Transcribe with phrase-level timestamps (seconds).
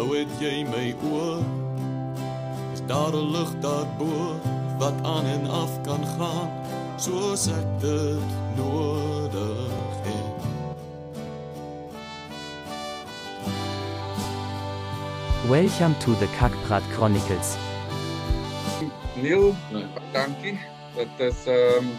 [0.00, 1.42] nou het jy my oor.
[2.72, 4.12] Is daar 'n lig daarbo
[4.78, 6.48] wat aan en af kan gaan
[6.96, 10.40] soos ek dit nodig het.
[15.48, 17.56] Welcome to the Kakprat Chronicles.
[19.22, 19.54] Neil,
[20.12, 20.58] dankie.
[20.96, 21.92] Dit is ehm um,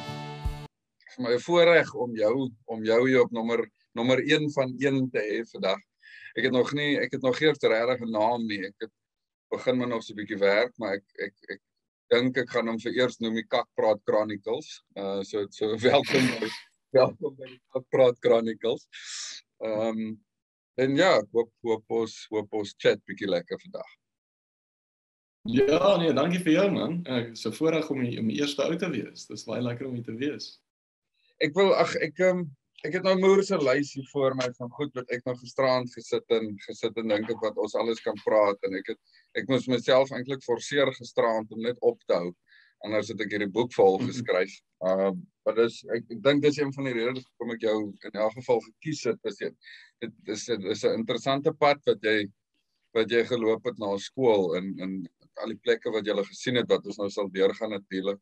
[1.13, 5.19] vir my voorreg om jou om jou hier op nommer nommer 1 van 1 te
[5.19, 5.90] hê vandag.
[6.37, 8.65] Ek het nog nie ek het nog geen regtig 'n naam nie.
[8.67, 8.91] Ek het
[9.51, 11.61] begin maar nog so 'n bietjie werk, maar ek ek ek
[12.09, 14.83] dink ek gaan hom vir eers noem die Kakpraat Chronicles.
[14.95, 16.49] Uh so so welkom by
[16.91, 18.87] welkom by die Kakpraat Chronicles.
[19.63, 20.21] Ehm um,
[20.75, 23.89] en ja, ek hoop hoop ons hoop ons chat bietjie lekker vandag.
[25.49, 26.99] Ja, nee, dankie vir jou man.
[27.09, 29.25] Ek is so voorreg om die, om die eerste ou te wees.
[29.25, 30.51] Dit is baie lekker om hier te wees.
[31.41, 32.43] Ek wil ag ek um,
[32.87, 35.91] ek het nou moer se lys hier voor my van goed wat ek nog gisterand
[35.93, 38.99] gesit en gesit en dink ek wat ons alles kan praat en ek het
[39.41, 42.31] ek moes myself eintlik forceer gisterand om net op te hou.
[42.81, 44.09] Anders het ek hierdie boek vol Mhm.
[44.09, 44.55] geskryf.
[44.85, 45.11] Uh
[45.45, 47.77] maar dis ek, ek dink dis een van die redes hoekom ek jou
[48.09, 49.19] in elk geval gekies het.
[49.25, 49.55] Is dit
[50.01, 52.27] dit is dit is 'n interessante pad wat jy
[52.93, 55.07] wat jy geloop het na skool en en
[55.41, 58.19] al die plekke wat jy gele gesien het wat ons nou sal deurgaan natuurlik.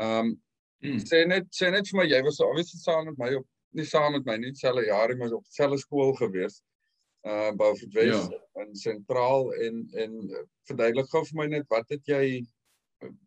[0.00, 0.40] Um
[0.80, 0.98] Mm.
[1.02, 3.46] sê net sê net vir my jy was obviously saam met my op
[3.76, 6.60] nie saam met my nie dieselfde jaar maar op dieselfde skool gewees.
[7.26, 8.62] Uh Beaufort Wes Ja.
[8.62, 10.12] in sentraal en en
[10.68, 12.46] verduidelik gou vir my net wat het jy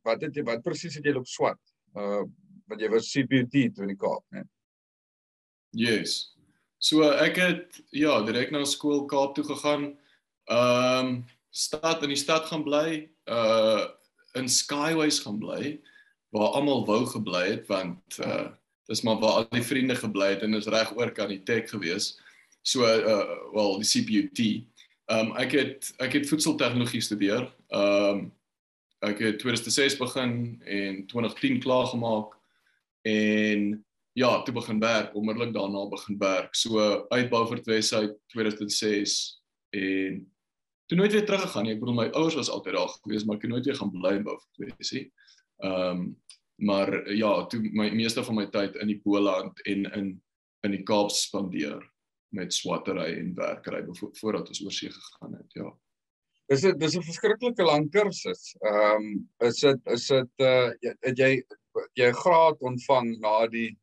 [0.03, 1.59] wat het jy wat presies het jy op swat?
[1.95, 2.23] Uh
[2.67, 4.45] want jy was CPUT toe in die Kaap, né?
[5.75, 6.37] Yes.
[6.79, 9.91] So ek het ja, direk na skool Kaap toe gegaan.
[10.49, 13.87] Ehm um, stad in die stad gaan bly, uh
[14.39, 15.81] in Skyways gaan bly
[16.31, 18.51] waar almal wou gebly het want uh
[18.91, 21.69] dis maar waar al die vriende gebly het en is reg oor kan die tech
[21.71, 22.13] gewees.
[22.61, 23.23] So uh
[23.55, 24.41] wel die CPUT.
[25.11, 27.47] Ehm um, ek het ek het voedseltegnologie studeer.
[27.71, 28.29] Ehm um,
[29.01, 32.35] ek het 2006 begin en 2010 klaar gemaak
[33.01, 36.55] en ja, toe begin werk, onmiddellik daarna begin werk.
[36.55, 40.19] So uit Beaufort Wes uit 2006 en
[40.85, 41.73] toe nooit weer teruggegaan nie.
[41.73, 44.13] Ek bedoel my ouers was altyd daar gewees, maar ek het nooit weer gaan bly
[44.19, 45.07] in Beaufort Wes nie.
[45.63, 46.05] Ehm um,
[46.61, 50.11] maar ja, toe my meeste van my tyd in die Boland en in
[50.61, 51.81] in die Kaap spandeer
[52.37, 55.55] met swattery en werkery vo voordat ons oor see gegaan het.
[55.57, 55.71] Ja.
[56.51, 58.55] Dis 'n dis 'n verskriklike lang kursus.
[58.61, 60.69] Ehm um, is dit is dit uh
[61.07, 61.43] het jy
[61.93, 63.77] jy 'n graad ontvang na die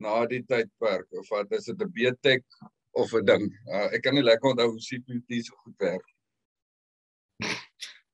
[0.00, 2.44] na die tydperk of wat is dit 'n BTech
[2.92, 3.46] of 'n ding?
[3.68, 6.08] Uh, ek kan nie lekker onthou hoe CPUT so goed werk.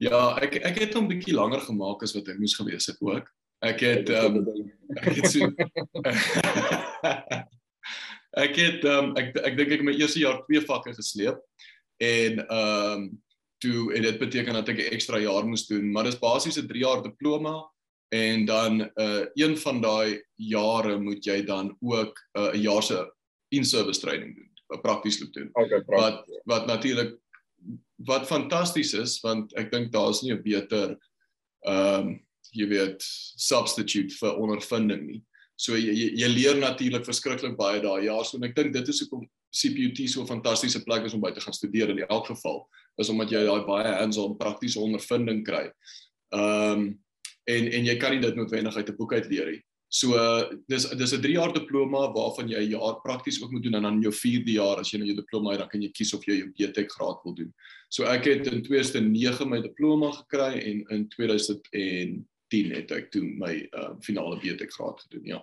[0.03, 3.29] Ja, ek ek het hom bietjie langer gemaak as wat hy moes gewees het ook.
[3.63, 4.47] Ek het um,
[4.99, 5.47] ek het so
[8.33, 11.43] Ek het um, ek ek dink ek my eerste jaar twee vakke gesleep
[12.03, 13.11] en ehm um,
[13.63, 16.67] toe en dit beteken dat ek 'n ekstra jaar moes doen, maar dis basies 'n
[16.67, 17.63] 3 jaar diploma
[18.11, 22.83] en dan 'n uh, een van daai jare moet jy dan ook 'n uh, jaar
[22.83, 23.13] se
[23.53, 25.51] in-service training doen, 'n prakties loop doen.
[25.53, 27.15] Okay, Wat wat natuurlik
[27.97, 30.99] wat fantasties is want ek dink daar's nie 'n beter
[31.61, 33.05] ehm um, jy weet
[33.37, 35.23] substitute vir ondervinding nie.
[35.57, 38.25] So jy jy, jy leer natuurlik verskriklik baie daai jaar.
[38.25, 41.33] So en ek dink dit is hoekom CPUT so 'n fantastiese plek is om by
[41.33, 42.67] te gaan studeer in elk geval.
[42.99, 45.71] Is omdat jy daai baie hands-on praktiese ondervinding kry.
[46.33, 46.99] Ehm um,
[47.51, 49.63] en en jy kan nie dit noodwendig uit 'n boek uit leer nie.
[49.93, 50.17] So
[50.69, 53.83] dis dis 'n 3 jaar diploma waarvan jy 'n jaar prakties ook moet doen en
[53.83, 56.25] dan jou 4de jaar as jy nou jou diploma het dan kan jy kies of
[56.25, 57.53] jy jou BTech graad wil doen.
[57.91, 61.09] So ek het in 2009 my diploma gekry en in
[62.53, 64.39] 2010 het ek toe my uh, finale
[64.77, 65.25] graad gedoen.
[65.25, 65.41] Ja.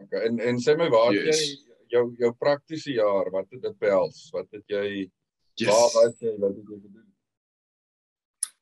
[0.00, 0.24] Okay.
[0.26, 1.40] En en sê my waar Yes.
[1.40, 1.58] jy
[1.92, 4.28] jou jou praktiese jaar, wat het dit behels?
[4.32, 5.10] Wat het jy
[5.54, 5.68] Yes.
[5.68, 7.06] waar was jy wat het jy gedoen?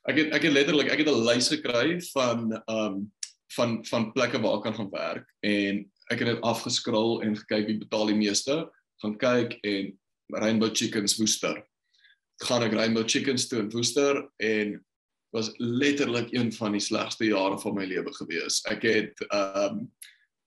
[0.09, 3.13] Ek het ek het letterlik ek het 'n lys gekry van um,
[3.57, 7.67] van van plekke waar ek kan gaan werk en ek het dit afgeskrol en gekyk
[7.67, 8.71] wie betaal die meeste,
[9.03, 9.99] gaan kyk en
[10.33, 11.63] Rainbow Chickens Woester.
[12.45, 14.85] Gaan ek Rainbow Chickens toe in Woester en
[15.31, 18.63] was letterlik een van die slegste jare van my lewe gewees.
[18.71, 19.85] Ek het um,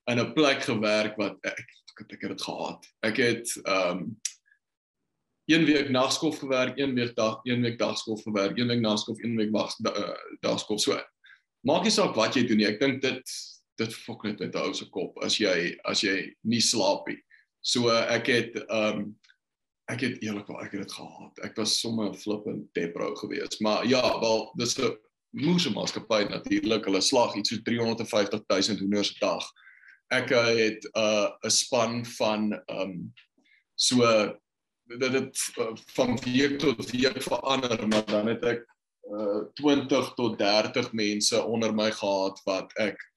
[0.09, 1.61] in 'n plek gewerk wat ek
[2.01, 2.85] ek, ek het dit gehaat.
[3.05, 4.19] Ek het um,
[5.45, 9.35] een week nagskof gewerk, een week dag, een week dagskof gewerk, een week nagskof, een
[9.35, 10.79] week wag da, uh, dagskof.
[10.79, 10.99] So
[11.67, 12.69] maak nie saak wat jy doen nie.
[12.69, 13.37] Ek dink dit
[13.81, 17.21] dit fok net met 'n ou se kop as jy as jy nie slaap nie.
[17.61, 19.15] So ek het um,
[19.91, 21.39] ek het eerlikwaar ek het dit gehaat.
[21.45, 23.59] Ek was sommer flippend depro geweest.
[23.59, 24.97] Maar ja, wel dis 'n
[25.31, 26.85] moeë maatskappy natuurlik.
[26.85, 29.45] Hulle slag iets so 350 000 hoenders 'n dag.
[30.11, 33.13] Ek uh, het 'n uh, 'n span van ehm um,
[33.75, 33.97] so
[34.99, 38.65] dit het uh, van week tot week verander, maar dan het ek
[39.11, 43.10] uh 20 tot 30 mense onder my gehad wat ek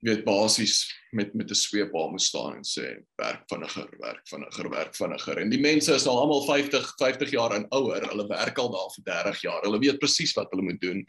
[0.00, 4.96] weet basies met met 'n sweepbal moet staan en sê werk vinniger, werk vinniger, werk
[4.96, 5.38] vinniger.
[5.38, 8.08] En die mense is al almal 50 50 jaar en ouer.
[8.08, 9.62] Hulle werk al daar vir 30 jaar.
[9.62, 11.04] Hulle weet presies wat hulle moet doen.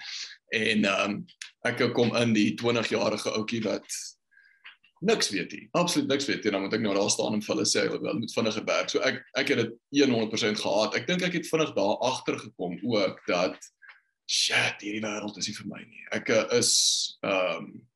[0.49, 1.25] En ehm um,
[1.61, 3.85] ek kom in die 20-jarige ouetjie wat
[4.99, 5.67] niks weet nie.
[5.71, 6.51] Absoluut niks weet nie.
[6.51, 8.89] Dan moet ek nou daar staan en vir hulle sê hulle moet vinniger werk.
[8.89, 10.95] So ek ek het dit 100% gehad.
[10.95, 13.57] Ek dink ek het vinnig daar agter gekom ook dat
[14.31, 16.03] shit, hierdie wêreld is nie vir my nie.
[16.11, 16.73] Ek is
[17.23, 17.87] ehm um,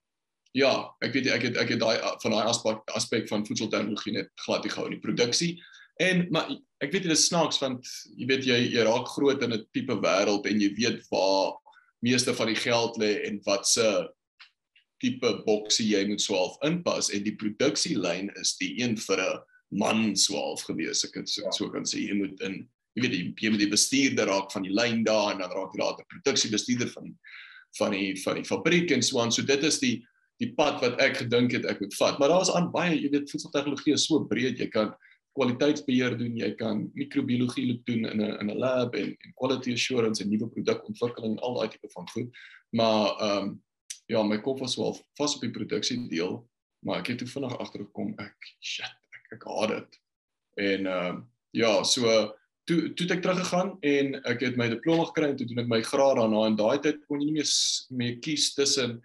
[0.56, 0.72] ja,
[1.04, 4.64] ek weet ek het ek het daai van daai aspek aspek van voedseltegnologie net glad
[4.64, 5.56] nie gehou in die produksie.
[6.04, 6.50] En maar
[6.84, 9.96] ek weet dit is snaaks want jy weet jy jy raak groot in 'n tipe
[10.04, 11.56] wêreld en jy weet waar
[12.04, 13.88] meeste van die geld lê en wat se
[15.04, 19.42] tipe boksie jy moet swaalf inpas en die produksielyn is die een vir 'n
[19.76, 21.52] man swaalf gewees ek het so, ja.
[21.52, 24.64] so kan sê jy moet in jy weet jy, jy moet die bestuurder raak van
[24.64, 27.18] die lyn daar en dan raak jy later produksiebestuurder van
[27.78, 30.06] van die van die fabriek en so aan so dit is die
[30.44, 32.18] die pad wat ek gedink het ek moet vat.
[32.20, 34.60] Maar daar's aan baie, jy weet, voedseltegnologie is so breed.
[34.60, 34.94] Jy kan
[35.36, 39.74] kwaliteitsbeheer doen, jy kan microbiologie loop doen in 'n in 'n lab en en quality
[39.74, 42.30] assurance en nuwe produkontwikkeling en al daai tipe van goed.
[42.72, 43.64] Maar ehm um,
[44.08, 46.48] ja, my kop was wel vas op die produksie deel,
[46.80, 50.00] maar ek het toe vinnig agtergekom ek shit, ek ek haat dit.
[50.56, 52.36] En ehm um, ja, so
[52.66, 55.82] toe toe ek teruggegaan en ek het my diploma gekry en toe doen ek my
[55.82, 57.52] graad daarna en daai tyd kon jy nie meer
[57.90, 59.02] meer kies tussen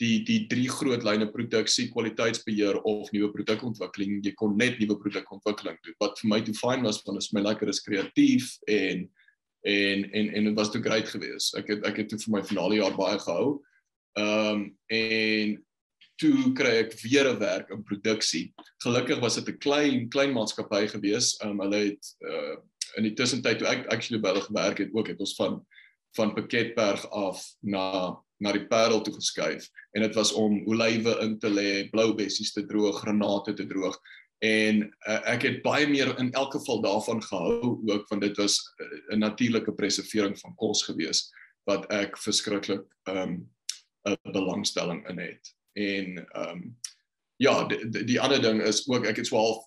[0.00, 4.18] die die drie groot lyne produksie, kwaliteitsbeheer of nuwe produkontwikkeling.
[4.24, 5.96] Jy kon net nuwe produkontwikkeling doen.
[6.02, 9.06] Wat vir my toe fyn was want dit is my lekker is kreatief en
[9.66, 11.56] en en en dit was toe great geweest.
[11.58, 13.56] Ek het ek het toe vir my finale jaar baie gehou.
[14.20, 15.56] Ehm um, en
[16.20, 18.52] toe kry ek weer 'n werk in produksie.
[18.84, 21.42] Gelukkig was dit 'n klein klein maatskappy geweest.
[21.42, 22.56] Ehm um, hulle het uh
[22.96, 25.60] in die tussentyd toe ek actually by hulle gewerk het ook het ons van
[26.16, 31.38] van Pakketberg af na na die Parel toe geskuif en dit was om olywe in
[31.38, 33.96] te lê, blou bessies te droog, granate te droog
[34.44, 38.58] en uh, ek het baie meer in elk geval daarvan gehou ook want dit was
[38.76, 41.30] eh, 'n uh, natuurlike preservering van kos gewees
[41.64, 43.40] wat ek verskriklik ehm,
[44.06, 45.54] 'n um, belangstelling in het.
[45.72, 46.76] En ehm um,
[47.36, 49.64] ja, die, die, die ander ding is ook ek het swaalf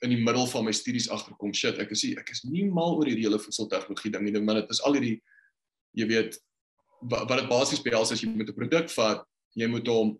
[0.00, 3.08] in die middel van my studies agterkom shit, ek is ek is nie mal oor
[3.08, 5.18] hierdie hele voedseltegnologie ding nie, maar dit is al hierdie
[5.98, 6.38] jy weet
[7.00, 9.24] wat dit basies behels as jy met 'n produk vat,
[9.56, 10.18] jy moet hom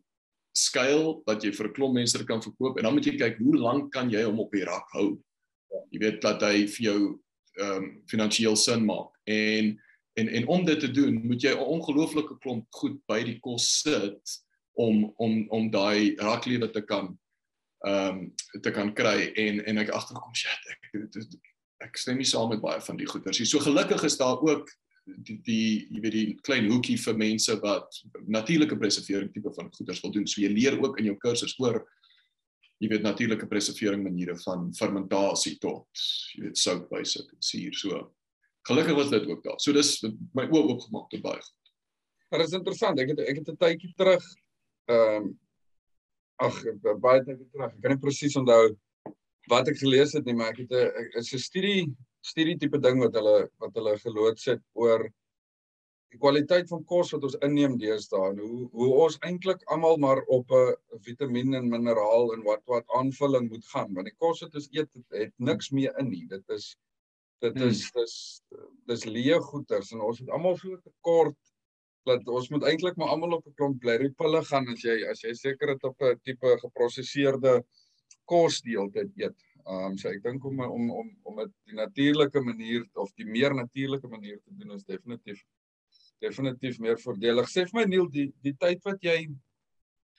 [0.56, 3.56] skuil dat jy vir 'n klomp mense kan verkoop en dan moet jy kyk hoe
[3.56, 5.18] lank kan jy hom op die rak hou.
[5.90, 7.20] Jy weet dat hy vir jou
[7.60, 9.10] ehm um, finansiëel sin maak.
[9.26, 9.78] En
[10.18, 13.80] en en om dit te doen, moet jy 'n ongelooflike klomp goed by die kos
[13.82, 14.42] sit
[14.74, 17.18] om om om daai raklewe te kan
[17.86, 20.80] ehm um, te kan kry en en ek agterkom shit ek
[21.80, 23.40] ek stem nie saam met baie van die goeders.
[23.48, 24.68] So gelukkig is daar ook
[25.16, 30.02] die die jy weet die klein hoekie vir mense wat natuurlike preservering tipe van goeders
[30.04, 30.26] wil doen.
[30.26, 31.82] So jy leer ook in jou kursus oor
[32.80, 36.04] jy weet natuurlike preservering maniere van fermentasie tot
[36.34, 37.76] jy weet sout bysit en suur.
[37.76, 38.02] So
[38.68, 39.58] gelukkig was dit ook daar.
[39.60, 39.98] So dis
[40.36, 41.72] my oë oopgemaak tot baie goed.
[42.30, 43.00] Maar dit is interessant.
[43.00, 44.24] Ek het ek het 'n tydjie terug
[44.90, 45.32] ehm um,
[46.40, 46.56] ag
[47.00, 47.72] baie tyd terug.
[47.74, 48.76] Ek kan nie presies onthou
[49.48, 53.16] wat ek gelees het nie, maar ek het 'n 'n studie studie tipe ding wat
[53.18, 55.06] hulle wat hulle geloods het oor
[56.10, 60.22] die kwaliteit van kos wat ons inneem deesdae en hoe hoe ons eintlik almal maar
[60.36, 64.54] op 'n vitamien en mineraal en wat wat aanvulling moet gaan want die kos wat
[64.54, 66.74] ons eet het, het niks meer in nie dit is
[67.40, 67.68] dit hmm.
[67.68, 68.16] is dis
[68.90, 71.38] dis leë goeders en ons het almal so tekort
[72.08, 75.34] dat ons moet eintlik maar almal op 'n klomp blerrypille gaan as jy as jy
[75.34, 77.62] seker het op 'n tipe geprosesseerde
[78.24, 79.38] kos die hele tyd eet
[79.70, 83.26] Ehm um, so ek dink om om om om dit die natuurlike manier of die
[83.26, 85.44] meer natuurlike manier te doen is definitief
[86.24, 87.48] definitief meer voordelig.
[87.48, 89.18] Sê vir my Neil, die die tyd wat jy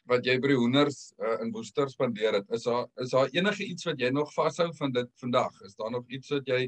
[0.10, 3.86] wat jy by hoenders uh, in Woester spandeer het, is daar is daar enige iets
[3.90, 5.60] wat jy nog vashou van dit vandag?
[5.68, 6.62] Is daar nog iets wat jy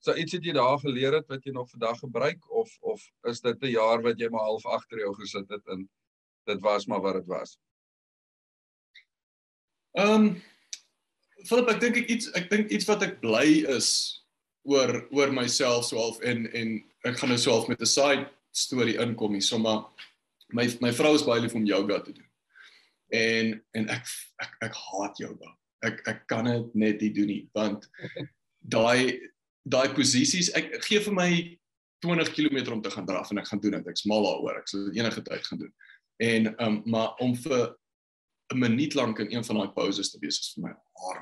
[0.00, 3.40] so iets het jy daar geleer het wat jy nog vandag gebruik of of is
[3.44, 5.88] dit 'n jaar wat jy maar half agter jou gesit het en
[6.46, 7.58] dit was maar wat dit was?
[9.92, 10.42] Ehm um,
[11.48, 14.20] Philip, ek dink ek iets ek dink iets wat ek bly is
[14.68, 16.76] oor oor myself so half en en
[17.08, 19.84] ek gaan nou so half met 'n side storie inkom hier, sommer
[20.52, 22.28] my my vrou is baie lief om yoga te doen.
[23.14, 24.06] En en ek
[24.42, 25.54] ek ek haat yoga.
[25.86, 27.88] Ek ek kan dit net nie doen nie want
[28.60, 29.30] daai
[29.64, 31.30] daai posisies ek gee vir my
[32.04, 33.88] 20 km om te gaan draf en ek gaan doen dit.
[33.92, 34.60] Ek's mal daaroor.
[34.60, 35.72] Ek sal enige tyd gaan doen.
[36.20, 37.76] En um maar om vir
[38.50, 41.18] 'n minuut lank in een van daai pauses te wees is vir my haar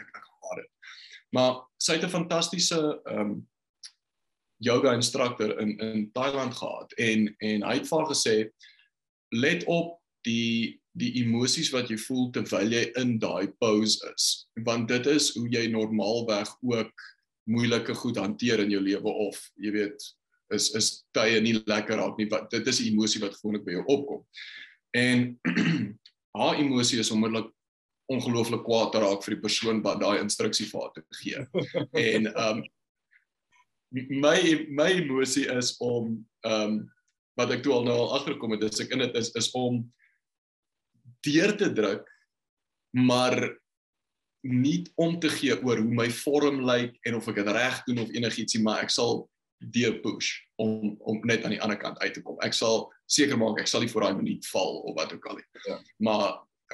[0.00, 0.70] ek ek haat dit.
[1.32, 3.48] Maar sy het 'n fantastiese ehm um,
[4.62, 8.36] yoga instructor in in Thailand gehad en en hy het vir haar gesê
[9.30, 14.88] let op die die emosies wat jy voel terwyl jy in daai pose is want
[14.88, 17.06] dit is hoe jy normaalweg ook
[17.50, 20.04] moeilike goed hanteer in jou lewe of jy weet
[20.52, 23.72] is is tye nie lekker raak nie wat dit is 'n emosie wat gewoonlik by
[23.72, 24.22] jou opkom.
[24.94, 25.40] En
[26.38, 27.50] haar emosie is onmiddellik
[28.12, 31.44] ongelooflik kwaad raak vir die persoon wat daai instruksie vir haar te gee.
[32.12, 32.62] en um
[33.92, 34.36] my
[34.72, 36.16] my emosie is om
[36.48, 36.78] um
[37.38, 39.82] wat ek toe al nou al agterkom het is ek in dit is is om
[41.26, 42.08] deur te druk
[42.96, 43.36] maar
[44.42, 48.02] nie om te gee oor hoe my vorm lyk en of ek dit reg doen
[48.04, 49.22] of enigiets nie maar ek sal
[49.70, 52.38] deur push om om net aan die ander kant uit te kom.
[52.44, 55.38] Ek sal seker maak ek sal nie voor daai minuut val of wat ook al
[55.40, 55.46] nie.
[55.68, 55.78] Ja.
[55.98, 56.26] Maar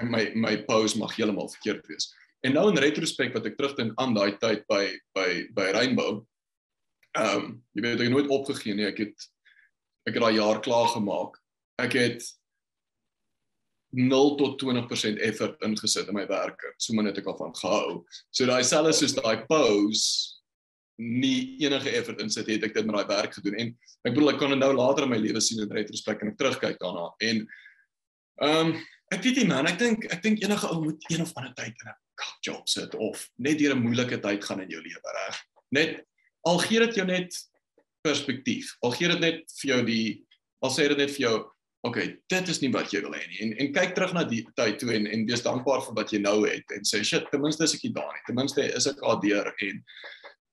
[0.02, 2.10] my my pose mag heeltemal verkeerd wees.
[2.46, 4.84] En nou in retrospek wat ek terugdink aan daai tyd by
[5.16, 6.22] by by Rainbow.
[7.18, 8.88] Ehm um, jy weet ek het nooit opgegee nie.
[8.88, 9.28] Ek het
[10.08, 11.38] ek het daai jaar klaar gemaak.
[11.82, 12.24] Ek het
[13.90, 16.60] 0 tot 20% effort ingesit in my werk.
[16.76, 18.02] So min het ek al van gehou.
[18.30, 20.37] So daai selfs soos daai pose
[20.98, 23.56] nie enige effort insit het ek dit met daai werk gedoen.
[23.62, 23.72] En
[24.08, 26.38] ek bedoel ek kan dit nou later in my lewe sien in retrospek en ek
[26.40, 27.10] terugkyk daarna.
[27.22, 27.44] En
[28.42, 28.78] ehm um,
[29.08, 31.72] ek weet nie man ek dink ek dink enige ou moet een of ander tyd
[31.72, 31.96] in 'n
[32.44, 35.36] job sit of net deur 'n moeilike tyd gaan in jou lewe reg?
[35.70, 36.04] Net
[36.44, 37.34] al gee dit jou net
[38.02, 40.26] perspektief al gee dit net vir jou die
[40.60, 41.36] al sê dit net vir jou
[41.86, 43.40] oké okay, dit is nie wat jy wil hê nie.
[43.44, 46.18] En en kyk terug na die tyd toe en en wees dankbaar vir wat jy
[46.18, 48.24] nou het en sê shit ten minste is ek hier daar nie.
[48.26, 49.52] Ten minste is ek al deur.
[49.62, 49.84] En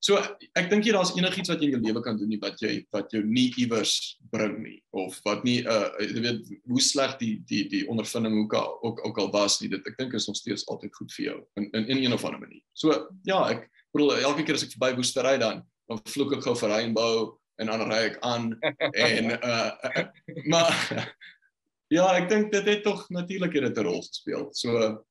[0.03, 2.59] So ek dink jy daar's enigiets wat jy in jou lewe kan doen nie wat
[2.61, 7.15] jy wat jou nie iewers bring nie of wat nie uh jy weet hoe sleg
[7.21, 10.27] die die die ondervinding ook al ook ook al was nie dit ek dink is
[10.29, 12.61] nog steeds altyd goed vir jou in in, in een of ander manier.
[12.77, 12.93] So
[13.25, 16.73] ja, ek bedoel elke keer as ek verby Woestery dan dan vloek ek gou vir
[16.75, 17.17] Rainbow
[17.61, 18.51] en dan ry ek aan
[19.09, 20.05] en uh
[20.51, 20.69] maar
[21.97, 24.49] ja, ek dink dit het tog natuurlik 'n rol gespeel.
[24.53, 25.01] So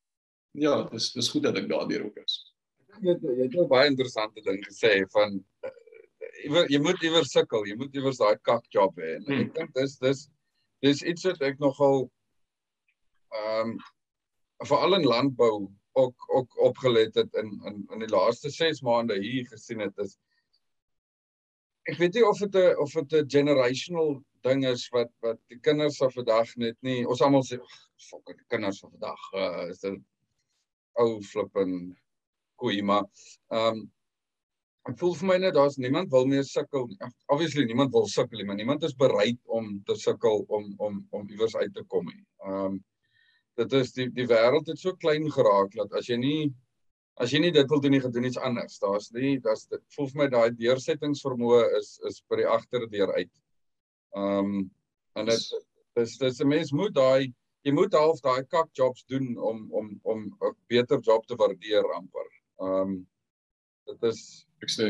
[0.55, 2.54] ja, dis dis goed dat ek daardeur ook is
[3.01, 7.65] jy het jy het 'n baie interessante ding gesê van uh, jy moet iewers sukkel,
[7.65, 9.17] jy moet iewers daai kak job hê.
[9.25, 9.47] Hmm.
[9.47, 10.27] Ek dink dis dis
[10.85, 12.09] dis iets wat ek nogal
[13.35, 13.77] ehm um,
[14.65, 19.47] veral in landbou ook ook opgelet het in in in die laaste 6 maande hier
[19.47, 20.17] gesien het is
[21.91, 25.59] ek weet nie of dit 'n of dit 'n generational ding is wat wat die
[25.59, 27.59] kinders van vandag net nie ons almal sê
[28.09, 29.99] fok die kinders van vandag uh, is dit
[31.03, 31.97] ou flippin
[32.61, 33.05] koei maar
[33.51, 33.83] ehm um,
[34.85, 36.83] ek voel vir my net daar's niemand wil meer sukkel
[37.33, 41.55] obviously niemand wil sukkel maar niemand is bereid om te sukkel om om om iewers
[41.55, 42.21] uit te kom nie.
[42.45, 42.83] Ehm um,
[43.55, 46.53] dit is die die wêreld het so klein geraak dat as jy nie
[47.23, 48.77] as jy nie dit wil doen nie gedoen iets anders.
[48.83, 53.33] Daar's nie daar's dit voel vir my daai deursettingsvermoë is is by die agterdeur uit.
[54.15, 54.69] Ehm um,
[55.15, 55.49] en dit
[55.95, 57.33] dis dis 'n mens moet daai
[57.65, 61.93] jy moet half daai kak jobs doen om om om 'n beter job te waardeer
[61.97, 62.95] amper Ehm um,
[63.85, 64.21] dit is
[64.63, 64.87] ek sê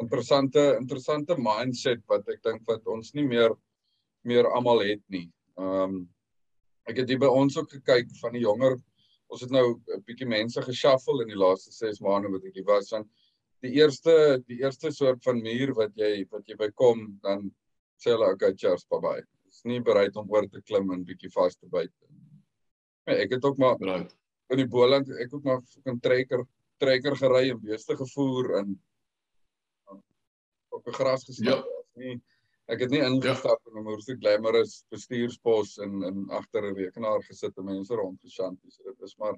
[0.00, 3.56] interessante interessante mindset wat ek dink wat ons nie meer
[4.24, 5.26] meer almal het nie.
[5.58, 5.98] Ehm um,
[6.88, 8.78] ek het hier by ons ook gekyk van die jonger
[9.30, 12.66] ons het nou 'n bietjie mense geshuffle in die laaste 6 maande wat ek hier
[12.66, 13.08] was van
[13.62, 14.14] die eerste
[14.48, 17.50] die eerste soort van muur wat jy wat jy bykom dan
[18.00, 19.22] sê hulle okay cheers bye bye.
[19.50, 21.92] Is nie bereid om oor te klim en bietjie vas te byt.
[23.06, 24.16] Ja, ek het ook maar right.
[24.50, 26.46] in die Boland ek ook maar 'n trekker
[26.80, 28.74] trekker gery en beeste gevoer en
[30.70, 31.46] op 'n gras gesit.
[31.46, 31.62] Ja.
[31.94, 32.20] Nie
[32.70, 33.70] ek het nie ingestap ja.
[33.70, 38.76] in 'n moerse glamorous bestuurspos en en agter 'n rekenaar gesit en mense rondgeshanties.
[38.76, 39.36] So dit is maar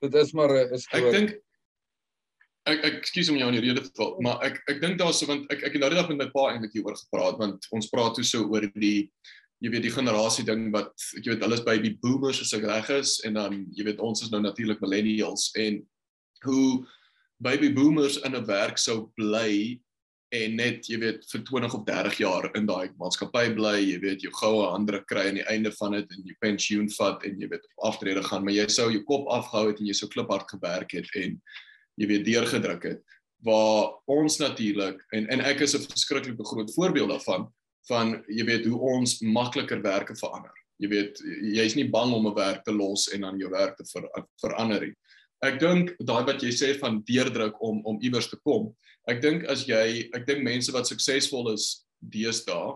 [0.00, 1.30] dit is maar 'n is Ek dink
[2.66, 5.18] ek ek ekskuus om jou in die rede te val, maar ek ek dink daar's
[5.18, 7.66] so want ek ek het nou die dag met my pa eintlik hieroor gepraat want
[7.70, 9.10] ons praat toe so oor die
[9.60, 12.90] jy weet die generasie ding wat jy weet hulle is baby boomers as ek reg
[12.90, 15.80] is en dan jy weet ons is nou natuurlik millennials en
[16.44, 16.86] hoe
[17.38, 19.80] baby boomers in 'n werk sou bly
[20.34, 24.24] en net jy weet vir 20 of 30 jaar in daai maatskappy bly, jy weet
[24.24, 27.48] jou goue hande kry aan die einde van dit en jy pensioen vat en jy
[27.52, 30.96] weet aftrede gaan, maar jy sou jou kop afgehou het en jy sou kliphard gewerk
[30.98, 31.38] het en
[31.96, 33.04] jy weet deurgedruk het
[33.46, 37.46] waar ons natuurlik en en ek is 'n verskriklike groot voorbeeld daarvan
[37.88, 40.52] van jy weet hoe ons makliker werke verander.
[40.78, 41.20] Jy weet
[41.54, 44.08] jy's nie bang om 'n werk te los en dan jou werk te ver,
[44.40, 44.94] verander nie
[45.44, 48.72] ek dink daai wat jy sê van deurdruk om om iewers te kom.
[49.08, 52.74] Ek dink as jy ek dink mense wat suksesvol is deesdae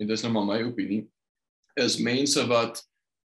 [0.00, 1.06] en dis nou maar my opinie
[1.78, 2.82] is mense wat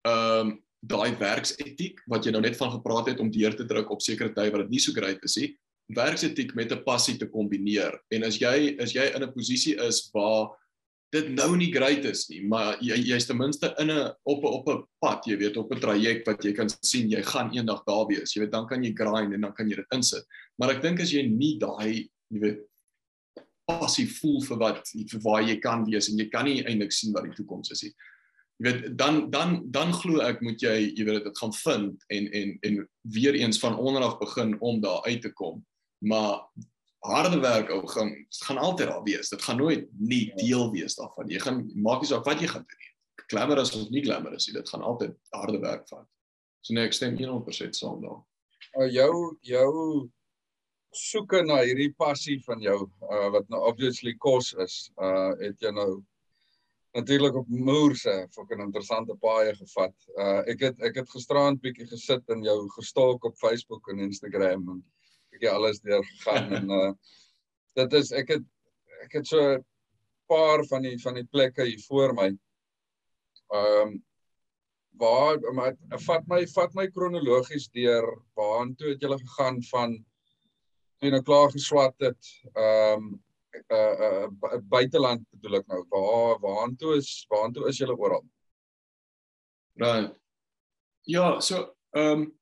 [0.08, 3.90] ehm um, daai werksetiek wat jy nou net van gepraat het om deur te druk
[3.92, 5.50] op sekere tye wat dit nie so great is nie,
[5.92, 7.92] werksetiek met 'n passie te kombineer.
[8.10, 10.56] En as jy as jy in 'n posisie is waar
[11.11, 14.55] dit nou nie great is nie, maar jy jy's ten minste in 'n op 'n
[14.59, 17.83] op 'n pad, jy weet, op 'n traject wat jy kan sien jy gaan eendag
[17.85, 18.35] daar wees.
[18.35, 20.25] Jy weet, dan kan jy grind en dan kan jy dit insit.
[20.59, 22.61] Maar ek dink as jy nie daai, jy weet,
[23.67, 27.12] passie voel vir wat vir waar jy kan wees en jy kan nie eintlik sien
[27.12, 27.95] wat die toekoms is nie.
[28.61, 32.33] Jy weet, dan dan dan glo ek moet jy, jy weet, dit gaan vind en
[32.33, 35.64] en en weer eens van onder af begin om daar uit te kom.
[35.99, 36.47] Maar
[37.00, 39.28] harde werk ou gaan gaan altyd daar wees.
[39.28, 40.35] Dit gaan nooit nie ja.
[40.35, 41.28] deel wees daarvan.
[41.33, 42.88] Jy gaan maak nie saak wat jy gaan doen nie.
[43.30, 46.07] Glamorous of nie glamorous nie, dit gaan altyd harde werk vat.
[46.61, 48.21] So nee, ek stem 100% saam daar.
[48.76, 49.12] Uh, jou
[49.47, 49.71] jou
[50.92, 55.73] soeke na hierdie passie van jou uh, wat nou obviously kos is, uh het jy
[55.73, 56.02] nou
[56.99, 59.95] natuurlik op moerse 'n interessante paai gevat.
[60.19, 64.69] Uh ek het ek het gisterand bietjie gesit en jou gestalk op Facebook en Instagram
[64.69, 64.85] en
[65.40, 66.92] bietjie alles deur gegaan en uh
[67.78, 68.47] dit is ek het
[69.06, 69.64] ek het so 'n
[70.28, 72.28] paar van die van die plekke hier voor my.
[73.49, 74.04] Ehm um,
[75.00, 78.04] waar maar vat my vat my kronologies deur
[78.37, 80.04] waartoe het jy gegaan van
[81.00, 83.23] toe nou klaar geswat het ehm um,
[83.73, 88.25] uh uh buiteland bedoel ek nou waar waartoe is waartoe is jy oral?
[89.75, 90.14] Right.
[91.06, 92.39] Ja, so ehm um,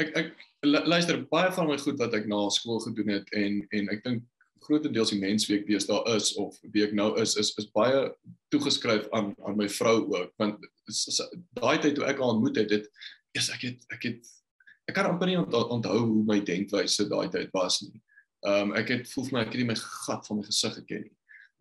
[0.00, 3.92] ek ek luister baie van my goed wat ek na skool gedoen het en en
[3.94, 4.26] ek dink
[4.66, 8.10] grootendeels die mensweek wees daar is of wie ek nou is is is baie
[8.52, 10.60] toegeskryf aan aan my vrou ook want
[11.60, 12.90] daai tyd toe ek haar ontmoet het dit
[13.38, 14.36] is ek het ek het
[14.90, 18.00] ek kan amper nie onthou hoe my denkwyse daai tyd was nie.
[18.46, 20.78] Ehm um, ek het voel vir my ek het nie my gat van my gesig
[20.80, 21.14] geken nie.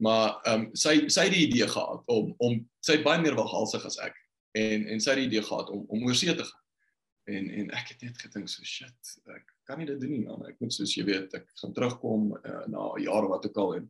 [0.05, 3.85] Maar ehm um, sy sy het die idee gehad om om sy baie meer waghalsig
[3.85, 4.17] as ek
[4.57, 6.58] en en sy het die idee gehad om om oorsee te gaan
[7.37, 10.45] en en ek het net gedink so shit ek kan nie dit doen nie man.
[10.49, 13.89] Ek moet soos jy weet ek gaan terugkom uh, na jare wat ook al en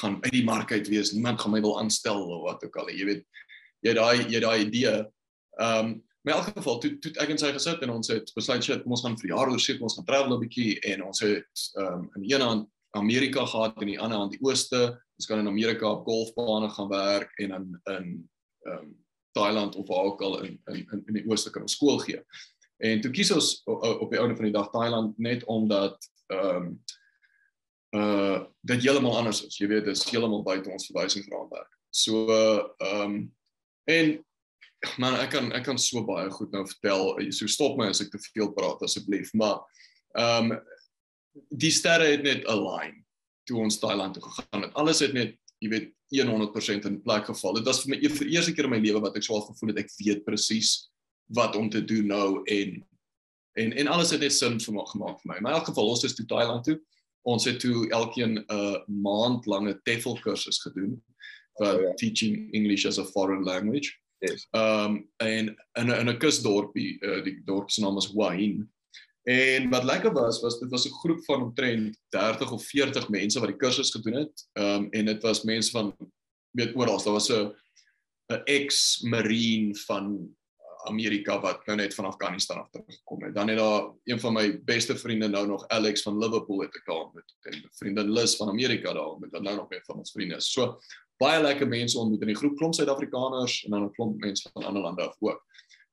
[0.00, 1.12] gaan uit die mark uit wees.
[1.14, 3.22] Niemand gaan my wil aanstel of wat ook al jy weet
[3.86, 4.98] jy daai jy daai idee.
[5.60, 8.64] Ehm um, in elk geval toe toe ek en sy gesit en ons het besluit
[8.64, 10.80] shit ons gaan vir jaar oor seker ons gaan travel 'n bietjie.
[10.92, 14.44] En ons het ehm um, in een hand Amerika gehad en die ander hand die
[14.44, 14.82] ooste.
[15.18, 18.06] Ons gaan in Amerika op golfbane gaan werk en in in
[18.68, 18.92] ehm um,
[19.34, 22.22] Thailand of waar ook al in in in die ooste kan ons skool gee.
[22.82, 26.76] En toe kies ons op die ouene van die dag Thailand net omdat ehm um,
[27.94, 29.58] uh dit heeltemal anders is.
[29.60, 31.70] Jy weet, dit is heeltemal buite ons verwysingsraamwerk.
[31.94, 33.18] So ehm um,
[33.84, 34.14] en
[34.98, 37.14] man, ek kan ek kan so baie goed nou vertel.
[37.30, 39.62] So stop my as ek te veel praat asseblief, maar
[40.18, 40.58] ehm um,
[41.50, 43.00] die sterre het net align
[43.48, 44.74] toe ons Thailand toe gegaan het.
[44.78, 47.56] Alles het net, jy weet, 100% in plek geval.
[47.58, 49.80] Dit was vir my vir eerste keer in my lewe wat ek al gevoel het
[49.82, 50.76] ek weet presies
[51.26, 52.86] wat om te doen nou en
[53.52, 55.40] en en alles het net sin vir my gemaak vir my.
[55.40, 56.80] Maar in elk geval ons is toe Thailand toe.
[57.22, 61.02] Ons het toe elkeen 'n uh, maand lange TEFL kursus gedoen
[61.58, 61.94] vir oh, yeah.
[61.94, 63.94] teaching English as a foreign language.
[64.18, 64.48] Yes.
[64.50, 68.70] Um en in 'n in 'n kusdorpie, uh, die dorp se naam is Wahin.
[69.24, 73.38] En wat lekker was was dit was 'n groep van omtrent 30 of 40 mense
[73.40, 74.48] wat die kursus gedoen het.
[74.52, 75.94] Um en dit was mense van
[76.50, 77.02] weet oral.
[77.02, 77.52] Daar was 'n
[78.32, 80.36] 'n ex-marine van
[80.88, 83.34] Amerika wat nou net van Afghanistan af teruggekom het.
[83.34, 86.86] Dan het daar een van my beste vriende nou nog Alex van Liverpool het ek
[86.86, 90.12] daar met en vriende Liz van Amerika daar met dan nou nog een van ons
[90.12, 90.40] vriende.
[90.40, 90.78] So
[91.16, 94.64] baie lekker mense ontmoet in die groep klomp Suid-Afrikaners en dan 'n klomp mense van
[94.64, 95.42] ander lande af ook.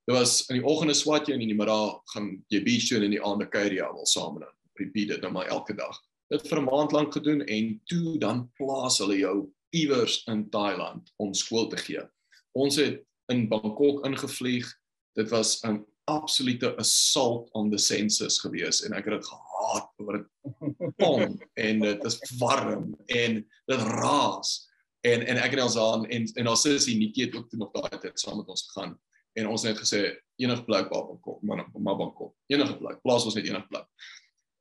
[0.06, 2.98] Dit was in die oggende swat jy en in die middag gaan jy beach toe
[2.98, 4.48] en in die aande kuier jy almal saam en
[4.80, 6.00] repeat dit nou maar elke dag.
[6.30, 11.14] Dit vir 'n maand lank gedoen en toe dan plaas hulle jou iewers in Thailand
[11.18, 12.04] om skool te gee.
[12.52, 14.68] Ons het in Bangkok ingevlieg
[15.18, 20.18] dit was 'n absolute assault on the senses gewees en ek het dit gehaat oor
[20.18, 23.40] dit pom en dit is warm en
[23.72, 24.70] dit raas
[25.02, 27.72] en en ek het ons aan en en ons sussie Nikki het ook toe nog
[27.76, 28.98] daai tyd saam met ons gegaan
[29.40, 30.02] en ons het gesê
[30.42, 33.88] enige plek waar ons kom maar maar Bangkok enige plek plaas ons net enige plek.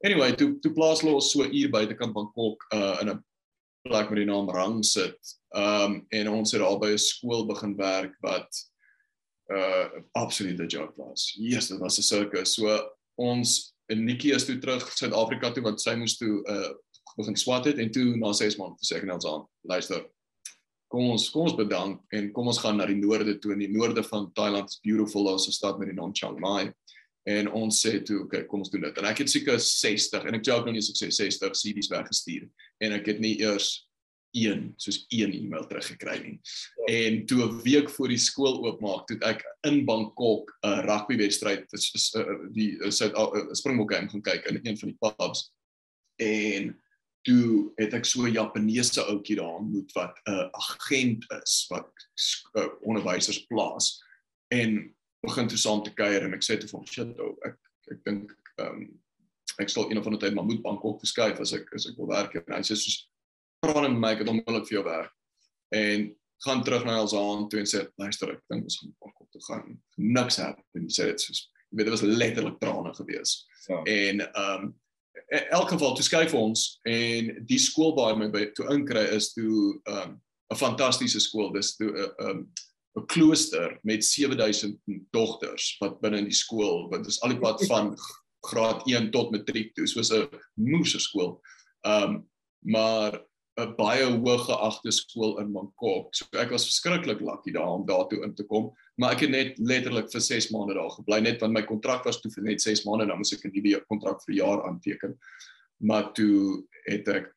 [0.04, 3.24] Anyway toe toe plaas ons so uur buitekant Bangkok uh, in 'n
[3.88, 8.16] plek met die naam Rang sit um en ons het albei 'n skool begin werk
[8.20, 8.69] wat
[9.50, 11.34] uh absolute joke was.
[11.38, 12.54] Yes, dit was 'n sirkus.
[12.54, 12.78] So
[13.16, 16.72] ons en Nikki is toe terug Suid-Afrika toe want sy moes toe uh
[17.16, 20.06] begin swat het en toe na 6 maande sê ek net aan, luister.
[20.90, 23.70] Kom ons kom ons bedank en kom ons gaan na die noorde toe in die
[23.70, 24.70] noorde van Thailand.
[24.70, 25.28] It's beautiful.
[25.28, 26.72] Ons stad met die naam Chiang Mai.
[27.28, 28.98] En ons sê toe, okay, kom ons doen dit.
[28.98, 32.48] En ek het seker 60 en ek joke nou nie sê 60 CD's weggestuur
[32.80, 33.89] en ek het nie eers
[34.32, 36.40] een soos een e-mail teruggekry nie.
[36.40, 36.94] Ja.
[36.94, 41.72] En toe 'n week voor die skool oopmaak, toe ek in Bangkok 'n rugby wedstryd
[41.72, 45.52] is uh, die Suid uh, Springbokke gaan kyk in een van die pubs.
[46.20, 46.76] en
[47.22, 51.92] toe het ek so 'n Japaneese ouetjie daar ontmoet wat 'n uh, agent is wat
[52.56, 54.00] uh, onderwysers plaas
[54.48, 57.56] en begin toe saam te kuier en ek sê toe vir hom shit ou ek
[57.92, 59.00] ek dink ehm um,
[59.60, 62.08] ek sal een of ander tyd maar moet Bangkok verskuif as ek as ek wil
[62.08, 63.10] werk en hy sê soos
[63.60, 65.14] praat met my ek het onmiddellik vir jou werk
[65.76, 66.08] en
[66.44, 69.74] gaan terug na Elsaan toe en sê luister ek dink ons gaan Bangkok toe gaan.
[70.00, 73.34] Niks happen sê dit soos jy weet dit was letterlik trane gewees.
[73.68, 73.82] Ja.
[73.84, 74.70] en ehm um,
[75.30, 79.30] in elk geval toe skuif ons en die skool waar my by toe inkry is
[79.34, 81.52] toe ehm, 'n um, fantastiese skool.
[81.52, 82.40] Dis toe 'n uh, eh, um,
[82.98, 84.80] 'n klooster met 7000
[85.12, 87.94] dogters wat binne in die skool wat is al die pad van
[88.50, 89.86] graad 1 tot matriek toe.
[89.86, 91.40] Soos 'n moeë skool.
[91.84, 92.28] Ehm um,
[92.60, 93.20] maar
[93.60, 96.14] 'n baie hoë geagte skool in Bangkok.
[96.14, 99.58] So ek was verskriklik lucky daar om daartoe in te kom, maar ek het net
[99.58, 102.84] letterlik vir 6 maande daar gebly net want my kontrak was toe vir net 6
[102.84, 105.18] maande dan moes ek 'n nuwe kontrak vir jaar aanteken.
[105.80, 107.34] Maar toe het ek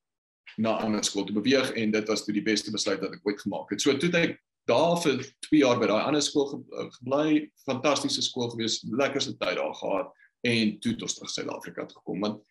[0.58, 3.42] na ander skool te beweeg en dit was toe die beste besluit wat ek ooit
[3.42, 3.82] gemaak het.
[3.82, 6.64] So toe het ek daar vir 2 jaar by daai ander skool
[7.00, 10.12] gebly, fantastiese skool gewees, lekkerste tyd daar gehad
[10.44, 12.20] en toe tot terug Suid-Afrika toe gekom.
[12.22, 12.42] Want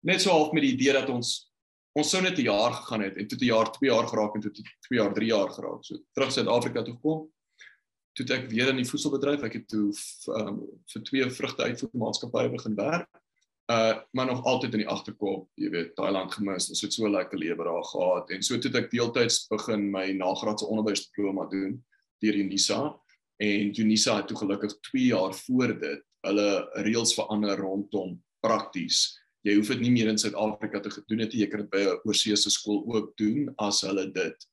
[0.00, 1.47] net so half met die idee dat ons
[1.98, 4.40] ons sou net 'n jaar gegaan het en toe 'n jaar, 2 jaar geraak en
[4.40, 5.84] toe 2 jaar, 3 jaar geraak.
[5.84, 7.28] So terug Suid-Afrika toe kom.
[8.14, 9.92] Toe ek weer in die voedselbedryf, ek het toe
[10.34, 13.08] um, vir twee vrugte uitvoermaatskappye begin werk.
[13.70, 16.70] Uh maar nog altyd in die agterkop, jy weet, Thailand gemis.
[16.70, 20.66] Ons het so lekker lewe daar gehad en so toe ek deeltyds begin my nagraadse
[20.66, 21.84] onderwysdiploma doen
[22.22, 22.96] deur Unisa
[23.38, 26.48] en Unisa het toe gelukkig 2 jaar voor dit hulle
[26.82, 31.46] reëls verander rondom prakties jy hoef dit nie meer in Suid-Afrika te gedoen het jy
[31.50, 34.48] kan dit by 'n oorseese skool ook doen as hulle dit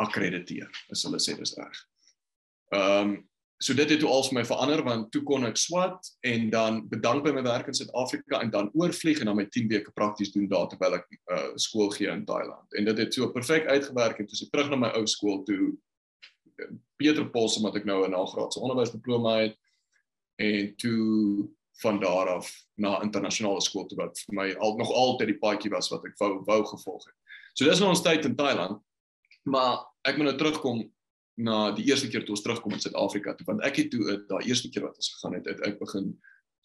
[0.00, 1.84] akkrediteer as hulle sê dis reg.
[2.72, 6.06] Ehm um, so dit het toe al vir my verander want toe kon ek swat
[6.24, 9.68] en dan bedank by my werk in Suid-Afrika en dan oorvlieg en dan my 10
[9.68, 12.64] weke prakties doen daar terwyl ek uh, skool gee in Thailand.
[12.72, 15.76] En dit het so perfek uitgewerk en toe ek terug na my ou skool toe
[16.96, 19.56] Pieter Pos omdat ek nou 'n nagraadse onderwysdiploma het
[20.40, 21.48] en toe
[21.82, 25.72] van daar af na internasionale skool toe wat vir my al nog altyd die paadjie
[25.72, 27.16] was wat ek wou wou gevolg het.
[27.54, 28.80] So dis nou ons tyd in Thailand.
[29.48, 30.82] Maar ek moet nou terugkom
[31.40, 34.48] na die eerste keer toe ons terugkom in Suid-Afrika toe want ek het toe daai
[34.48, 36.12] eerste keer wat ons gegaan het, het ek begin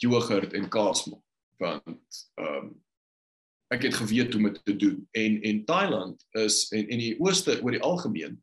[0.03, 1.23] yoghurt en kaas maak
[1.63, 2.73] want ehm um,
[3.73, 7.15] ek het geweet hoe om dit te doen en en Thailand is en en die
[7.23, 8.35] ooste oor die algemeen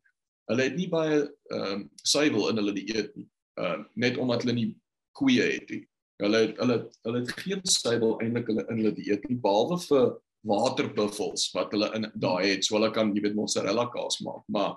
[0.51, 3.29] hulle het nie baie ehm um, suiwel in hulle dieet nie.
[3.61, 4.71] Ehm uh, net omdat hulle nie
[5.17, 5.85] koeie het nie.
[6.23, 10.13] Hulle het, hulle hulle het geen stable eintlik hulle in hulle dieet nie behalwe vir
[10.49, 12.67] waterbuffels wat hulle in daai het.
[12.67, 14.77] So hulle kan jy weet mozzarella kaas maak maar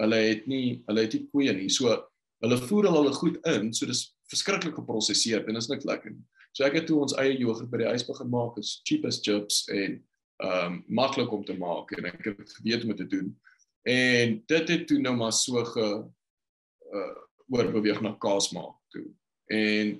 [0.00, 1.70] hulle het nie hulle het nie koeie nie.
[1.72, 1.96] So
[2.42, 6.14] hulle voer hulle goed in so dis verskriklik geprosesseer en is net lekker
[6.52, 9.20] so ek het toe ons eie jogurt by die huis begin maak is cheap as
[9.24, 10.00] chips en
[10.42, 13.28] ehm um, maklik om te maak en ek het geweet om dit te doen.
[13.86, 15.86] En dit het toe nou maar so ge
[16.98, 17.12] uh,
[17.52, 19.04] oorbeweeg na kaas maak toe.
[19.46, 19.92] En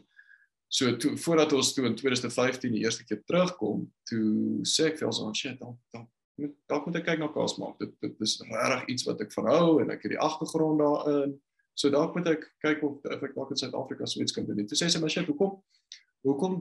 [0.72, 5.10] So toe voordat ons toe in 2015 die eerste keer terugkom, toe sê ek vir
[5.10, 6.06] ons aan shit, dan dan
[6.40, 7.76] moet dalk moet ek kyk na kaas maak.
[7.82, 11.36] Dit dit is regtig iets wat ek verhou en ek het die agtergrond daarin.
[11.76, 14.64] So dalk moet ek kyk of of ek dalk in Suid-Afrika so iets kan doen.
[14.64, 15.58] Toe sê sy maar shit, hoekom
[16.24, 16.58] hoekom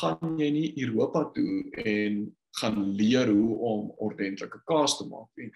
[0.00, 2.22] gaan jy nie Europa toe en
[2.58, 5.52] gaan leer hoe om ordentlike kaas te maak nie?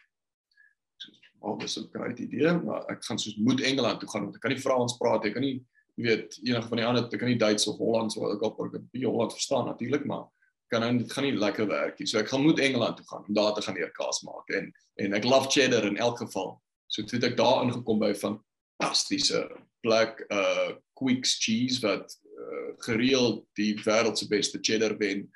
[1.42, 4.42] Al dis 'n groot idee, maar ek gaan soos moet Engeland toe gaan want ek
[4.42, 5.66] kan nie Frans praat, ek kan nie
[6.04, 8.82] weet enige van die ander ek kan nie Duits of Hollands of ook al ek
[8.92, 10.26] die Holland verstaan natuurlik maar
[10.68, 12.09] kan nou dit gaan nie lekker werk nie.
[12.11, 14.72] So ek gaan moet Engeland toe gaan om daar te gaan leer kaas maak en
[15.02, 16.56] en ek love cheddar in elk geval.
[16.90, 19.46] So toe het ek daar ingekom by fantastiese
[19.87, 25.26] black uh Quicks cheese wat uh, gereeld die wêreld se beste cheddar wen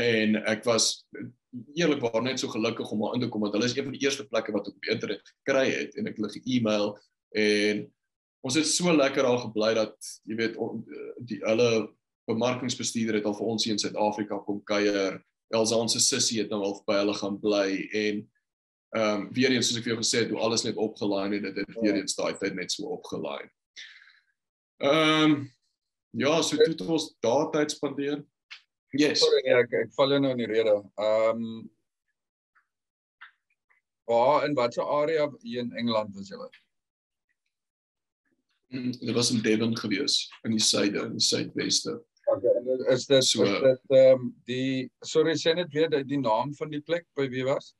[0.00, 1.04] en ek was
[1.76, 4.00] eerlikwaar net so gelukkig om daar in te kom want hulle is een van die
[4.06, 6.94] eerste plekke wat ek op internet gekry het en ek hulle ge-email
[7.42, 7.84] en
[8.42, 10.56] ons het so lekker daar gebly dat jy weet
[11.28, 11.70] die hulle
[12.30, 15.20] bemarkingsbestuurder het al vir ons hier in Suid-Afrika kom kuier.
[15.52, 17.66] Elsa ons sussie het nou al by hulle gaan bly
[18.04, 18.22] en
[18.92, 21.44] ehm um, weer eens soos ek vir jou gesê het, hoe alles net opgelaai het,
[21.46, 23.48] dit het weer eens daai tyd net so opgelaai.
[24.84, 25.36] Ehm um,
[26.20, 28.20] ja, so het ons daar tyd spandeer.
[28.92, 29.22] Yes.
[29.24, 30.76] Sorry, ja, ek ek val nou in die rede.
[31.00, 31.70] Ehm um,
[34.10, 36.50] waar in watter area hier in Engeland was julle?
[38.72, 41.92] Mm, dit was in Devon gewees in die suide en die suidweste.
[42.32, 46.00] Okay, en is dit so is dit ehm um, die sorry sê net weer die,
[46.08, 47.74] die naam van die plek by wie was?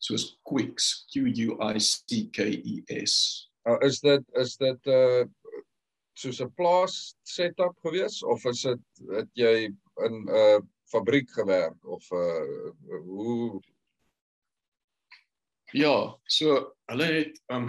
[0.00, 3.50] Soos Quicks, Q U I C K E S.
[3.68, 5.26] Uh, is dit is dit uh
[6.16, 6.96] soos 'n plaas
[7.28, 9.52] setup gewees of is dit het jy
[10.06, 12.72] in 'n uh, fabriek gewerk of uh
[13.04, 13.60] hoe
[15.72, 17.68] Ja, so hulle het um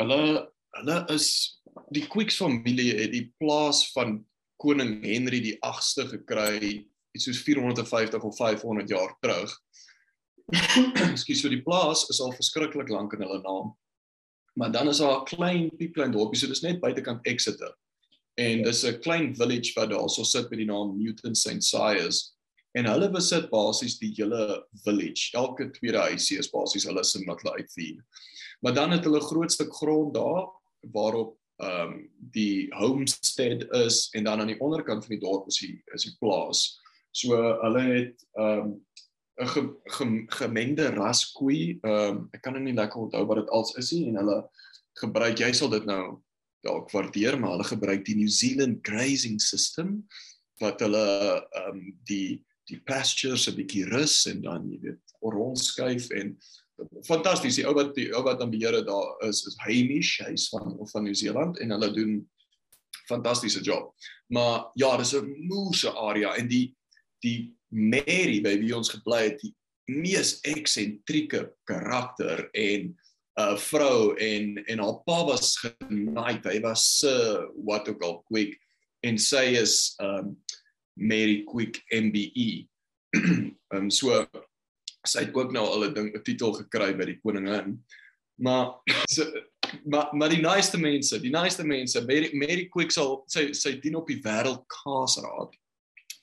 [0.00, 0.46] hulle
[0.78, 1.60] hulle is
[1.94, 4.20] die Quicks familie het die plaas van
[4.60, 9.52] koning Henry die 8ste gekry iets soos 450 of 500 jaar terug.
[11.10, 13.72] Ekskuus, so die plaas is al verskriklik lank in hulle naam.
[14.58, 17.74] Maar dan is daar 'n klein piepklein dorpie, so dis net buitekant Exeter.
[18.38, 21.62] En dis 'n klein village wat daarso sit met die naam Newton St.
[21.62, 22.34] Sirs.
[22.72, 25.30] En hulle besit basies die hele village.
[25.34, 28.04] Elke tweede huisie is basies hulle se wat hulle uitvier.
[28.60, 30.46] Maar dan het hulle groot stuk grond daar
[30.80, 31.96] waarop ehm um,
[32.32, 36.16] die homestead is en dan aan die onderkant van die dorp is die is die
[36.18, 36.80] plaas.
[37.12, 38.86] So hulle het ehm um,
[39.40, 41.78] 'n ge, ge, gemengde ras koei.
[41.82, 44.40] Ehm um, ek kan nou nie lekker onthou wat dit als is nie en hulle
[45.00, 46.20] gebruik jy sal dit nou
[46.66, 50.06] dalk waardeer maar hulle gebruik die New Zealand grazing system
[50.60, 51.04] wat hulle
[51.40, 52.40] ehm um, die
[52.70, 56.36] die pastures 'n bietjie rus en dan jy weet rondskuif en
[57.06, 60.48] fantasties die ou wat die ou wat aan beheer het daar is is Hamish hy's
[60.52, 62.14] van van New Zealand en hulle doen
[63.10, 63.94] fantastiese job.
[64.26, 66.76] Maar ja, dis 'n moeëse area en die
[67.20, 69.54] die Mary by wie ons gebly het, die
[69.86, 72.96] mees eksentrieke karakter en 'n
[73.40, 78.22] uh, vrou en en haar pa was genaai, hy was se uh, wat ook al
[78.28, 78.58] quick
[79.00, 80.36] en sy is um
[80.94, 82.68] Mary Quick MBE.
[83.74, 84.26] um so
[85.08, 87.84] sy het ook nou al 'n ding 'n titel gekry by die koningin.
[88.38, 89.24] Maar so
[89.84, 93.96] maar maar die naaste mense, die naaste mense, Mary Mary Quick sal sy sy dien
[93.96, 95.54] op die wêreld kaasraad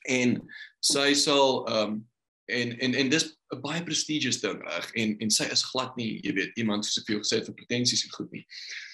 [0.07, 0.37] en
[0.79, 2.05] sy sal ehm um,
[2.47, 6.21] en en en dis 'n baie prestigious ding reg en en sy is glad nie
[6.23, 8.45] jy weet iemand so veel gesê vir pretensies en goed nie.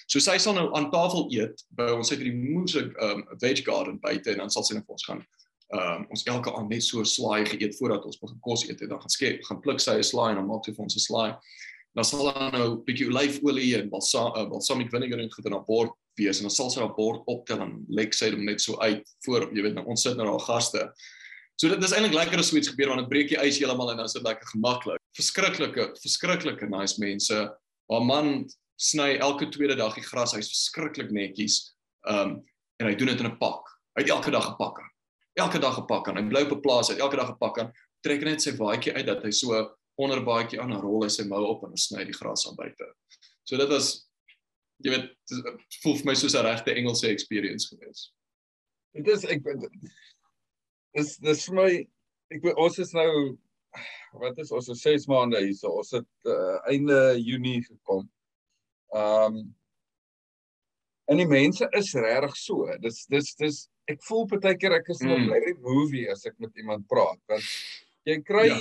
[0.06, 3.62] So sy sal nou aan tafel eet by ons het hierdie moose ehm um, veg
[3.64, 5.22] garden buite en dan sal sy net vir ons gaan
[5.72, 8.88] ehm um, ons elke aand net so slaai geëet voordat ons begin kos eet en
[8.92, 11.06] dan gaan skep gaan pluk sy 'n slaai en dan maak sy vir ons 'n
[11.08, 11.30] slaai.
[11.94, 15.64] Dan sal daar nou 'n bietjie olyfolie en balsam uh, balsamic vinegar in in haar
[15.66, 18.76] bord wees en dan sal sy haar bord optel en lek sy hom net so
[18.80, 20.92] uit voor jy weet nou ons sit nou daar gaste.
[21.56, 23.96] So dit is eintlik lekker as iets gebeur want dit breek die ys heeltemal en
[23.96, 25.00] dan is dit lekker gemaklik.
[25.14, 27.36] Verskriklike, verskriklike nice mense.
[27.90, 31.74] Haar man sny elke tweede dag die gras, hy's verskriklik netjies.
[32.10, 32.42] Um
[32.82, 33.70] en hy doen dit in 'n pak.
[33.94, 34.82] Hy het elke dag gepak.
[35.34, 37.72] Elke dag gepak en hy bly op 'n plaas, hy elke dag gepak en
[38.06, 41.24] trek net sy baadjie uit dat hy so onder baadjie aan 'n rol hy sy
[41.24, 42.86] mou op en sny die gras aan buite.
[43.44, 44.06] So dit was
[44.84, 45.10] jy weet
[45.82, 48.12] voel vir my soos 'n regte Engelse experience gewees.
[48.94, 49.42] Dit is ek
[50.94, 51.70] dis dis vir my
[52.30, 53.38] ek weet ons is nou
[54.12, 58.08] wat is ons is 6 maande hier so ons het uh, einde Junie gekom.
[58.94, 59.54] Ehm um,
[61.10, 62.64] en die mense is regtig so.
[62.80, 65.12] Dis dis dis ek voel baie keer ek is mm.
[65.12, 67.46] nog by die movie as ek met iemand praat want
[68.08, 68.58] jy kry ja.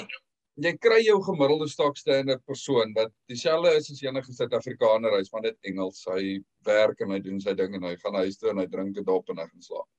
[0.65, 5.57] jy kry jou gemiddelde stokstande persoon wat dieselfde is as enige Suid-Afrikaner, hy's maar net
[5.67, 6.03] Engels.
[6.05, 8.93] Hy werk en hy doen sy ding en hy gaan huis toe en hy drink
[8.99, 9.89] dit op en hy gaan slaap.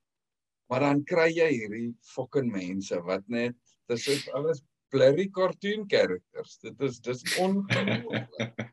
[0.70, 3.58] Maar dan kry jy hierdie fucking mense wat net
[3.90, 4.62] dis is alles
[4.94, 6.56] blurry cartoon characters.
[6.62, 8.64] Dit is dis ongelooflik.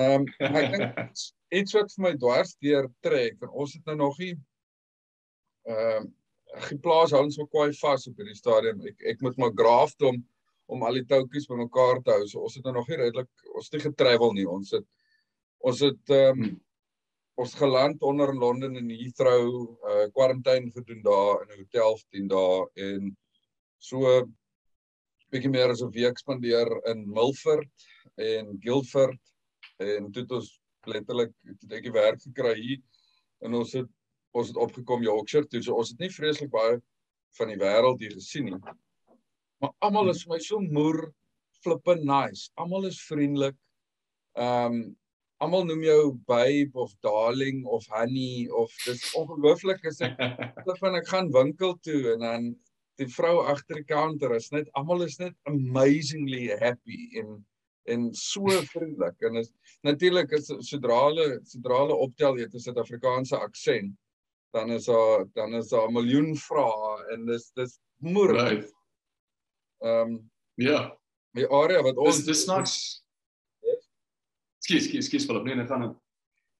[0.00, 3.98] Ehm um, ek dink iets wat vir my dwars deur trek en ons het nou
[4.06, 4.32] nog nie
[5.68, 6.10] ehm um,
[6.68, 8.82] geplaas hou ons so kwai vas op hierdie stadium.
[8.90, 10.18] Ek ek moet maar graaf om
[10.72, 12.26] om al die toutjies bymekaar te hou.
[12.28, 14.46] So ons het nou nog nie redelik ons het nie getravel nie.
[14.48, 14.86] Ons het
[15.70, 16.52] ons het ehm um,
[17.42, 19.48] ons geland onder in Londen in Heathrow,
[19.88, 23.16] uh kwarantyne gedoen daar in 'n hotel vir 10 dae en
[23.78, 24.28] so
[25.32, 29.20] bietjie meer as 'n week spandeer in Milford en Guildford
[29.78, 30.50] en toe het ons
[30.86, 32.82] letterlik het ek die werk gekry hier
[33.40, 33.88] en ons het
[34.32, 36.78] ons het opgekom Yorkshire toe so ons het nie vreeslik baie
[37.38, 38.58] van die wêreld hier gesien nie.
[39.62, 41.04] Maar almal is vir my so moer
[41.62, 42.50] flippin nice.
[42.60, 43.56] Almal is vriendelik.
[44.38, 44.82] Ehm um,
[45.42, 50.20] almal noem jou babe of darling of honey of dis ongelooflik as ek
[50.82, 52.44] van ek gaan winkel toe en dan
[53.00, 57.40] die vrou agter die counter is net almal is net amazingly happy en
[57.90, 59.50] en so vriendelik en is
[59.88, 63.98] natuurlik is sodra hulle sodra hulle optel weet 'n Suid-Afrikaanse aksent
[64.52, 68.68] dan is daar dan is daar 'n miljoen vrae en dis dis moeilik.
[69.82, 70.98] Ehm um, ja.
[71.32, 73.02] Die area wat ons dis dis nice
[74.62, 75.44] Skus, skus, skus, Philip.
[75.44, 75.88] Nee, net gaan.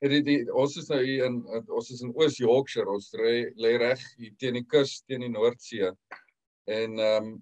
[0.03, 1.37] Die, die ons is nou hier in
[1.71, 2.91] ons is in Oos Yorkshire.
[2.91, 5.93] Ons lê reg hier teen die kus, teen die Noordsee.
[6.67, 7.33] En ehm um,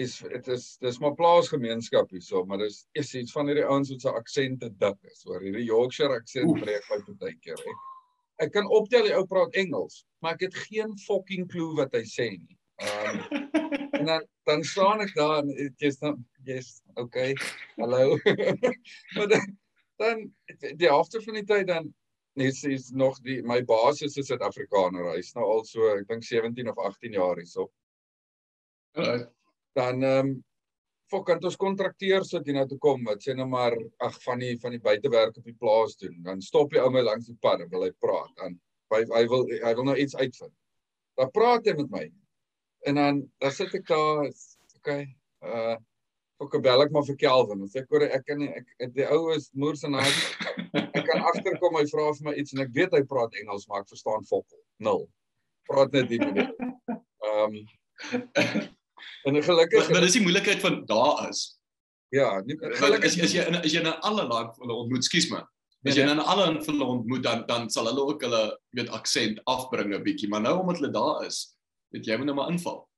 [0.00, 4.06] is dit is dis maar plaasgemeenskap hierso, maar dis is iets van hierdie ouens wat
[4.06, 5.20] se aksente dik is.
[5.28, 7.60] Hoor, hierdie Yorkshire aksent breek my baie keer.
[7.60, 7.82] Ek,
[8.40, 12.04] ek kan optel die ou praat Engels, maar ek het geen fucking klou wat hy
[12.08, 12.56] sê nie.
[12.80, 13.20] Um,
[14.00, 17.34] en dan dan staan ek daar en jy's dan jy's okay.
[17.76, 18.16] Hallo.
[19.16, 19.56] maar dan
[20.00, 20.22] dan
[20.56, 21.90] die helfte van die tyd dan
[22.40, 25.12] net is nog die my basis is Suid-Afrikaner.
[25.14, 27.68] Hy's nou al so ek dink 17 of 18 jaar hierso.
[28.98, 29.26] Uh,
[29.78, 30.38] dan ehm um,
[31.10, 33.74] fok kan ons kontrakteer sit hier nou toe kom wat sê nou maar
[34.06, 36.16] ag van die van die buitewerk op die plaas doen.
[36.26, 38.32] Dan stop jy ou my langs die pad en wil hy praat.
[38.38, 38.56] Dan
[38.94, 40.54] hy, hy wil hy wil nou iets uitvind.
[41.18, 42.06] Dan praat hy met my.
[42.88, 44.26] En dan dan sit ek daar
[44.78, 45.06] okay.
[45.44, 45.78] Uh
[46.40, 47.66] ook bel ek maar vir Kelvin.
[47.68, 48.48] Sê ek hoor ek kan nie
[48.80, 50.08] ek die ou is moers en hy
[50.78, 53.84] ek kan agterkom hy vra vir my iets en ek weet hy praat Engels maar
[53.84, 54.62] ek verstaan fokkel.
[54.80, 55.04] Nul.
[55.68, 56.20] Praat net die.
[57.28, 58.70] Ehm
[59.24, 61.58] en gelukkig maar, maar dis die moeilikheid van daar is.
[62.10, 65.04] Ja, nie gelukkig is, is jy in is jy in 'n alle land hulle ontmoet,
[65.04, 65.46] skus man.
[65.86, 69.40] As jy in 'n alle hulle ontmoet dan dan sal hulle ook hulle weet aksent
[69.44, 71.56] afbring 'n bietjie, maar nou omdat hulle daar is,
[71.90, 72.88] weet jy moet nou maar inval.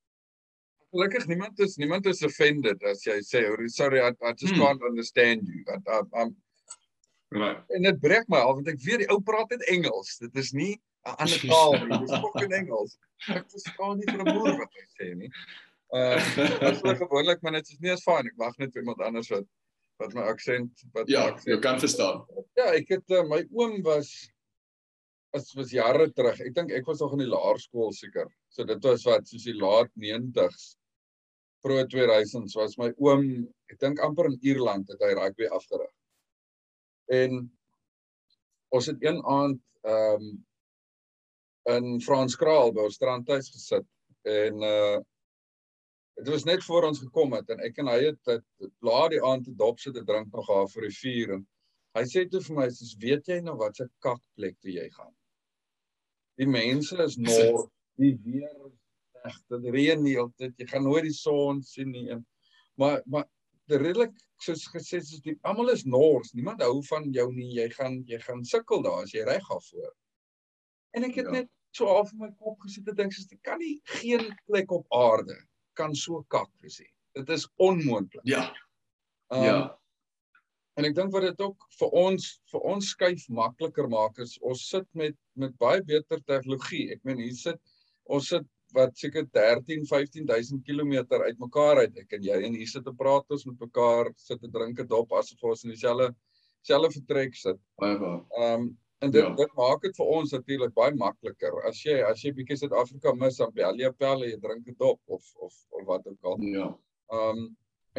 [0.93, 4.61] Gelukkig niemand is niemand is offended as jy sê sorry I, I just hmm.
[4.61, 5.63] can't understand you.
[5.67, 6.35] I, I, I'm
[7.33, 7.63] Right.
[7.67, 10.17] En dit breek my af want ek weet die ou praat net Engels.
[10.21, 10.73] Dit is nie
[11.09, 11.97] 'n ander taal nie.
[11.97, 12.97] Dit is fucking Engels.
[13.27, 15.31] Ek verstaan nie vir 'n boer wat hy sê nie.
[16.01, 16.17] Uh,
[16.57, 18.25] dit is gewoonlik maar dit is nie as fyn.
[18.25, 19.45] Ek wag net vir iemand anders wat
[20.01, 21.51] wat my aksent wat Ja, aksent.
[21.51, 22.23] jy kan verstaan.
[22.57, 24.09] Ja, ek het uh, my oom was
[25.37, 26.39] as was jare terug.
[26.41, 28.25] Ek dink ek was nog in die laerskool seker.
[28.49, 30.65] So dit was wat soos die laat 90s
[31.63, 33.29] pro 2000s was my oom,
[33.71, 35.93] ek dink amper in Ierland het hy rugby afgerig.
[37.13, 37.37] En
[38.73, 40.33] ons het een aand ehm um,
[41.71, 43.85] in Franskraal by ons strandhuis gesit
[44.27, 44.97] en uh
[46.19, 49.23] dit was net voor ons gekom het en ek en hy het dit laat die
[49.25, 51.43] aand te dop sit te drink nog daar vir die vuur en
[51.97, 55.13] hy sê toe vir my soos weet jy nou wat se kakplek toe jy gaan
[56.41, 57.67] die mense is nor
[58.01, 58.77] die weer is
[59.23, 62.25] reg dit reën nie altyd jy gaan nooit die son sien nie en
[62.81, 63.27] maar maar
[63.71, 68.01] redelik soos gesê soos die almal is nors niemand hou van jou nie jy gaan
[68.09, 69.93] jy gaan sukkel daar as jy reg af voor
[70.97, 71.37] en ek het ja.
[71.39, 74.71] net so half in my kop gesit en dink soos dit kan nie geen plek
[74.75, 75.37] op aarde
[75.79, 76.91] kan so kak wees nie.
[77.17, 78.25] Dit is onmoontlik.
[78.27, 78.47] Ja.
[79.29, 79.57] Um, ja.
[80.77, 84.63] En ek dink wat dit ook vir ons vir ons skuif makliker maak is ons
[84.71, 86.87] sit met met baie beter tegnologie.
[86.95, 87.59] Ek meen hier sit
[88.09, 92.85] ons sit wat seker 13 15000 km uitmekaar uit ek en jy en hier sit
[92.85, 96.09] te praat ons met mekaar sit te drink 'n dop asof ons in dieselfde
[96.65, 97.59] selfde vertrek sit.
[97.77, 98.23] Baie baie.
[98.39, 98.71] Ehm um,
[99.03, 99.33] En dit ja.
[99.35, 101.57] dit maak dit vir ons natuurlik baie makliker.
[101.67, 105.01] As jy as jy bietjie Suid-Afrika mis dan bel jy pelle, jy drink 'n dop
[105.17, 106.39] of of of wat ook al.
[106.53, 106.69] Ja.
[107.17, 107.43] Ehm um,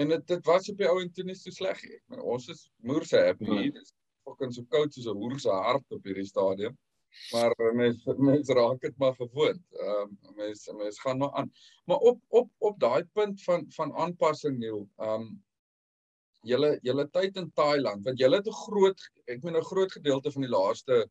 [0.00, 1.98] en dit dit was op die ou en toe nie so sleg nie.
[1.98, 3.60] Ek meen ons is moerse happy ja.
[3.60, 3.76] hier.
[3.76, 3.92] Dis
[4.24, 6.78] fucking so koud soos 'n hoer se hart op hierdie stadium.
[7.32, 9.62] Maar mense mense raak dit maar gewoond.
[9.84, 11.52] Ehm um, mense mense gaan maar aan.
[11.84, 15.42] Maar op op op daai punt van van aanpassing Neil, ehm um,
[16.44, 20.32] julle julle tyd in Thailand want julle het 'n groot ek meen 'n groot gedeelte
[20.32, 21.08] van die laaste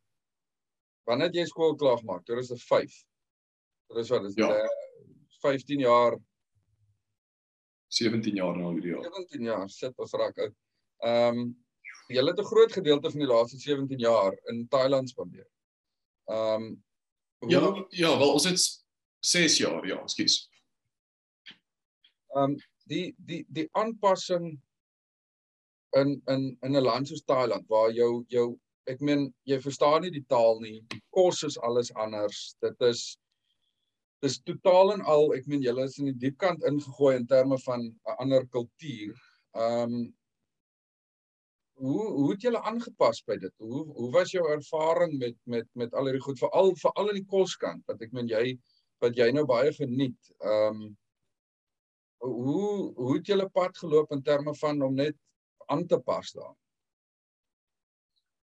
[1.07, 2.25] wanneer het jy skool klaar gemaak?
[2.25, 2.93] Dit is 'n 5.
[3.89, 4.49] Dit is wat is ja.
[5.41, 6.17] 15 jaar
[7.87, 9.03] 17 jaar nou hierdie jaar.
[9.03, 10.55] 17 jaar sit ons raak uit.
[11.03, 11.65] Ehm um,
[12.07, 15.49] julle het 'n groot gedeelte van die laaste 17 jaar in Thailand spandeer.
[16.25, 16.83] Ehm um,
[17.47, 18.85] Ja, ja, wel ons het
[19.19, 20.49] 6 jaar, ja, skus.
[22.35, 24.61] Ehm um, die die die aanpassing
[26.01, 28.47] in in in 'n land soos Thailand waar jou jou
[28.87, 30.79] ek meen jy verstaan nie die taal nie.
[31.11, 32.55] Kos is alles anders.
[32.61, 33.17] Dit is
[34.23, 37.57] dis totaal en al ek meen julle is in die diep kant ingegooi in terme
[37.67, 39.15] van 'n ander kultuur.
[39.55, 40.13] Ehm um,
[41.83, 43.53] hoe hoe het julle aangepas by dit?
[43.57, 47.31] Hoe hoe was jou ervaring met met met al hierdie goed veral veral in die
[47.35, 48.57] koskant wat ek meen jy
[49.03, 50.19] wat jy nou baie geniet.
[50.39, 50.97] Ehm um,
[52.23, 55.17] hoe hoe het julle pad geloop in terme van om net
[55.67, 56.53] aan te pas daar.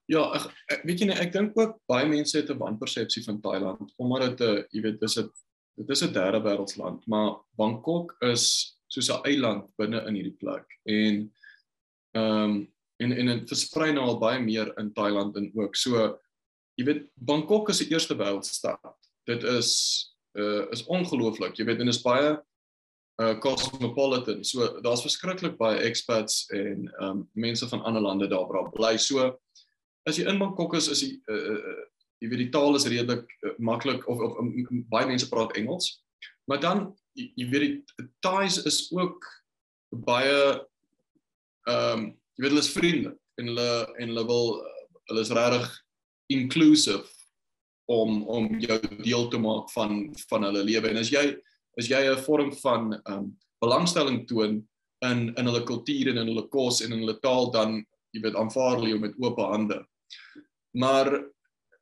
[0.06, 3.41] Ja, ek, ek weet jy nie, ek dink ook baie mense het 'n wanpersepsie van
[3.41, 5.32] Thailand omdat dit 'n jy weet dis 'n
[5.77, 10.65] dit is 'n derde wêreldsland, maar Bangkok is soos 'n eiland binne in hierdie plek
[10.86, 11.32] en
[12.13, 16.19] ehm um, en en dit versprei nou al baie meer in Thailand en ook so
[16.77, 18.96] jy weet Bangkok is die eerste wêreldstad.
[19.27, 19.71] Dit is
[20.36, 21.56] uh is ongelooflik.
[21.58, 22.36] Jy weet en is baie
[23.22, 24.44] uh cosmopolitan.
[24.44, 28.98] So daar's verskriklik baie expats en um mense van ander lande daar waar bly.
[28.98, 29.38] So
[30.06, 31.84] as jy in Bangkok is, is jy uh, uh
[32.24, 34.52] jy weet die taal is redelik uh, maklik of of um,
[34.92, 36.02] baie mense praat Engels.
[36.50, 36.86] Maar dan
[37.16, 37.66] jy, jy weet
[37.98, 39.26] die Thais is ook
[40.06, 40.62] baie
[41.72, 44.56] um jy weet hulle is vriendelik en hulle en hulle wil
[45.10, 45.72] hulle is regtig
[46.34, 47.04] inclusive
[47.86, 50.00] om om jou deel te maak van
[50.30, 51.26] van hulle lewe en as jy
[51.80, 54.63] as jy 'n vorm van um, belangstelling toon
[55.06, 58.36] in in hulle kultuur en in hulle kos en in hulle taal dan jy weet
[58.36, 59.80] aanvaar hulle jou met oop hande.
[60.73, 61.08] Maar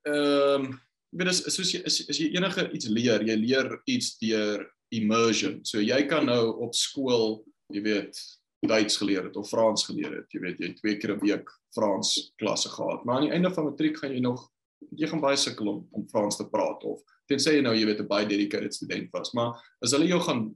[0.04, 0.80] ehm um,
[1.14, 4.66] jy weet as soos jy as, as jy enige iets leer, jy leer iets deur
[4.94, 5.60] immersion.
[5.66, 8.18] So jy kan nou op skool, jy weet,
[8.64, 10.30] Duits geleer het of Frans geleer het.
[10.32, 13.04] Jy weet, jy twee keer 'n week Frans klasse gehad.
[13.04, 14.50] Maar aan die einde van matriek gaan jy nog
[14.92, 18.02] jy gaan baie sukkel om om Frans te praat of tensy jy nou jy weet
[18.02, 19.34] 'n baie dedicated student was.
[19.34, 20.56] Maar as hulle jou gaan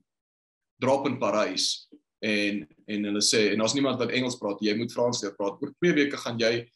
[0.82, 1.88] drop in Parys
[2.22, 5.62] en en hulle sê en daar's niemand wat Engels praat, jy moet Frans leer praat.
[5.62, 6.68] Oor 2 weke gaan jy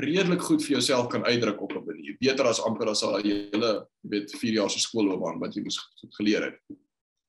[0.00, 2.16] redelik goed vir jouself kan uitdruk op 'n manier.
[2.20, 5.78] Beter as amper as al jy hele weet 4 jaar se skoolloopbaan wat jy moes
[6.16, 6.78] geleer het.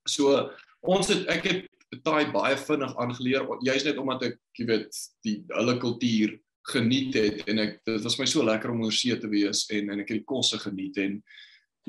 [0.07, 0.49] So
[0.81, 1.67] ons het ek het
[2.03, 6.39] taai baie vinnig aangeleer juist net omdat ek jy weet die hulle kultuur
[6.71, 9.91] geniet het en ek dit was my so lekker om oor see te wees en
[9.91, 11.19] en ek het die kosse geniet en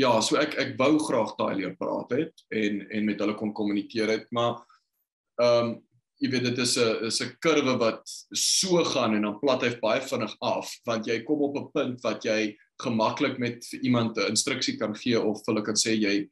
[0.01, 3.55] ja so ek ek wou graag taai leer praat het en en met hulle kon
[3.55, 4.63] kommunikeer het maar
[5.43, 5.75] ehm um,
[6.23, 8.03] jy weet dit is 'n is 'n kurwe wat
[8.33, 12.01] so gaan en dan plat hy baie vinnig af want jy kom op 'n punt
[12.03, 16.31] wat jy gemaklik met iemand 'n instruksie kan gee of hulle kan sê jy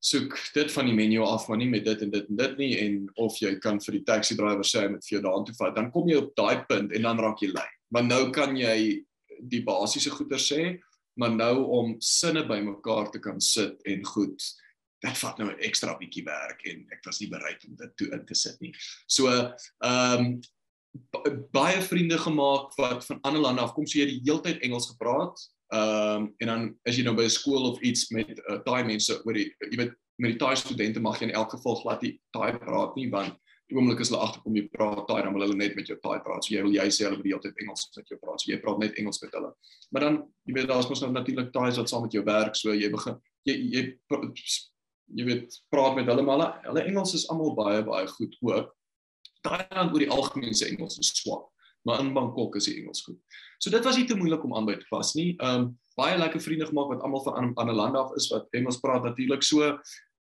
[0.00, 2.70] soek dit van die menu af maar nie met dit en dit en dit nie
[2.84, 5.90] en of jy kan vir die taxi driver sê met vir jou daartoe vat dan
[5.94, 7.68] kom jy op daai punt en dan raak jy lui.
[7.90, 9.04] Maar nou kan jy
[9.38, 10.78] die basiese goeder sê,
[11.18, 14.42] maar nou om sinne bymekaar te kan sit en goed
[15.02, 18.08] dit vat nou 'n ekstra bietjie werk en ek was nie bereid om dit toe
[18.12, 18.72] in te sit nie.
[19.06, 20.40] So ehm um,
[21.52, 25.38] baie vriende gemaak wat van ander lande af kom so jy die heeltyd Engels gepraat
[25.68, 28.84] Ehm um, en dan as jy nou by 'n skool of iets met uh, daai
[28.88, 32.02] mense oor die jy weet met die Thai studente mag jy in elk geval glad
[32.02, 33.36] nie Thai praat nie want
[33.68, 36.22] die oomblik as hulle agterkom jy praat Thai dan wil hulle net met jou Thai
[36.24, 36.44] praat.
[36.44, 38.40] So jy wil jy sê hulle wil die hele tyd Engels met jou praat.
[38.40, 39.52] So jy praat net Engels met hulle.
[39.92, 40.16] Maar dan
[40.48, 43.20] jy weet daar's mos nou natuurlik Thais wat saam met jou werk so jy begin
[43.44, 48.08] jy jy jy weet praat met hulle maar hulle, hulle Engels is almal baie baie
[48.16, 48.72] goed ook.
[49.44, 51.44] Thailand oor die algemeen se Engels is swak
[51.86, 53.18] maar in Bangkok is die Engels goed.
[53.58, 55.34] So dit was nie te moeilik om aanby te pas nie.
[55.44, 59.02] Um baie lekker vriende gemaak wat almal van ander lande af is wat Engels praat
[59.02, 59.42] natuurlik.
[59.42, 59.72] So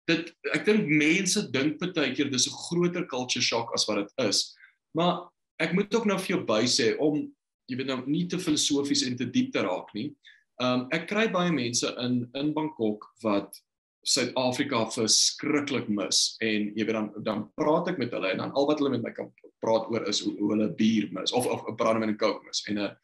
[0.08, 4.28] dit ek dink mense dink baie keer dis 'n groter culture shock as wat dit
[4.28, 4.56] is.
[4.94, 5.28] Maar
[5.60, 7.26] ek moet ook nou vir jou by sê om
[7.68, 10.14] jy weet nou nie te filosofies en te diep te raak nie.
[10.60, 13.60] Um ek kry baie mense in in Bangkok wat
[14.06, 18.66] Suid-Afrika verskriklik mis en jy weet dan dan praat ek met hulle en dan al
[18.66, 19.32] wat hulle met my kan
[19.62, 22.78] praat oor is hoe, hulle bier mis of of 'n brandewyn en coke mis en
[22.78, 22.96] 'n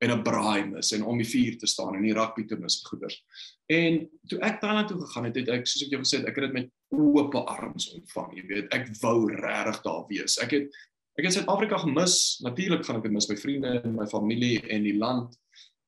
[0.00, 2.80] en 'n braai mis en om die vuur te staan en die rugby te mis
[2.80, 3.16] en goeders.
[3.68, 6.36] En toe ek Thailand toe gegaan het, het ek soos ek jou gesê het, ek
[6.36, 8.72] het dit met oop arms ontvang, jy weet.
[8.74, 10.38] Ek wou regtig daar wees.
[10.40, 10.80] Ek het
[11.18, 12.40] ek het Suid-Afrika gemis.
[12.40, 15.36] Natuurlik gaan ek dit mis my vriende en my familie en die land.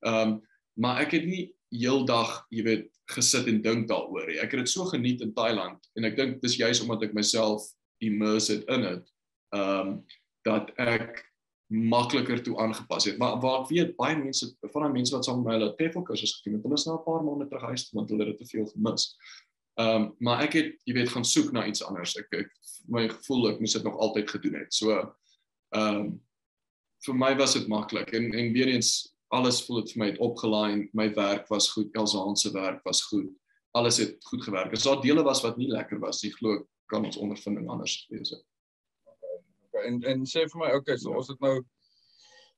[0.05, 0.41] Ehm um,
[0.73, 4.39] maar ek het nie heeldag, jy weet, gesit en dink daaroor nie.
[4.41, 7.65] Ek het dit so geniet in Thailand en ek dink dis juist omdat ek myself
[8.01, 9.12] immersed in dit.
[9.53, 9.95] Ehm um,
[10.43, 11.21] dat ek
[11.73, 13.17] makliker toe aangepas het.
[13.17, 16.03] Maar waar ek weet baie mense van daai mense wat saam met my hulle TEFL
[16.09, 18.37] kursus gedoen het, hulle is nou 'n paar maande terug huis toe want hulle het
[18.37, 19.07] te veel gemis.
[19.79, 22.17] Ehm um, maar ek het jy weet gaan soek na iets anders.
[22.19, 22.51] Ek, ek
[22.87, 24.73] my gevoel ek moes dit nog altyd gedoen het.
[24.73, 26.21] So ehm um,
[27.05, 30.19] vir my was dit maklik en en weer eens alles voel dit vir my het
[30.19, 30.89] opgelaai.
[30.93, 33.31] My werk was goed, Elsa Hans se werk was goed.
[33.71, 34.71] Alles het goed gewerk.
[34.71, 38.29] As daar dele was wat nie lekker was, ek glo kan ons ondervinding anders wees.
[38.29, 38.45] Het
[39.87, 41.21] en en sê vir my okay so ja.
[41.21, 41.55] ons het nou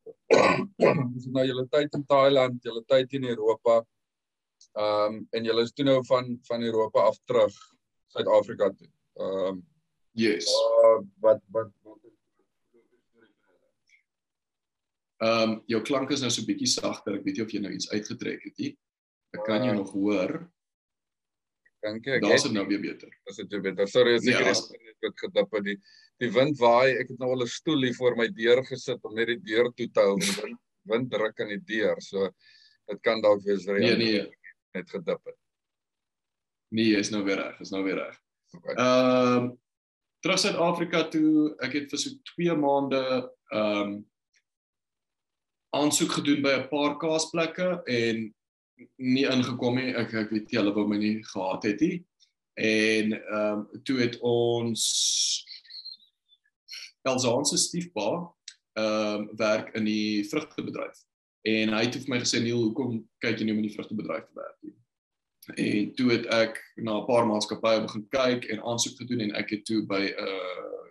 [1.15, 3.79] ons het nou julle tyd in Thailand, julle tyd in Europa.
[4.75, 7.55] Ehm um, en julle is toe nou van van Europa af terug
[8.13, 8.89] Suid-Afrika toe.
[9.19, 9.61] Ehm um,
[10.11, 10.51] yes.
[10.51, 12.01] Uh, wat wat wat
[15.23, 17.15] Ehm um, jou klank is nou so bietjie sagter.
[17.15, 18.73] Ek weet nie of jy nou iets uitgetrek het nie.
[19.35, 20.33] Ek kan jou uh, nog hoor.
[21.85, 22.19] Dankie.
[22.19, 23.13] Daar's dit nou weer beter.
[23.29, 23.87] Dis dit beter.
[23.87, 24.53] Sorry as ek ja.
[25.05, 25.77] net gedip het die
[26.23, 26.95] die wind waai.
[26.99, 29.71] Ek het nou al 'n stoel hier voor my deur gesit om net die deur
[29.73, 30.15] toe te hou.
[30.19, 32.01] Die wind, wind druk aan die deur.
[32.01, 32.29] So
[32.87, 34.25] dit kan dalk wees vir nee, nee.
[34.73, 35.37] net gedip het.
[36.71, 37.59] Nee, is nou weer reg.
[37.59, 38.17] Is nou weer reg.
[38.53, 39.37] Ehm okay.
[39.37, 39.53] um,
[40.21, 41.55] terug Suid-Afrika toe.
[41.61, 43.01] Ek het vir so 2 maande
[43.51, 43.95] ehm um,
[45.75, 48.33] aansoek gedoen by 'n paar kaasplekke en
[48.95, 49.91] nie ingekom nie.
[49.95, 52.05] Ek ek weet nie hulle wou my nie gehad het nie.
[52.55, 54.83] En ehm um, toe het ons
[57.05, 58.09] Elsaans se stiefpa
[58.75, 60.97] ehm um, werk in die vrugtebedryf.
[61.47, 64.25] En hy het vir my gesê Neil, hoekom kyk jy nie om in die vrugtebedryf
[64.27, 64.73] te werk nie?
[65.61, 69.49] En toe het ek na 'n paar maatskappye begin kyk en aansoek gedoen en ek
[69.49, 70.87] het toe by 'n uh,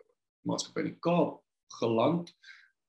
[0.48, 1.42] maatskappy in Kaap
[1.80, 2.32] geland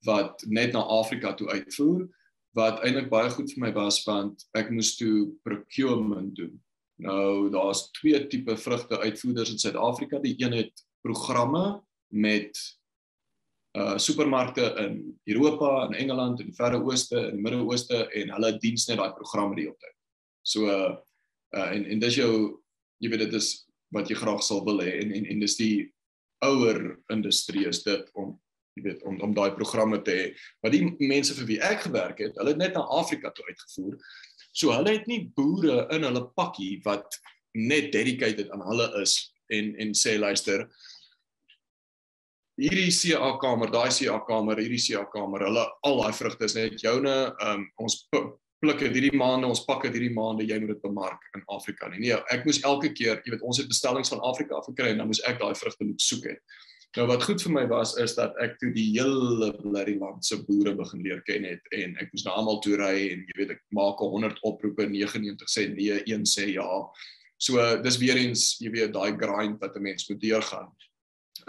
[0.06, 2.08] wat net na Afrika toe uitvoer
[2.54, 6.62] wat eintlik baie goed vir my was want ek moes toe procurement doen
[6.96, 10.20] Nou daar's twee tipe vrugte uitvoerders in Suid-Afrika.
[10.20, 12.80] Die een het programme met
[13.76, 18.88] uh supermarkte in Europa, in Engeland, die Verre Ooste, in die Midde-Ooste en hulle diens
[18.88, 19.96] net daai programme die op tyd.
[20.48, 20.96] So uh
[21.56, 22.32] en en dis jou
[23.04, 23.66] jy weet dit is
[23.96, 25.76] wat jy graag sal wil hê en en en dis die
[26.46, 28.34] ouer industrie is dit om
[28.76, 30.26] jy weet om om daai programme te hê.
[30.64, 33.96] Maar die mense vir wie ek gewerk het, hulle het net na Afrika toe uitgevoer.
[34.56, 37.20] So hulle het nie boere in hulle pakkie wat
[37.56, 39.18] net dedicated aan hulle is
[39.56, 40.66] en en sê luister
[42.62, 46.82] hierdie CA kamer, daai CA kamer, hierdie CA kamer, hulle al daai vrugte is net
[46.82, 47.16] joune.
[47.44, 48.06] Um ons
[48.64, 51.90] pluk dit hierdie maande, ons pak dit hierdie maande, jy moet dit bemark in Afrika
[51.92, 52.00] nie.
[52.06, 55.04] Nee, ek moes elke keer, jy weet, ons het bestellings van Afrika af gekry en
[55.04, 56.42] dan moes ek daai vrugte moet soek het.
[56.96, 60.38] Nou wat goed vir my was is dat ek toe die hele bloody land se
[60.48, 63.52] boere begin leer ken het en ek moes na almal toe ry en jy weet
[63.58, 66.70] ek maak 100 oproepe 99 sê nee, een sê ja.
[67.36, 70.72] So dis weer eens jy weet daai grind wat 'n mens moet deurgaan.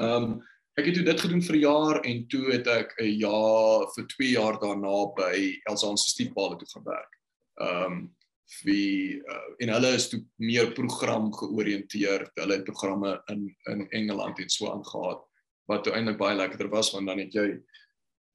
[0.02, 0.36] Ehm um,
[0.76, 4.30] ek het dit gedoen vir 'n jaar en toe het ek 'n jaar vir 2
[4.30, 7.12] jaar daarna by Elsan se stiefpaal toe gaan werk.
[7.60, 8.16] Ehm um,
[8.62, 12.30] wie uh, en hulle is toe meer program georiënteerd.
[12.34, 15.24] Hulle het programme in in Engeland en so aangegaan
[15.66, 17.62] wat eintlik baie lekkerder was want dan het jy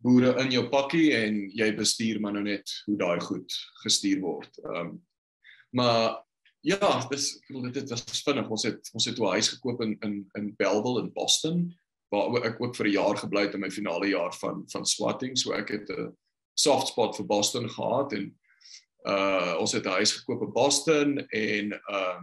[0.04, 4.58] boere in jou pakkie en jy bestuur maar nou net hoe daai goed gestuur word.
[4.66, 5.06] Ehm um,
[5.72, 6.26] maar
[6.62, 8.50] ja, dis ek bedoel dit was vinnig.
[8.50, 11.72] Ons het ons het 'n huis gekoop in in in Bellville in Boston
[12.12, 15.38] waar ek ook vir 'n jaar gebly het in my finale jaar van van swatting.
[15.38, 16.12] So ek het 'n
[16.54, 18.36] soft spot vir Boston gehad en
[19.08, 22.22] uh ons het 'n huis gekoop in Boston en ehm uh,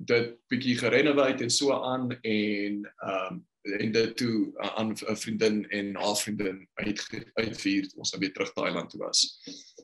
[0.00, 5.68] dit bietjie gerenoveer en so aan en ehm um, en dit toe aan 'n vriendin
[5.68, 9.40] en haar vriendin uit uitvier ons nou weer terug Thailand toe was.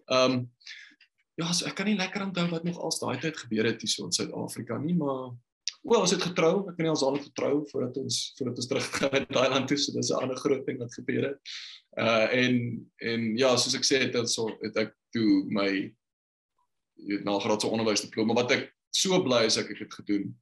[0.07, 0.53] Ehm um,
[1.34, 3.91] ja, so ek kan nie lekker onthou wat nog als daai tyd gebeur het hier
[3.91, 5.37] so in Suid-Afrika nie, maar
[5.91, 9.12] wel ons het getrou, ek en ons al getrou voordat ons voordat ons terug gaan
[9.12, 11.39] na Thailand toe, so dis 'n ander groot ding wat gebeur het.
[11.97, 12.57] Uh en
[13.01, 15.70] en ja, soos ek sê het dit so het ek toe my
[16.97, 20.34] jy weet nagraadse onderwys diploma wat ek so bly is ek het dit gedoen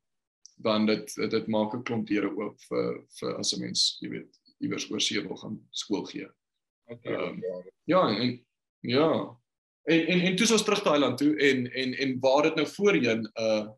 [0.63, 4.41] dan dit dit maak 'n klomp deure oop vir vir as 'n mens, jy weet,
[4.61, 6.29] iewers oor see wil gaan skool gee.
[7.05, 7.43] Um,
[7.85, 8.45] ja, en
[8.81, 9.37] ja.
[9.85, 13.23] En en en toe ons terug Thailand toe en en en waar dit nou voorheen
[13.23, 13.69] 'n uh,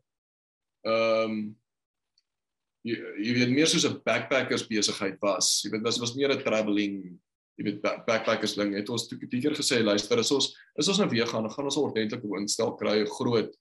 [0.87, 1.55] ehm um,
[2.87, 5.61] jy, jy weet meer soos 'n backpackers besigheid was.
[5.63, 7.19] Jy weet was was meer 'n travelling
[7.57, 8.75] jy weet backpackers ding.
[8.77, 11.77] Het ons toe keer gesê luister, as ons is ons nou weer gaan, gaan ons
[11.77, 13.51] 'n ordentlike woonstel kry, 'n groot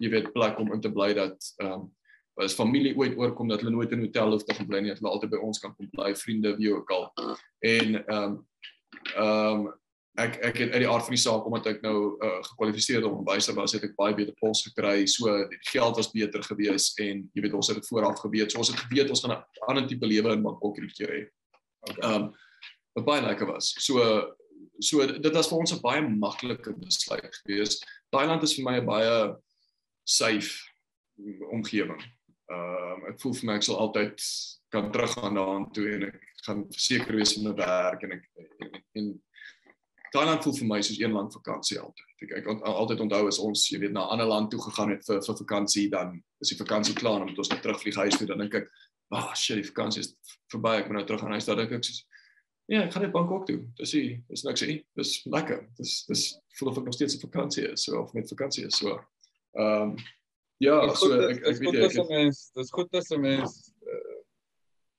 [0.00, 1.92] jy weet plek om in te bly dat ehm um,
[2.36, 4.90] as familie ooit oorkom dat hulle nooit in 'n hotel hoef te gaan bly nie,
[4.92, 7.12] dat hulle altyd by ons kan kom bly, vriende wie ook al.
[7.60, 8.46] En ehm um,
[9.16, 9.72] ehm um,
[10.16, 13.18] ek ek het uit die aard van die saak omdat ek nou uh, gekwalifiseer om
[13.18, 15.04] onderwyser was, het ek baie beter pols gekry.
[15.10, 18.52] So die geld was beter gewees en jy weet ons het dit vooraf geweet.
[18.52, 21.22] So ons het geweet ons gaan 'n ander tipe lewe in Bangkok hierdie keer hê.
[22.00, 22.34] Ehm um,
[22.96, 23.74] wat baie lekker was.
[23.84, 24.00] So
[24.80, 27.80] so dit was vir ons 'n baie maklike besluit gewees.
[28.10, 29.36] Thailand is vir my 'n baie
[30.04, 30.64] safe
[31.52, 32.02] omgewing.
[32.50, 34.16] Ehm um, ek voel vir my ek sal altyd
[34.70, 38.82] kan teruggaan daaraan toe en ek gaan verseker wees met my werk en ek en,
[38.98, 39.06] en
[40.16, 42.10] Thailand voel vir my soos een lang vakansie altyd.
[42.24, 45.04] Ek ek altyd onthou as ons jy weet na 'n ander land toe gegaan het
[45.06, 48.26] vir vir vakansie dan is die vakansie klaar en moet ons net terugvlieg huis toe
[48.26, 48.68] dan dink ek,
[49.12, 50.16] "Ag, oh, shit, die vakansie is
[50.52, 52.04] verby, ek moet nou terug gaan huis." Dan dink ek soos
[52.68, 53.60] Ja, ek gaan net Bangkok toe.
[53.78, 54.84] Dis ie, dis niks nie.
[54.96, 55.68] Dis lekker.
[55.78, 58.76] Dis dis voel of ek nog steeds op vakansie is, so of met vakansie is,
[58.76, 58.98] so.
[59.54, 59.96] Ehm um,
[60.58, 64.14] Ja, goed, so ek ek weet jy mens, dis goed as 'n mens uh,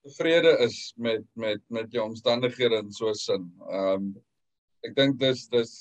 [0.05, 3.51] tevrede is met met met jou omstandighede in so 'n sin.
[3.65, 4.05] Ehm um,
[4.85, 5.73] ek dink dis dis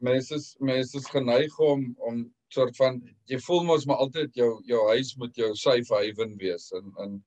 [0.00, 2.98] mense mense is geneig om om soort van
[3.30, 7.18] jy voel mos maar altyd jou jou huis moet jou safe haven wees en en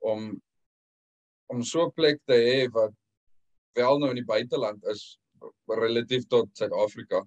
[0.00, 0.30] om
[1.52, 2.94] om so 'n plek te hê wat
[3.74, 5.18] wel nou in die buiteland is
[5.68, 7.24] relatief tot Suid-Afrika.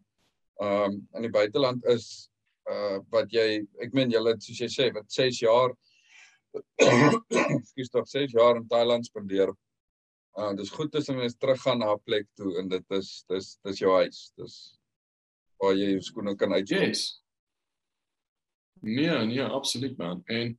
[0.62, 2.30] Ehm um, in die buiteland is
[2.72, 5.76] uh wat jy ek meen julle soos jy sê wat 6 jaar
[7.70, 9.54] skuis tog 6 jaar in Thailand spandeer.
[10.38, 13.80] Uh dis goed as jy teruggaan na 'n plek toe en dit is dis dis
[13.80, 14.32] jou huis.
[14.38, 14.78] Dis
[15.60, 16.80] waar jy jou skoene kan uitjie.
[16.90, 17.24] Yes.
[18.82, 20.22] Nee, nee, absoluut man.
[20.30, 20.54] En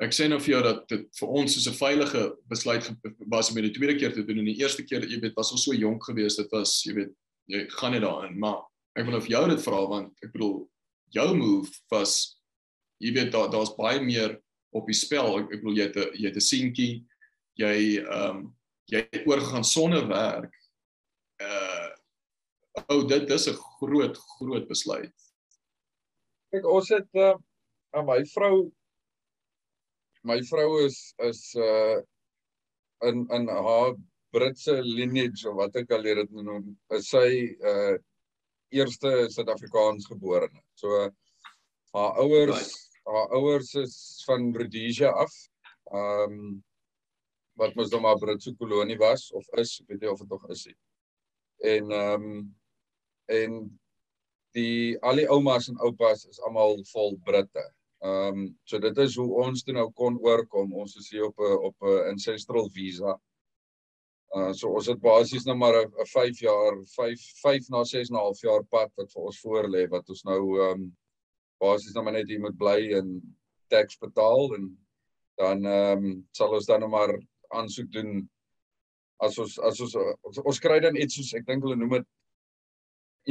[0.00, 2.88] ek sê nou vir jou dat dit vir ons soos 'n veilige besluit
[3.28, 5.52] was om dit die tweede keer te doen en die eerste keer, jy weet, was
[5.52, 7.12] ons so jonk geweest, dit was, jy weet,
[7.46, 8.64] jy gaan net daarin, maar
[8.96, 10.56] ek wil nou vir jou dit vra want ek bedoel
[11.12, 12.38] jou move was
[13.02, 14.38] jy weet daar daar's baie meer
[14.72, 15.38] op die spel.
[15.40, 17.04] Ek, ek bedoel jy het 'n jy het 'n seentjie.
[17.58, 18.56] Jy ehm um,
[18.90, 20.54] jy het oorgegaan sonder werk.
[21.42, 21.90] Uh
[22.88, 25.12] ou oh, dit dis 'n groot groot besluit.
[26.50, 27.34] Kyk, ons het uh
[28.06, 28.72] my vrou
[30.24, 32.00] my vrou is is uh
[33.08, 33.94] in in haar
[34.32, 37.98] Britse lineage of wat ek al dit noem, is sy uh
[38.72, 40.62] eerste Suid-Afrikaans geborene.
[40.74, 41.10] So
[41.92, 42.76] haar ouers right.
[43.04, 45.32] haar ouers is van Rhodesia af.
[45.92, 46.64] Ehm um,
[47.60, 50.48] wat mos nog maar Britse kolonie was of is, ek weet nie of dit nog
[50.54, 50.78] is nie.
[51.74, 52.42] En ehm um,
[53.32, 53.58] en
[54.56, 57.64] die al die oumas en oupas is almal vol Britte.
[58.02, 60.72] Ehm um, so dit is hoe ons toe nou kon oorkom.
[60.74, 63.18] Ons is hier op 'n op 'n ancestral visa.
[64.32, 68.16] Uh so ons het basies nou maar 'n 5 jaar, 5 5 na 6 en
[68.16, 70.96] 'n half jaar pad wat vir ons voor lê wat ons nou ehm um,
[71.60, 73.20] basies nou maar net hier moet bly en
[73.68, 74.78] tax betaal en
[75.36, 77.12] dan ehm um, sal ons dan nou maar
[77.58, 78.28] aansoek doen
[79.22, 82.08] as ons as ons ons, ons kry dan iets soos ek dink hulle noem dit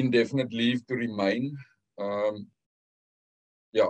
[0.01, 1.51] indefinite leave to remain.
[1.99, 2.51] Ehm um,
[3.75, 3.87] ja.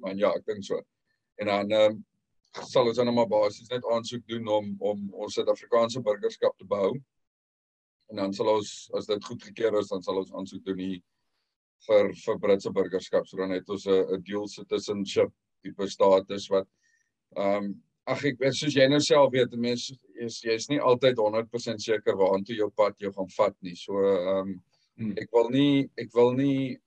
[0.00, 0.80] Maar ja, ek dink so.
[1.40, 2.00] En dan ehm um,
[2.66, 6.66] sal ons dan nou maar basies net aansoek doen om om ons Suid-Afrikaanse burgerskap te
[6.66, 6.94] behou.
[8.10, 11.02] En dan sal ons as dit goedgekeur is, dan sal ons aansoek doen hier
[11.86, 13.28] vir vir Britse burgerskap.
[13.28, 15.30] So dan het ons 'n dual citizenship
[15.62, 16.68] tipe status wat
[17.36, 17.70] ehm um,
[18.06, 22.16] ag ek weet soos jy nou self weet, mense is jy's nie altyd 100% seker
[22.16, 23.76] waartoe jou pad jou gaan vat nie.
[23.76, 24.54] So ehm
[25.00, 26.78] um, ek wil nie ek wil nie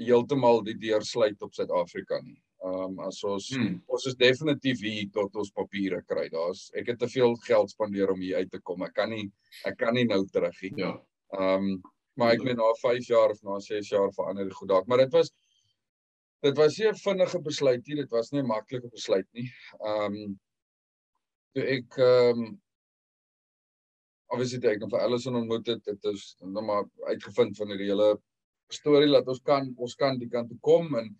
[0.00, 2.38] heeltemal die deur sluit op Suid-Afrika nie.
[2.64, 3.78] Ehm um, as ons hmm.
[3.88, 6.28] ons is definitief hier tot ons papiere kry.
[6.32, 8.84] Daar's ek het te veel geld spandeer om hier uit te kom.
[8.84, 9.30] Ek kan nie
[9.68, 10.74] ek kan nie nou terug nie.
[10.84, 10.94] Ja.
[11.38, 11.80] Ehm um,
[12.18, 15.00] maar ek meen na 5 jaar of na 6 jaar verander dit goed dalk, maar
[15.00, 15.30] dit was
[16.44, 17.96] dit was nie 'n vinnige besluit nie.
[17.96, 19.48] Dit was nie 'n maklike besluit nie.
[19.80, 20.38] Ehm um,
[21.54, 22.58] toe ek ehm um,
[24.30, 28.12] obviously ek het vir Allison ontmoet het, dit is nou maar uitgevind van hierdie hele
[28.70, 31.10] storie dat ons kan ons kan die kant toe kom en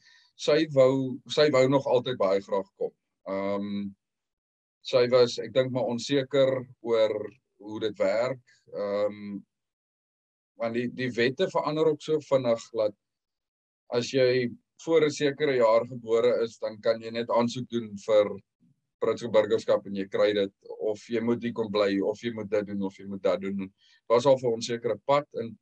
[0.40, 2.92] sy wou sy wou nog altyd baie graag kom.
[3.28, 3.88] Ehm um,
[4.86, 6.54] sy was ek dink maar onseker
[6.88, 7.14] oor
[7.60, 8.42] hoe dit werk.
[8.72, 9.38] Ehm um,
[10.60, 12.94] want die die wette verander ook so vinnig dat
[13.96, 14.50] as jy
[14.84, 18.30] voor 'n sekere jaar gebore is, dan kan jy net aansoek doen vir
[19.00, 22.50] Britse burgerskap en jy kry dit of jy moet hier kom bly of jy moet
[22.50, 23.70] dit doen of jy moet dat doen.
[24.08, 25.54] Was al vir onsekere pad en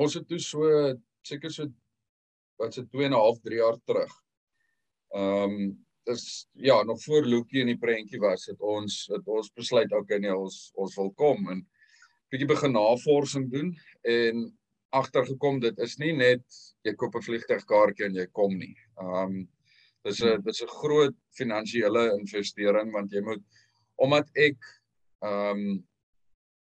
[0.00, 0.70] ons het toe so
[1.26, 1.68] seker so
[2.60, 4.12] wat se 2 en 'n half 3 jaar terug.
[5.14, 9.52] Ehm um, dis ja, nog voor Lukie in die prentjie was het ons het ons
[9.52, 11.60] besluit okay nee ons ons wil kom en
[12.32, 13.72] bietjie begin navorsing doen
[14.02, 14.58] en
[14.90, 16.44] agtergekom dit is nie net
[16.86, 18.76] jy koop 'n vliegtuigkaartjie en jy kom nie.
[19.00, 19.48] Ehm um,
[20.04, 23.42] dis 'n dis 'n groot finansiële investering want jy moet
[23.96, 24.58] omdat ek
[25.22, 25.86] ehm um,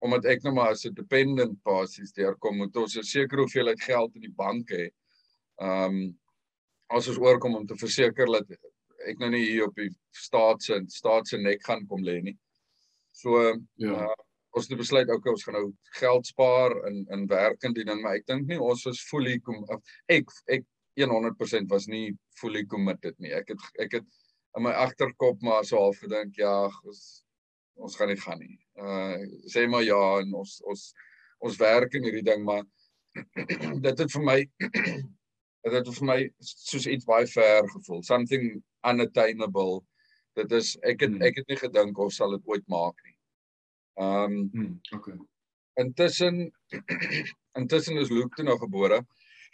[0.01, 4.15] omdat ek nou maar as 'n dependent basis deurkom moet ons 'n sekere hoeveelheid geld
[4.15, 4.89] in die bank hê
[5.59, 6.19] Ehm um,
[6.89, 8.51] as ons oorkom om te verseker dat
[9.11, 12.36] ek nou nie hier op die staat se staat se nek gaan kom lê nie.
[13.11, 13.36] So
[13.84, 14.07] ja.
[14.07, 14.15] Uh,
[14.57, 15.67] ons het besluit okay ons gaan nou
[15.99, 19.59] geld spaar in in werkend die ding maar ek dink nie ons was fully kom
[20.09, 20.65] ek ek
[21.08, 23.32] 100% was nie fully committed nie.
[23.34, 24.06] Ek het ek het
[24.58, 27.24] in my agterkop maar so half gedink ja ons
[27.80, 28.60] ons gaan nie gaan nie.
[28.76, 29.16] Uh
[29.47, 30.93] sê maar ja en ons ons
[31.39, 32.66] ons werk in hierdie ding maar
[33.86, 34.39] dit het vir my
[35.64, 38.52] dit het vir my soos iets baie ver gevoel something
[38.88, 39.82] unattainable
[40.39, 41.26] dit is ek het hmm.
[41.26, 43.16] ek het nie gedink of sal dit ooit maak nie
[44.00, 45.18] ehm um, hmm, okay
[45.84, 46.52] intussen
[47.60, 49.02] intussen is Luke toe nou gebore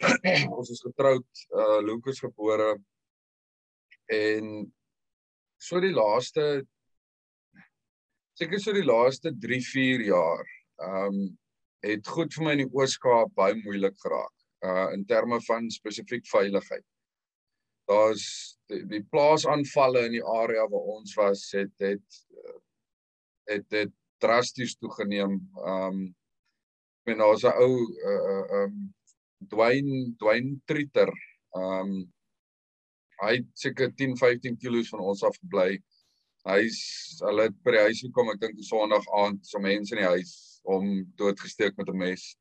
[0.58, 2.74] ons is getroud uh Luke is gebore
[4.12, 4.50] en
[5.68, 6.46] so die laaste
[8.36, 10.44] seker so die laaste 3 4 jaar
[10.84, 11.20] ehm um,
[11.86, 14.34] het goed vir my in die Ooskaap baie moeilik geraak
[14.66, 16.84] uh in terme van spesifiek veiligheid.
[17.86, 18.26] Daar's
[18.70, 22.20] die, die plaasaanvalle in die area waar ons was het het
[23.46, 25.38] het dit drasties toegeneem.
[25.62, 27.72] Um ek meen daar's 'n ou
[28.12, 28.95] uh um
[29.40, 31.12] Dwayne Dwayne Tritter.
[31.56, 32.06] Um
[33.22, 35.78] hy het seker 10 15 kg van ons af gebly.
[36.46, 36.80] Hy's
[37.24, 40.60] hulle het by die huis gekom, ek dink Sondag aand, so mense in die huis
[40.64, 42.36] om doodgesteek met 'n mes.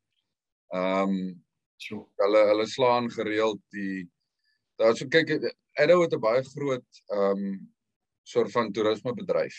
[0.74, 1.46] Um
[1.78, 4.06] So hulle hulle slaan gereeld die
[4.80, 5.32] daar so kyk
[5.84, 7.74] Edo het 'n baie groot ehm um,
[8.24, 9.58] soort van toerismebedryf.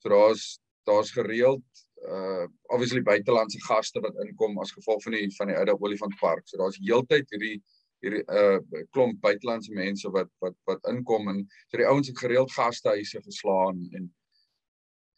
[0.00, 5.48] So daar's daar's gereeld uh obviously buitelandse gaste wat inkom as gevolg van die van
[5.48, 6.44] die Edo Olifantpark.
[6.48, 7.56] So daar's heeltyd hierdie
[8.04, 12.52] hierdie uh klomp buitelandse mense wat wat wat inkom en so die ouens het gereeld
[12.52, 14.10] gastehuise geslaan en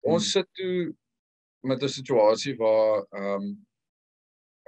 [0.06, 0.30] ons hmm.
[0.30, 0.94] sit toe
[1.66, 3.66] met 'n situasie waar ehm um,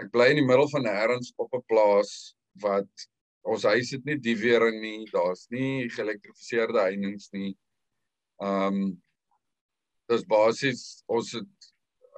[0.00, 3.08] ek bly in die middel van nêrens op 'n plaas wat
[3.42, 7.54] ons huis het nie die weering nie, daar's nie geelektrifiseerde heininge nie.
[8.42, 9.02] Ehm um,
[10.10, 11.59] dis basies ons het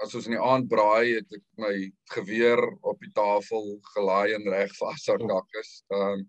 [0.03, 1.75] as ons in die aand braai het ek my
[2.15, 5.75] geweer op die tafel gelaai en reg vas aan kakkes.
[5.95, 6.25] Ehm um,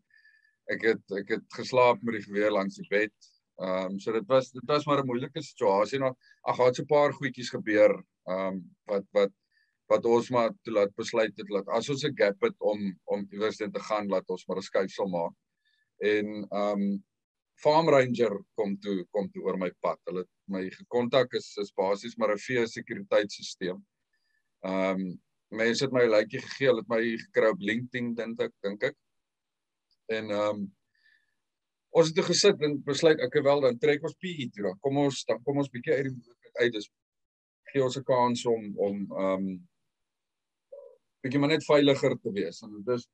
[0.72, 3.14] ek het ek het geslaap met die geweer langs die bed.
[3.62, 6.14] Ehm um, so dit was dit was maar 'n moeilike situasie nou.
[6.44, 7.94] Ag, daar het so 'n paar goedjies gebeur
[8.28, 8.62] ehm um,
[8.92, 9.34] wat wat
[9.92, 13.28] wat ons maar toe laat besluit het dat as ons 'n gap het om om
[13.32, 15.36] iewers te gaan, laat ons maar 'n skuifsel maak.
[16.00, 17.04] En ehm um,
[17.56, 20.00] Farm Ranger kom toe kom toe oor my pad.
[20.06, 23.82] Hulle my gekontak is is basies maar 'n vee sekuriteitstelsel.
[24.64, 25.22] Ehm um,
[25.54, 28.98] mense het my 'n likeie gegee, het my gekry op LinkedIn dink ek dink ek.
[30.18, 30.64] En ehm um,
[31.94, 34.80] ons het gesit en besluit ek wel dan trek ons PE toe dan.
[34.80, 36.90] Kom ons dan kom ons bietjie uit die uit dis
[37.72, 39.68] gee ons 'n kans om om ehm um,
[41.24, 42.62] bietjie maar net veiliger te wees.
[42.62, 43.08] En dit is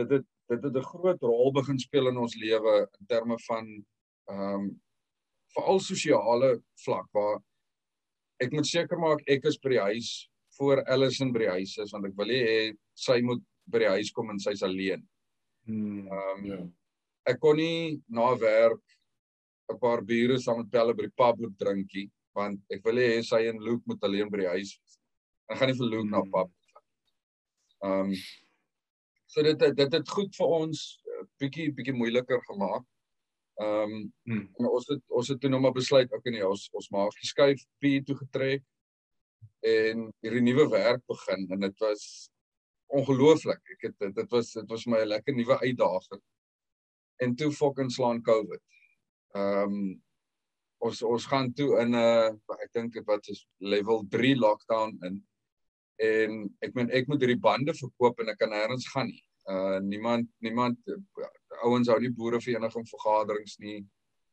[0.00, 3.66] dit het dit het 'n groot rol begin speel in ons lewe in terme van
[4.24, 4.83] ehm um,
[5.56, 7.40] veral sosiale vlak waar
[8.42, 10.12] ek moet seker maak ek is by die huis
[10.58, 14.10] voor Allison by die huis is want ek wil hê sy moet by die huis
[14.12, 15.04] kom en sy's alleen.
[15.68, 16.08] Hmm.
[16.08, 16.64] Ehm um, ja.
[17.32, 18.82] Ek kon nie na werk
[19.72, 23.22] 'n paar bure saam met pelle by die pub loop drinkie want ek wil hê
[23.22, 24.98] sy en Luke moet alleen by die huis wees.
[25.48, 26.12] Ek gaan nie vir Luke hmm.
[26.12, 26.52] na pub
[27.84, 28.12] Ehm um,
[29.26, 32.84] so dit dit het goed vir ons eh, bietjie bietjie moeiliker gemaak.
[33.62, 34.46] Ehm um, hmm.
[34.58, 37.60] en ons het ons het toe nog maar besluit ek en ons ons maak geskuif
[37.78, 38.64] P toe getrek
[39.62, 42.02] en hierdie nuwe werk begin en dit was
[42.94, 43.60] ongelooflik.
[43.76, 46.22] Ek het dit was dit was my 'n lekker nuwe uitdaging.
[47.22, 48.64] En toe fucking slaan COVID.
[49.34, 50.02] Ehm um,
[50.78, 54.98] ons ons gaan toe in 'n uh, ek dink dit wat is level 3 lockdown
[55.06, 55.22] in
[55.96, 59.23] en ek meen ek moet hierdie bande verkoop en ek kan nêrens gaan nie.
[59.44, 61.28] Uh niemand niemand uh,
[61.64, 63.82] ouens hou nie boere vereniging vergaderings nie.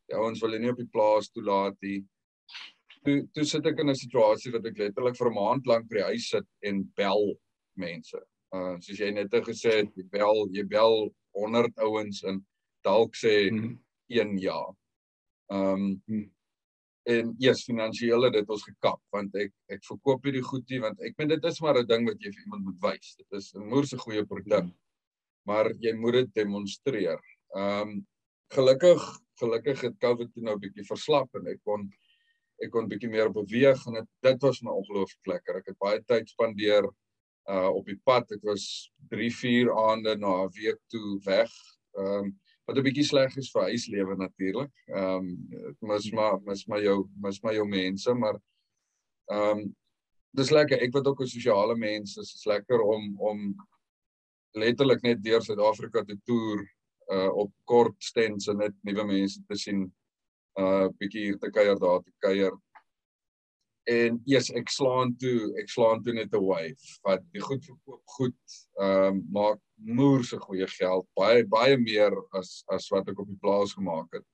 [0.07, 1.99] Die ouens wil nie op die plaas toelaat nie.
[3.03, 5.97] Toe toe sit ek in 'n situasie wat ek letterlik vir 'n maand lank by
[5.97, 7.35] die huis sit en bel
[7.75, 8.19] mense.
[8.55, 12.45] Uh soos jy net gesê het, jy bel jy bel 100 ouens en
[12.83, 13.79] dalk sê hmm.
[14.09, 14.61] een ja.
[15.51, 16.31] Ehm um,
[17.09, 21.31] en eers finansiële dit ons gekap want ek ek verkoop hierdie goedie want ek meen
[21.33, 23.15] dit is maar 'n ding wat jy vir iemand moet wys.
[23.17, 24.69] Dit is 'n moerse goeie produk.
[25.49, 27.19] Maar jy moet dit demonstreer.
[27.55, 27.99] Ehm um,
[28.51, 29.03] gelukkig
[29.39, 31.89] gelukkig het COVID nou 'n bietjie verslap en ek kon
[32.61, 35.57] ek kon bietjie meer beweeg en dit dit was my ongelooflik lekker.
[35.61, 36.85] Ek het baie tyd spandeer
[37.49, 38.31] uh op die pad.
[38.31, 41.51] Ek was 3, 4 aande na 'n week toe weg.
[41.97, 44.73] Ehm um, wat 'n bietjie sleg is vir huislewe natuurlik.
[44.87, 48.37] Ehm um, mis maar mis maar jou mis maar jou mense, maar
[49.31, 49.75] ehm um,
[50.31, 50.81] dis lekker.
[50.81, 53.55] Ek wat ook 'n sosiale mens is, is lekker om om
[54.57, 56.63] letterlik net deur Suid-Afrika te toer
[57.11, 59.87] uh op kort stints en net nuwe mense te sien
[60.59, 62.53] uh bietjie hier te kuier daar te kuier.
[63.89, 68.03] En eers ek slaan toe ek slaan toe net 'n wave wat die goed verkoop
[68.17, 73.19] goed ehm um, maak moer se goeie geld baie baie meer as as wat ek
[73.19, 74.27] op die plaas gemaak het.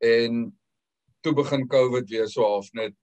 [0.00, 0.58] En
[1.22, 2.94] toe begin covid weer so half net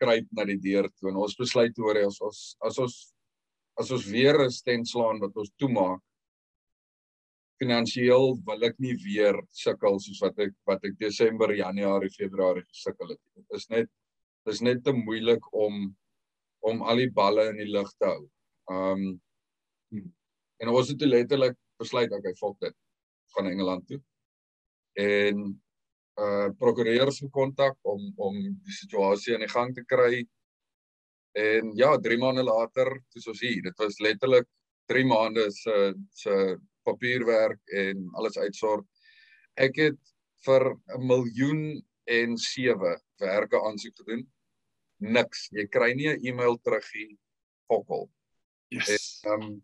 [0.00, 3.11] kruip na die deur toe en ons besluit hoor as ons as ons
[3.80, 6.02] as ons weer 'n stent slaan wat ons toemaak
[7.62, 13.14] finansiëel wil ek nie weer sukkel soos wat ek wat ek Desember, Januarie, Februarie gesukkel
[13.14, 13.20] het.
[13.36, 13.90] Dit is net
[14.48, 15.84] dis net te moeilik om
[16.66, 18.22] om al die balle in die lug te hou.
[18.70, 19.04] Um
[20.62, 22.74] en ons het letterlik besluit okay, volk dit
[23.36, 24.00] van Engeland toe.
[24.98, 25.44] En
[26.22, 30.24] uh prokureurs gekontak om om die situasie in die gang te kry.
[31.32, 33.62] En ja, 3 maande later, dis ons hier.
[33.62, 34.48] Dit was letterlik
[34.90, 38.86] 3 maande se se papierwerk en alles uitsort.
[39.56, 39.98] Ek het
[40.44, 44.26] vir 'n miljoen en 7 werke aansoek gedoen.
[44.98, 45.48] Niks.
[45.50, 47.18] Jy kry nie 'n e-mail terug nie.
[47.66, 48.10] Fokol.
[48.68, 49.22] Yes.
[49.24, 49.62] Ehm um,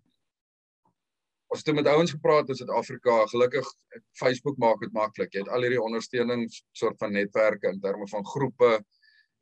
[1.49, 3.27] ons het met ouens gepraat in Suid-Afrika.
[3.27, 3.67] Gelukkig
[4.13, 5.33] Facebook maak dit maklik.
[5.33, 8.85] Jy het al hierdie ondersteuning soort van netwerke in terme van groepe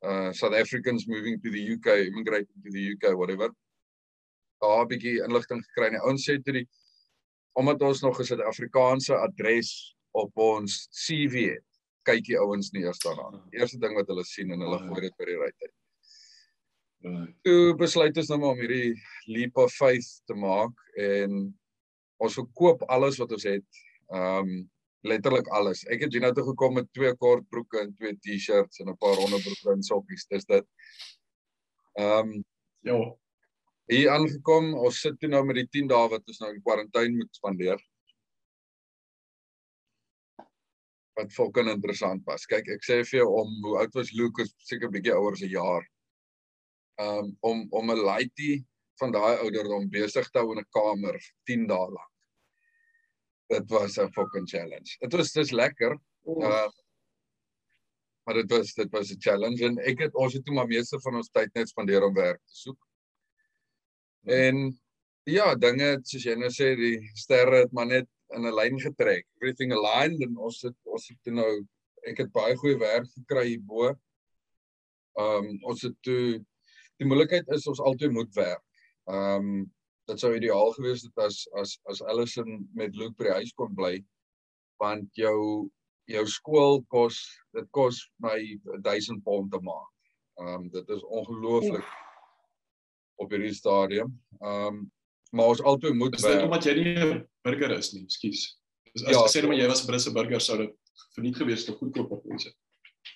[0.03, 3.49] uh South Africans moving to the UK, immigrating to the UK whatever.
[4.61, 5.89] Daar 'n bietjie inligting gekry.
[5.89, 6.67] Die ouens sê toe die
[7.53, 11.67] omdat ons nog 'n Suid-Afrikaanse adres op ons CV het
[12.07, 13.41] kyk die ouens nie eers daarna.
[13.51, 15.69] Die eerste ding wat hulle sien en hulle gooi dit by die ryte.
[17.45, 18.95] Toe besluit ons nou maar om hierdie
[19.29, 21.43] leap of faith te maak en
[22.23, 23.83] ons verkoop alles wat ons het.
[24.07, 24.57] Um
[25.05, 25.83] letterlik alles.
[25.91, 29.83] Ek het hiernatoe gekom met twee kortbroeke en twee T-shirts en 'n paar onderbroeke en
[29.83, 30.25] sokkies.
[30.27, 30.65] Dis dit.
[31.99, 32.45] Ehm um,
[32.81, 32.99] ja.
[33.87, 37.15] Hier aangekom, ons sit toe nou met die 10 dae wat ons nou in kwarantyne
[37.15, 37.79] moet spandeer.
[41.15, 42.45] Wat fucking interessant was.
[42.45, 45.49] Kyk, ek sê vir jou om hoe oud was Lucas, seker bietjie ouer as 'n
[45.49, 45.87] jaar.
[46.99, 48.65] Um om om 'n laity
[48.99, 52.16] van daai ouderdom besig te hou in 'n kamer 10 dae lank
[53.47, 54.97] Dit was 'n fucking challenge.
[54.99, 55.97] Dit was dis lekker.
[56.25, 56.67] Uh
[58.27, 60.99] maar dit was dit was 'n challenge en ek het ons het toe maar meeste
[60.99, 62.87] van ons tyd net spandeer om werk te soek.
[64.23, 64.79] En
[65.23, 69.25] ja, dinge soos jy nou sê, die sterre het maar net in 'n lyn getrek.
[69.39, 71.65] Everything aligned en ons het ons het nou
[72.07, 73.95] ek het baie goeie werk gekry hierbo.
[75.15, 76.43] Um ons het toe
[76.97, 78.63] die moontlikheid is ons altyd moet werk.
[79.05, 79.71] Um
[80.07, 83.73] dit sou ideaal gewees het as as as Allison met Luke by die huis kon
[83.75, 83.97] bly
[84.81, 85.69] want jou
[86.07, 87.19] jou skool kos
[87.55, 88.37] dit kos my
[88.83, 89.95] 1000 pond 'n maand.
[90.39, 91.85] Um dit is ongelooflik
[93.17, 94.13] op hierdie stadium.
[94.39, 94.91] Um
[95.31, 98.59] maar ons altyd moet is dit omdat jy nie 'n burger is nie, ekskuus.
[98.95, 100.75] As ja, sê net maar jy was 'n Britse burger sou dit
[101.15, 102.53] verniet gewees het goedkoop op mense.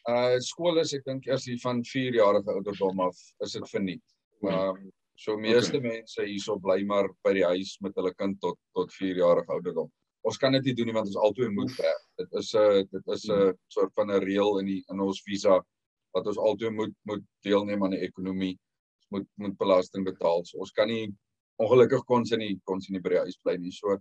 [0.09, 4.03] Uh skool is ek dink eers hier van 4 jarige ouderdom af is dit verniet.
[4.41, 5.87] Maar um, so meeste okay.
[5.87, 9.89] mense hierso bly maar by die huis met hulle kind tot tot 4 jarige ouderdom.
[10.25, 12.05] Ons kan dit nie doen nie want ons altyd moet werk.
[12.21, 15.61] Dit is 'n dit is 'n soort van 'n reël in die in ons visa
[16.13, 18.55] wat ons altyd moet moet deelneem aan die ekonomie.
[19.01, 20.45] Ons moet moet belasting betaal.
[20.45, 21.13] So ons kan nie
[21.59, 23.71] ongelukkig kon sy nie kon sy nie by die huis bly nie.
[23.71, 23.97] So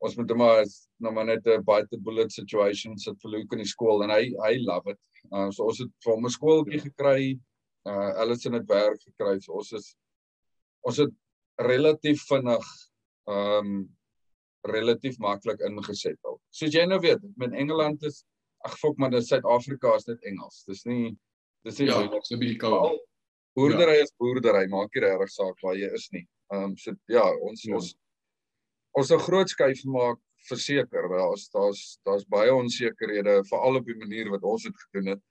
[0.00, 0.64] ons moet hom maar
[1.00, 4.10] nou maar net 'n bite the bullet situation sit vir Luke in die skool en
[4.10, 5.00] hy hy love it.
[5.32, 6.84] Uh, so ons het vir hom 'n skooltjie ja.
[6.84, 7.38] gekry.
[7.86, 9.40] Uh Allison het werk gekry.
[9.40, 9.96] So ons is
[10.86, 11.14] ons het
[11.58, 12.66] relatief vinnig
[13.28, 13.88] um
[14.68, 16.38] relatief maklik ingeset al.
[16.50, 18.24] Soos jy nou weet, in Engeland is
[18.66, 20.64] ag fok maar in Suid-Afrika is dit Engels.
[20.66, 21.16] Dis nie
[21.66, 22.98] dis nie ja, so 'n bietjie koud.
[23.58, 24.02] Boerdery ja.
[24.02, 26.26] is boerdery, maak nie regtig saak waar jy is nie.
[26.52, 27.74] Ehm um, so ja, ons ja.
[27.74, 27.94] ons
[28.98, 30.18] ons 'n groot skuif maak
[30.48, 31.08] verseker.
[31.10, 35.22] Daar's daar's daar's baie onsekerhede veral op die manier wat ons dit gedoen het.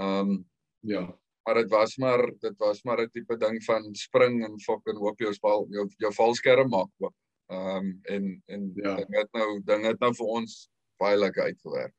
[0.00, 0.44] Ehm um,
[0.80, 1.04] ja,
[1.46, 5.20] maar dit was maar dit was maar 'n tipe ding van spring en fucking hoop
[5.20, 7.14] jy spal jou jou valskerm maak oop.
[7.46, 8.96] Ehm um, en en ja.
[8.96, 10.68] dit het nou dinge het nou vir ons
[10.98, 11.94] baie lekker uitgewerk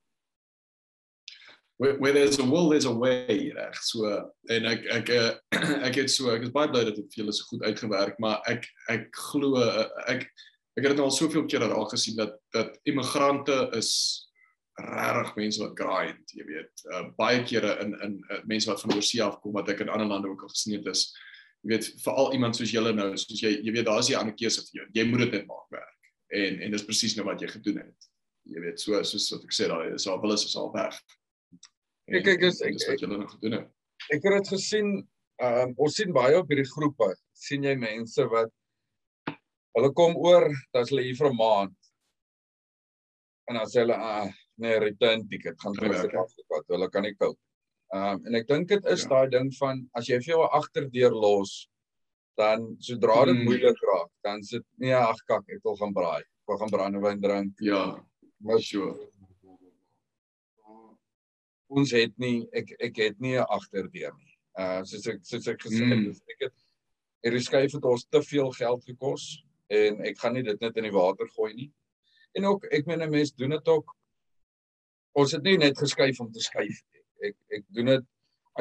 [1.78, 4.06] where, where there's a will there's a way reg so
[4.50, 5.42] en ek ek ek,
[5.88, 8.42] ek het so ek is baie bly dat dit vir julle so goed uitgewerk maar
[8.50, 9.62] ek ek glo
[10.10, 10.26] ek
[10.78, 13.92] ek het dit al soveel kere al gesien dat dat immigrante is
[14.78, 18.94] regtig mense wat grind jy weet uh, baie kere in in uh, mense wat van
[18.96, 21.08] oorsee af kom wat ek in ander lande ook al gesien het is
[21.64, 24.62] jy weet veral iemand soos julle nou soos jy jy weet daar's 'n ander keuse
[24.68, 27.50] vir jou jy moet dit net maak werk en en dis presies nou wat jy
[27.56, 28.12] gedoen het
[28.46, 31.02] jy weet so soos wat ek sê daai is al wil is al weg
[32.08, 33.72] Ek kyk as ek wat julle nog gedoen het.
[34.16, 34.92] Ek het dit gesien,
[35.44, 37.16] um, ons sien baie op hierdie groepe.
[37.38, 38.50] sien jy mense wat
[39.78, 41.76] hulle kom oor, dan's hulle hier vir 'n maand.
[43.50, 46.62] En dan sê hulle, "Ah, nee, return ticket gaan terug na Afrika.
[46.74, 47.38] Hulle kan nie koop."
[47.96, 49.10] Ehm um, en ek dink dit is ja.
[49.10, 51.70] daai ding van as jy vir jou agterdeur los,
[52.38, 53.46] dan sodra dit hmm.
[53.50, 56.22] moeilik raak, dan sit nee, ag kak, ek wil gaan braai.
[56.22, 57.64] Ek wil gaan brandewyn drink.
[57.64, 57.86] Ja,
[58.44, 59.08] maar sure
[61.68, 64.34] ons het nie ek ek het nie 'n agterdeur nie.
[64.60, 66.16] Uh soos ek soos ek gesê het, mm.
[66.34, 66.56] ek het
[67.24, 70.88] hierdie skuif het ons te veel geld gekos en ek gaan nie dit net in
[70.88, 71.72] die water gooi nie.
[72.36, 73.96] En ook ek meen 'n mens doen dit ook
[75.18, 77.06] ons het nie net geskuif om te skuif nie.
[77.30, 78.06] Ek ek doen dit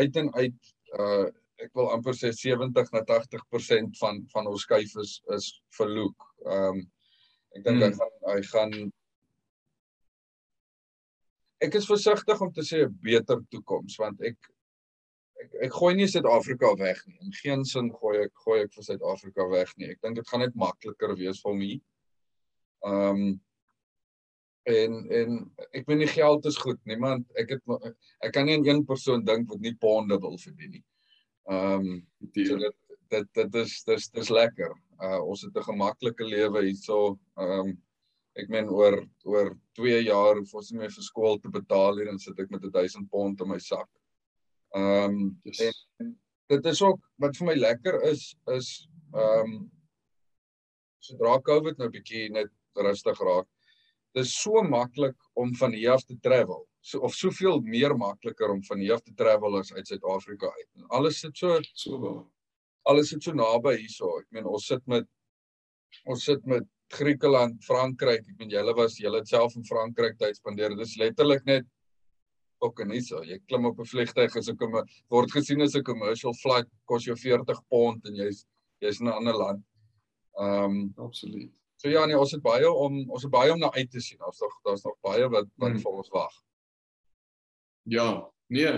[0.00, 1.26] uit en uit uh
[1.64, 5.48] ek wil amper sê 70 na 80% van van ons skuif is is
[5.78, 6.26] verloek.
[6.44, 6.82] Um
[7.56, 7.86] ek dink mm.
[7.86, 8.76] hy gaan hy gaan
[11.64, 14.36] ek is versigtig om te sê 'n beter toekoms want ek
[15.44, 17.18] ek ek gooi nie Suid-Afrika weg nie.
[17.24, 19.90] In geen sin gooi ek gooi ek vir Suid-Afrika weg nie.
[19.92, 21.72] Ek dink dit gaan net makliker wees vir my.
[22.86, 23.26] Ehm um,
[24.66, 25.36] en en
[25.72, 27.92] ek weet nie geld is goed nie, want ek het
[28.26, 30.84] ek kan nie aan een persoon dink wat nie ponde wil verdien nie.
[31.46, 32.02] Ehm um,
[32.34, 32.76] so dit
[33.14, 34.74] dit dit is dis dis lekker.
[34.98, 37.18] Uh ons het 'n gemaklike lewe hierso.
[37.38, 37.76] Ehm um,
[38.36, 42.10] ek meen oor oor 2 jaar hoef ons nie meer vir skool te betaal hier
[42.10, 43.88] en sit ek met 1000 pond in my sak.
[44.74, 45.86] Ehm um, yes.
[46.00, 49.70] en dit is ook wat vir my lekker is is ehm um,
[50.98, 53.46] sodra Covid nou bietjie net rustig raak.
[54.16, 56.62] Dit is so maklik om van hier af te travel.
[56.80, 60.68] So of soveel meer makliker om van hier af te travel as uit Suid-Afrika uit.
[60.78, 62.14] En alles sit so so.
[62.88, 64.14] Alles sit so naby hierso.
[64.22, 65.04] Ek meen ons sit met
[66.08, 66.64] ons sit met
[66.94, 68.24] Griekeland, Frankryk.
[68.24, 70.72] Ek meen julle was julle self in Frankryk tyd spandeer.
[70.78, 71.68] Dit is letterlik net
[72.64, 73.20] ook en hierso.
[73.20, 74.64] Jy klim op 'n vliegtyg as ek
[75.12, 78.46] word gesien as 'n commercial flight kos jou 40 pond en jy's
[78.80, 79.64] jy's in 'n ander land.
[80.40, 81.52] Ehm um, absoluut.
[81.76, 84.18] So ja, nee, ons het baie om ons het baie om na uit te sien.
[84.18, 85.82] Daar's nog daar's nog baie wat wat hmm.
[85.84, 86.34] vir ons wag.
[87.92, 88.08] Ja,
[88.48, 88.72] nee.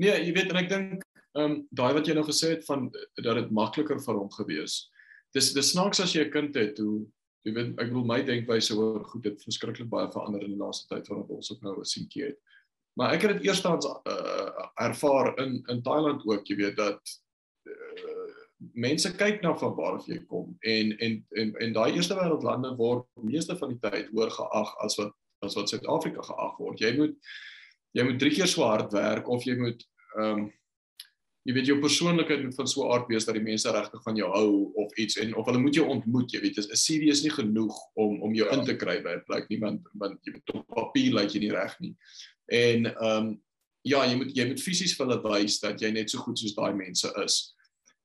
[0.00, 2.88] Nee, jy weet en ek dink ehm um, daai wat jy nou gesê het van
[2.90, 4.88] dat dit makliker vir hom gewees.
[5.36, 7.06] Dis dis snaaks as jy 'n kind het hoe
[7.46, 10.88] jy weet ek bedoel my denkwyse oor goed het verskriklik baie verander in die laaste
[10.88, 12.38] tyd wanneer ons ook nou 'n seentjie het.
[12.98, 17.20] Maar ek het dit eerstens uh, ervaar in in Thailand ook, jy weet dat
[18.74, 22.74] mense kyk na van waar jy kom en en en en daai eerste wêreld lande
[22.76, 26.80] word meeste van die tyd hoër geag as wat as wat Suid-Afrika geag word.
[26.80, 27.30] Jy moet
[27.96, 29.84] jy moet drie keer so hard werk of jy moet
[30.16, 30.48] ehm um,
[31.48, 34.16] jy weet jou persoonlikheid moet van so 'n aard wees dat die mense regtig van
[34.16, 37.22] jou hou of iets en of hulle moet jou ontmoet, jy weet, is 'n serieus
[37.22, 40.32] nie genoeg om om jou in te kry by 'n plek nie want want jy
[40.32, 41.96] weet op papier lyk jy nie reg nie.
[42.46, 43.42] En ehm um,
[43.82, 46.54] ja, jy moet jy moet fisies vir hulle wys dat jy net so goed soos
[46.54, 47.54] daai mense is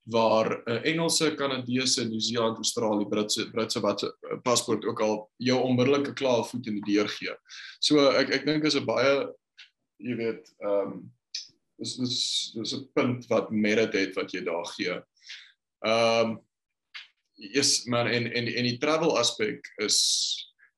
[0.06, 4.10] waar 'n uh, Engelse, Kanadese, Nieu-Seeland, Australië, Britse Britse wat uh,
[4.44, 7.34] paspoort ook al jou onmiddellike klaar voet in die deur gee.
[7.80, 9.34] So ek ek dink is 'n baie
[9.98, 11.14] jy weet ehm um,
[11.80, 12.18] dis dis
[12.56, 15.02] dis 'n punt wat merit het wat jy daar gee.
[15.86, 16.40] Ehm um,
[17.36, 19.98] yes man en en en die travel aspek is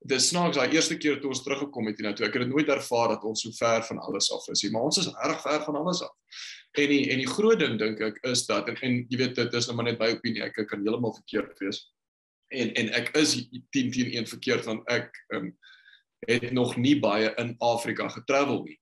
[0.07, 2.27] dis snaaks daai eerste keer toe ons teruggekom het hiernatoe.
[2.27, 4.87] Ek het dit nooit ervaar dat ons so ver van alles af is nie, maar
[4.87, 6.13] ons is reg ver van alles af.
[6.71, 9.53] En die en die groot ding dink ek is dat en, en jy weet dit
[9.53, 10.43] is nou maar net my opinie.
[10.45, 11.85] Ek kan heeltemal verkeerd wees.
[12.53, 13.37] En en ek is
[13.75, 15.51] 10 teen 1 verkeerd want ek um,
[16.27, 18.77] het nog nie baie in Afrika getravel nie.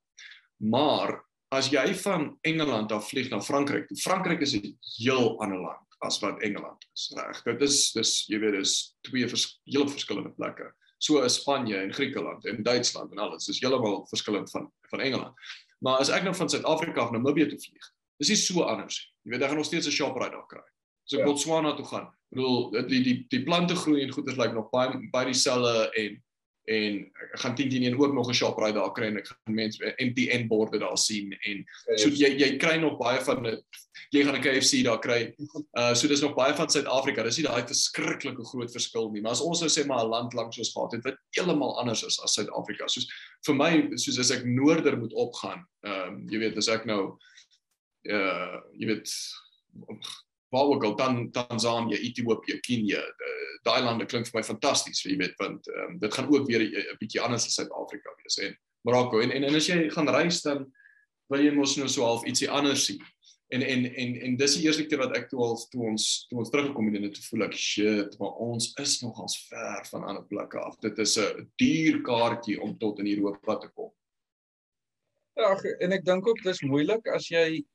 [0.58, 1.18] Maar
[1.56, 6.20] as jy van Engeland af vlieg na Frankryk, Frankryk is 'n heel ander land as
[6.20, 7.44] wat Engeland is, reg?
[7.44, 10.72] Dit is dis jy weet dis twee vers, heel verskillende plekke.
[10.98, 13.46] So is Spanje en Griekeland en Duitsland en alles.
[13.46, 15.36] Dis heeltemal verskillend van van Engeland.
[15.86, 17.90] Maar as ek nou van Suid-Afrika af na Namibië toe vlieg,
[18.22, 18.98] dis nie so anders.
[19.22, 20.64] Jy weet, ek gaan nog steeds 'n Shoprite daar kry.
[21.06, 21.26] As ek ja.
[21.26, 25.10] Botswana toe gaan, bedoel die die die plante groei en goeders lyk like nog baie
[25.14, 26.18] baie dieselfde en
[26.66, 29.56] en ek gaan 10 teen 1 ook nog 'n Shoprite daar kry en ek gaan
[29.56, 33.64] mense MTN borde daar sien en so jy jy kry nog baie van dit
[34.14, 35.34] jy gaan 'n KFC daar kry.
[35.78, 37.24] Uh so dis nog baie van Suid-Afrika.
[37.24, 40.34] Dis nie daai verskriklike groot verskil nie, maar as ons nou sê maar 'n land
[40.34, 42.88] langs ons gehad het wat heeltemal anders is as Suid-Afrika.
[42.88, 43.08] Soos
[43.46, 47.18] vir my soos as ek noorder moet opgaan, ehm um, jy weet as ek nou
[48.10, 49.10] uh jy weet
[50.56, 53.04] waar ook al dan Tanzanië, Ethiopië, Kenia,
[53.66, 56.98] daai lande klink vir my fantasties, jy weet, want um, dit gaan ook weer 'n
[57.02, 60.66] bietjie anders as Suid-Afrika wees en Marokko en, en en as jy gaan reis dan
[61.34, 63.02] wil jy mos nou so half ietsie anders sien.
[63.54, 66.40] En en en en dis die eerste keer wat ek toe al toe ons toe
[66.42, 70.26] ons teruggekom het en dit voel ek shit, maar ons is nogals ver van ander
[70.30, 70.78] plekke af.
[70.86, 73.92] Dit is 'n duur kaartjie om tot in Europa te kom.
[75.36, 77.66] Ja, en ek dink ook dis moeilik as jy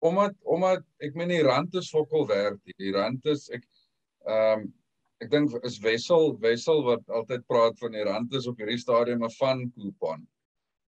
[0.00, 2.60] omdat omdat ek meen die rand is fokol werd.
[2.80, 3.64] Die rand is ek
[4.26, 4.68] ehm um,
[5.20, 9.24] ek dink is Wessel Wessel wat altyd praat van die rand is op hierdie stadium
[9.24, 10.26] 'n van coupon.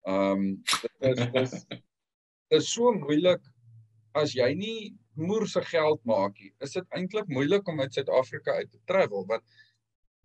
[0.09, 0.65] Ehm um,
[1.01, 1.55] dit is dis
[2.59, 3.41] is so moeilik
[4.15, 6.53] as jy nie moerse geld maak nie.
[6.65, 9.45] Is dit eintlik moeilik om uit Suid-Afrika uit te travel want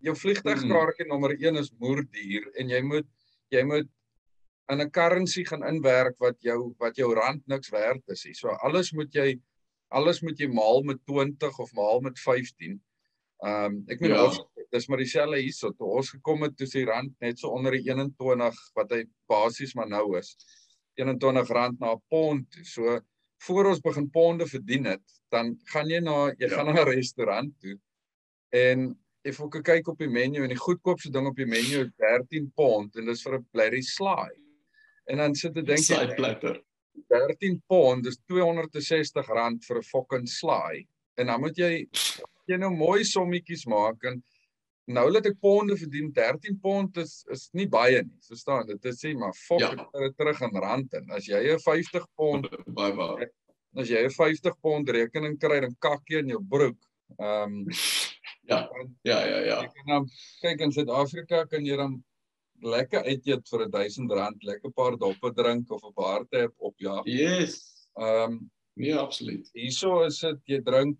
[0.03, 1.11] jou vliegtuigkaartjie mm.
[1.11, 3.07] nommer 1 is moerduur en jy moet
[3.53, 3.89] jy moet
[4.71, 8.33] in 'n currency gaan inwerk wat jou wat jou rand niks werd is nie.
[8.33, 9.39] So alles moet jy
[9.91, 12.81] alles moet jy maal met 20 of maal met 15.
[13.43, 14.23] Ehm um, ek meen ja.
[14.25, 14.39] ons
[14.71, 15.71] dis maar dieselfde hierso.
[15.71, 19.75] Toe ons gekom het toe die rand net so onder die 21 wat hy basies
[19.75, 20.35] maar nou is.
[20.95, 22.47] 21 rand na 'n pond.
[22.63, 22.99] So
[23.43, 26.55] voor ons begin ponde verdien het, dan gaan jy na jy ja.
[26.55, 27.79] gaan na 'n restaurant toe
[28.49, 28.93] en
[29.23, 32.49] Ek fokke kyk op die menu en die goedkoopste ding op die menu is 13
[32.59, 34.42] pond en dis vir 'n blerry slaai.
[35.11, 36.61] En dan sit ek dink jy platter.
[37.09, 40.87] 13 pond, dis 260 rand vir 'n fucking slaai.
[41.17, 41.87] En dan moet jy
[42.47, 44.21] jy nou mooi sommetjies maak en
[44.91, 48.19] nou laat ek ponde verdien 13 pond is is nie baie nie.
[48.27, 48.67] Verstaan?
[48.67, 49.71] Dit is sê maar fuck ja.
[49.75, 52.49] dit terug in rand en as jy 'n 50 pond
[52.79, 53.29] baie baie
[53.75, 56.79] as jy 'n 50 pond rekening kry dan kak jy in jou broek.
[57.19, 57.65] Ehm um,
[58.43, 58.67] ja.
[59.03, 59.59] Ja ja ja.
[59.87, 60.09] Kan,
[60.41, 62.03] kyk in Suid-Afrika kan jy dan
[62.63, 66.75] lekker uit eet vir 'n 1000 rand, lekker paar doppe drink of 'n baarte op
[66.79, 67.01] ja.
[67.05, 67.87] Yes.
[67.99, 69.49] Ehm um, nee, absoluut.
[69.53, 70.97] Hierso is dit jy drink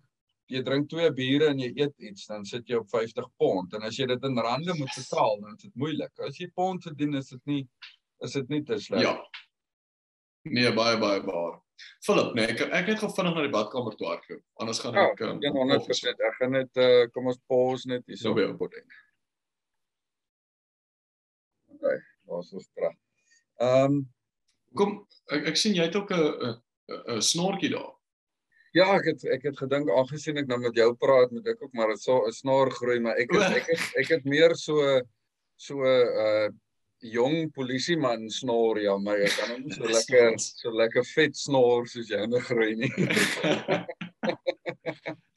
[0.52, 3.82] jy drink twee biere en jy eet iets, dan sit jy op 50 pond en
[3.82, 6.12] as jy dit in rande moet betaal, dan is dit moeilik.
[6.20, 7.68] As jy pond verdien, is dit nie
[8.24, 9.02] is dit nie te sleg.
[9.02, 9.14] Ja.
[10.44, 11.54] Nee, baie baie baie.
[12.04, 14.42] Philip, nee, ek ek het gou vinnig na die badkamer toe hardloop.
[14.62, 18.68] Anders gaan ek um, 100% ek gaan net uh, kom ons pause net hierso op
[21.84, 22.00] Okay,
[22.32, 22.96] ons is terug.
[23.60, 23.96] Ehm um,
[24.74, 24.94] kom
[25.36, 26.56] ek ek sien jy het ook 'n
[27.16, 27.92] 'n snorkie daar.
[28.74, 31.74] Ja, ek het ek het gedink aangesien ek nou met jou praat, moet ek ook
[31.74, 35.02] maar so 'n snor groei, maar ek het, ek het ek het meer so
[35.56, 36.48] so uh
[37.04, 42.08] jong polisieman snor ja, maar ek kan hom so lekker so lekker vet snor soos
[42.08, 42.92] jy nou groei nie.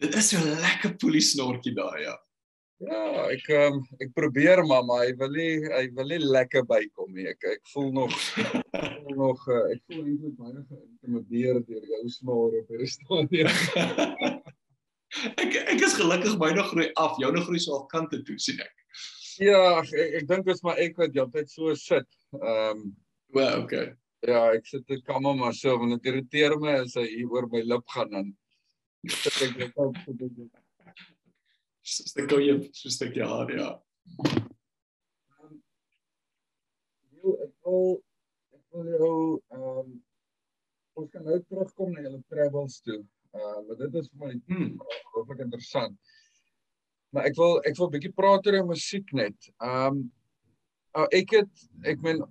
[0.01, 2.15] Dit is so 'n lekker poliesnortjie daai ja.
[2.77, 7.15] Ja, ek um, ek probeer maar maar hy wil nie hy wil nie lekker bykom
[7.15, 7.25] nie.
[7.31, 8.11] Ek ek voel nog
[9.01, 13.49] voel nog uh, ek voel eintlik baie geïntimideer deur jou snor op hierdie stadium.
[15.41, 17.17] ek ek is gelukkig my nog groei af.
[17.23, 18.85] Jou nog groei so al kante toe sien ek.
[19.41, 22.09] Ja, ek ek dink dit is maar ek wat altyd so sit.
[22.37, 22.85] Ehm um,
[23.33, 23.89] well, okay.
[24.21, 27.65] Ja, ek sit dit kan maar so want dit irriteer my as hy oor my
[27.65, 28.31] lip gaan dan
[29.09, 30.45] sit ek net op so dit
[31.87, 33.69] stuk gou jy so stukkie haar ja.
[37.15, 37.97] Jy ek wil
[38.55, 39.15] ek wil jou
[39.55, 39.95] ehm um,
[40.97, 42.99] ons kan nou terugkom na julle travels toe.
[43.37, 44.71] Uh maar dit is vir my hmm.
[45.15, 46.15] baie interessant.
[47.15, 49.51] Maar ek wil ek wil 'n bietjie praat oor musiek net.
[49.57, 50.03] Ehm
[50.97, 52.23] um, ek het ek meen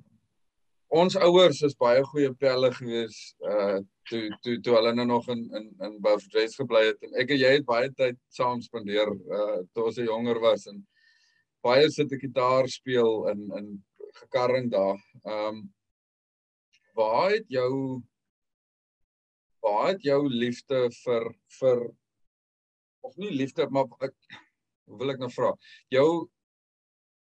[0.89, 3.81] ons ouers is baie goeie pelle gewees uh
[4.11, 7.43] toe toe toe hulle nou nog in in in Beaufort gebly het en ek en
[7.43, 10.85] jy het baie tyd saam spandeer uh toe ons jonger was en
[11.67, 13.73] baie sit ek gitaar speel in in
[14.21, 15.01] gekarring daar.
[15.25, 15.65] Ehm um,
[16.97, 18.03] waar het jou
[19.61, 21.27] waar het jou liefde vir
[21.59, 21.83] vir
[23.05, 24.15] of nie liefde maar ek
[25.01, 25.51] wil ek nou vra
[25.93, 26.09] jou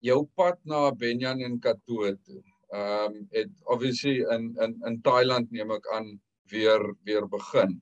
[0.06, 5.52] jou pad na Benjan en Katoo toe ehm um, het obviously in in in Thailand
[5.52, 6.10] neem ek aan
[6.52, 7.78] weer weer begin.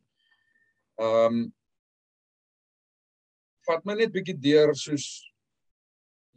[1.01, 1.45] Ehm um,
[3.67, 5.07] vat my net bietjie deur soos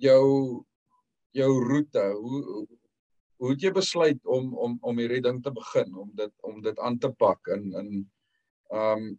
[0.02, 0.64] jou
[1.36, 2.04] jou roete.
[2.18, 2.66] Hoe
[3.40, 6.78] hoe het jy besluit om om om hierdie ding te begin, om dit om dit
[6.78, 7.90] aan te pak in in
[8.70, 9.10] ehm um,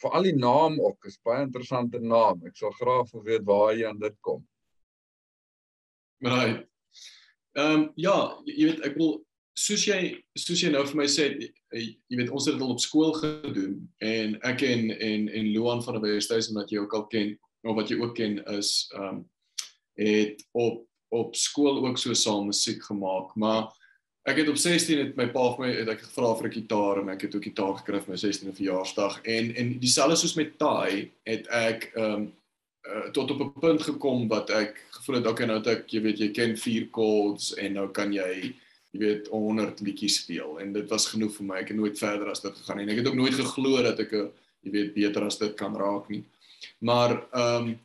[0.00, 2.40] vir al die naam ook, is baie interessante naam.
[2.48, 4.40] Ek sal graag wil weet waar jy aan dit kom.
[6.24, 6.64] Right.
[7.58, 9.18] Ehm um, ja, jy weet ek wil
[9.60, 10.00] soos jy
[10.38, 13.76] soos jy nou vir my sê jy weet ons het dit al op skool gedoen
[14.04, 17.34] en ek en en en Luan van der Westhuizen wat jy ook al ken
[17.68, 19.20] of wat jy ook ken is ehm um,
[20.00, 23.68] het op op skool ook so saam musiek gemaak maar
[24.28, 27.00] ek het op 16 het my pa vir my het ek gevra vir 'n gitaar
[27.02, 30.56] en ek het ook gitaar gekry vir my 16de verjaarsdag en en dieselfde soos met
[30.58, 32.32] Tai het ek ehm um,
[32.88, 36.00] uh, tot op 'n punt gekom wat ek gevoel het okay nou het ek jy
[36.00, 38.54] weet jy ken vier chords en nou kan jy
[38.92, 42.30] jy weet 100 liedjies speel en dit was genoeg vir my ek het nooit verder
[42.30, 45.26] as dit gegaan nie en ek het ook nooit geglo dat ek jy weet beter
[45.26, 46.24] as dit kan raak nie
[46.78, 47.78] maar ehm um,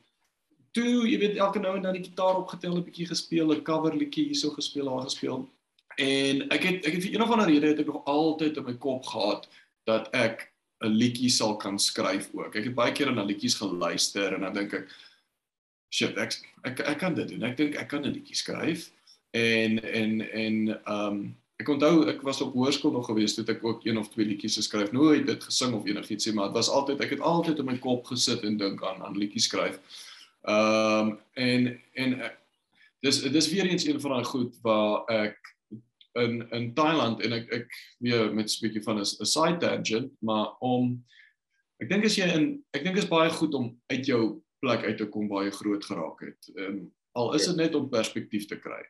[0.75, 3.93] toe jy weet elke nou en dan die gitaar opgetel 'n bietjie gespeel 'n cover
[3.95, 5.45] liedjie hierso gespeel daar gespeel
[5.97, 8.65] en ek het ek het vir een of ander rede het ek nog altyd in
[8.65, 9.47] my kop gehad
[9.87, 10.51] dat ek
[10.83, 12.55] 'n liedjie sal kan skryf ook.
[12.55, 14.91] Ek het baie keer na liedjies geluister en dan dink ek
[15.89, 17.43] shit, ek ek ek kan dit doen.
[17.43, 18.91] Ek dink ek kan 'n liedjie skryf.
[19.35, 20.55] En en en
[20.85, 21.19] um
[21.59, 24.55] ek onthou ek was op hoërskool nog gewees toe ek ook een of twee liedjies
[24.59, 24.91] geskryf.
[24.95, 27.77] Nooit dit gesing of enigiets nie, maar dit was altyd ek het altyd in my
[27.83, 29.79] kop gesit en dink aan aan liedjies skryf.
[30.47, 31.67] Um en
[31.99, 32.15] en
[33.03, 35.37] dis dis weer eens een van daai goed waar ek
[36.15, 40.55] in in Thailand en ek ek weer met 'n bietjie van 'n side tangent, maar
[40.59, 41.03] om
[41.83, 44.97] ek dink as jy in ek dink is baie goed om uit jou plek uit
[44.97, 46.51] te kom waar jy groot geraak het.
[46.55, 48.83] Ehm um, al is dit net om perspektief te kry.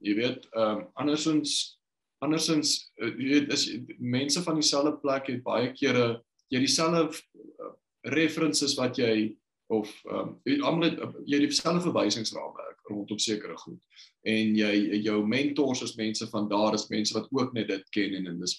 [0.00, 1.78] Jy weet, ehm um, andersins
[2.24, 3.66] andersins uh, jy weet is
[3.98, 6.18] mense van dieselfde plek het baie kere
[6.50, 7.74] jy dieselfde uh,
[8.14, 9.36] references wat jy
[9.68, 10.96] of ehm um, almal
[11.28, 13.78] jy dieselfde verwysingsraamwerk rondom sekere goed.
[14.24, 14.72] En jy
[15.04, 18.40] jou mentors is mense van daar is mense wat ook net dit ken en en
[18.40, 18.56] dis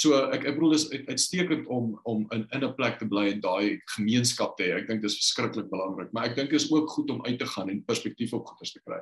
[0.00, 3.40] so ek ek bedoel is uitstekend om om in in 'n plek te bly en
[3.40, 4.76] daai gemeenskap te hê.
[4.80, 7.70] Ek dink dis verskriklik belangrik maar ek dink is ook goed om uit te gaan
[7.70, 9.00] en perspektief op goeie te kry.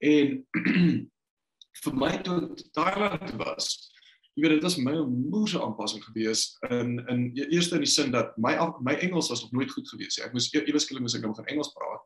[0.00, 1.10] En
[1.84, 2.40] vir my toe
[2.76, 3.90] Thailand was
[4.34, 8.36] jy weet dit was my moeë aanpassing gewees in in eerste in die sin dat
[8.36, 11.34] my my Engels was nog nooit goed gewees ek moes ewe skielik moes ek nou
[11.34, 12.04] gaan Engels praat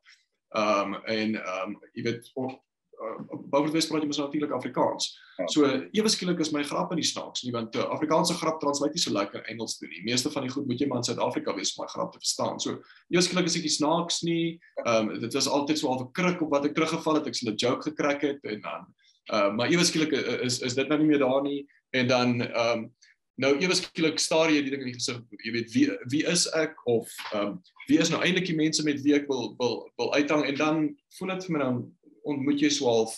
[0.54, 5.08] Ehm um, en ehm um, jy weet of uh, Bouwers praat jy mos natuurlik Afrikaans.
[5.36, 5.46] Ja.
[5.50, 8.94] So ewe skielik is my grap in die snaaks nie want uh, Afrikaanse grap translate
[8.94, 10.04] nie so lekker Engels toe nie.
[10.06, 12.62] Meeste van die goed moet jy maar in Suid-Afrika wees om my grap te verstaan.
[12.62, 12.76] So
[13.10, 14.44] ewe skielik is ek die snaaks nie.
[14.84, 17.26] Ehm um, dit was altyd so 'n kruk op wat ek teruggeval het.
[17.32, 20.12] Ek sê 'n joke gekrak het en dan uh, maar ewe skielik
[20.44, 21.64] is is dit nou nie meer daar nie.
[21.96, 22.94] En dan ehm um,
[23.34, 26.46] nou ewe skielik staar jy die ding in die gesig jy weet wie wie is
[26.54, 26.76] ek?
[26.86, 30.14] Of ehm um, wie is nou eintlik die mense met wie ek wil wil wil
[30.14, 30.44] uithang?
[30.44, 30.82] En dan
[31.18, 31.80] voel dit vir my dan
[32.24, 33.16] ontmoet jy swaalf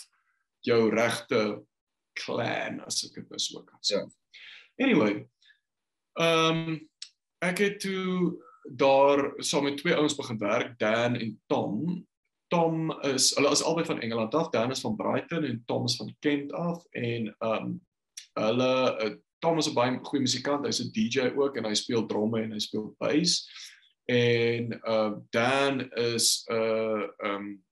[0.67, 1.41] jou regte
[2.17, 3.99] clan as ek dit so kan sê.
[3.99, 4.07] Ja.
[4.83, 5.25] Anyway,
[6.19, 6.77] ehm um,
[7.45, 8.33] ek het toe
[8.67, 12.07] daar saam met twee ouens begin werk, Dan en Tom
[12.47, 14.49] Tom is hulle is albei van Engeland af.
[14.49, 17.81] Dan is van Brighton en Tom is van Kent af en um
[18.33, 18.73] hulle
[19.05, 20.65] uh, Tom is 'n baie goeie musikant.
[20.65, 23.49] Hy's 'n DJ ook en hy speel dromme en hy speel bass.
[24.05, 27.63] En uh Dan is 'n uh, um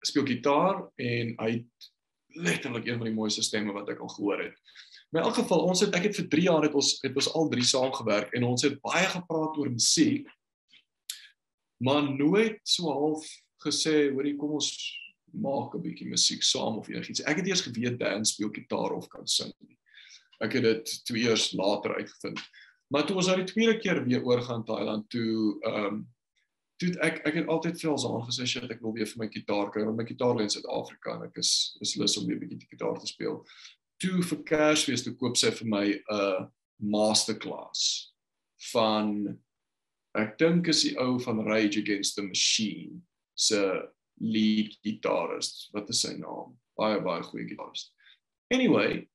[0.00, 1.64] speel gitaar en hy
[2.34, 4.56] letterlik een van die mooiste stemme wat ek al gehoor het.
[5.14, 7.48] In elk geval, ons het ek het vir 3 jaar het ons het ons al
[7.48, 10.28] drie saam gewerk en ons het baie gepraat oor musiek.
[11.84, 13.22] Maar nooit so half
[13.64, 14.70] gesê, hoorie, kom ons
[15.34, 17.24] maak 'n bietjie musiek saam of enigiets.
[17.26, 19.52] Ek het eers geweet Dan speel gitaar of kan sing.
[20.40, 22.40] Ek het dit twee years later uitgevind.
[22.90, 26.02] Maar toe ons nou die tweede keer weer oor gaan Thailand toe, ehm um,
[26.76, 29.70] toe ek ek het altyd vir ons aangesê shit ek wil weer vir my gitaar
[29.70, 32.42] kry want my gitaar lê in Suid-Afrika en ek is is lus om weer 'n
[32.42, 33.46] bietjie gitaar te speel.
[34.02, 36.46] Toe vir Kersfees toe koop sy vir my 'n uh,
[36.78, 38.12] masterclass
[38.72, 39.38] van
[40.14, 43.02] ek dink is die ou van Rage Against the Machine
[43.34, 43.60] se
[44.20, 45.68] lead gitarist.
[45.72, 46.54] Wat is sy naam?
[46.78, 47.92] Baie baie goeie gitarist.
[48.52, 49.08] Anyway,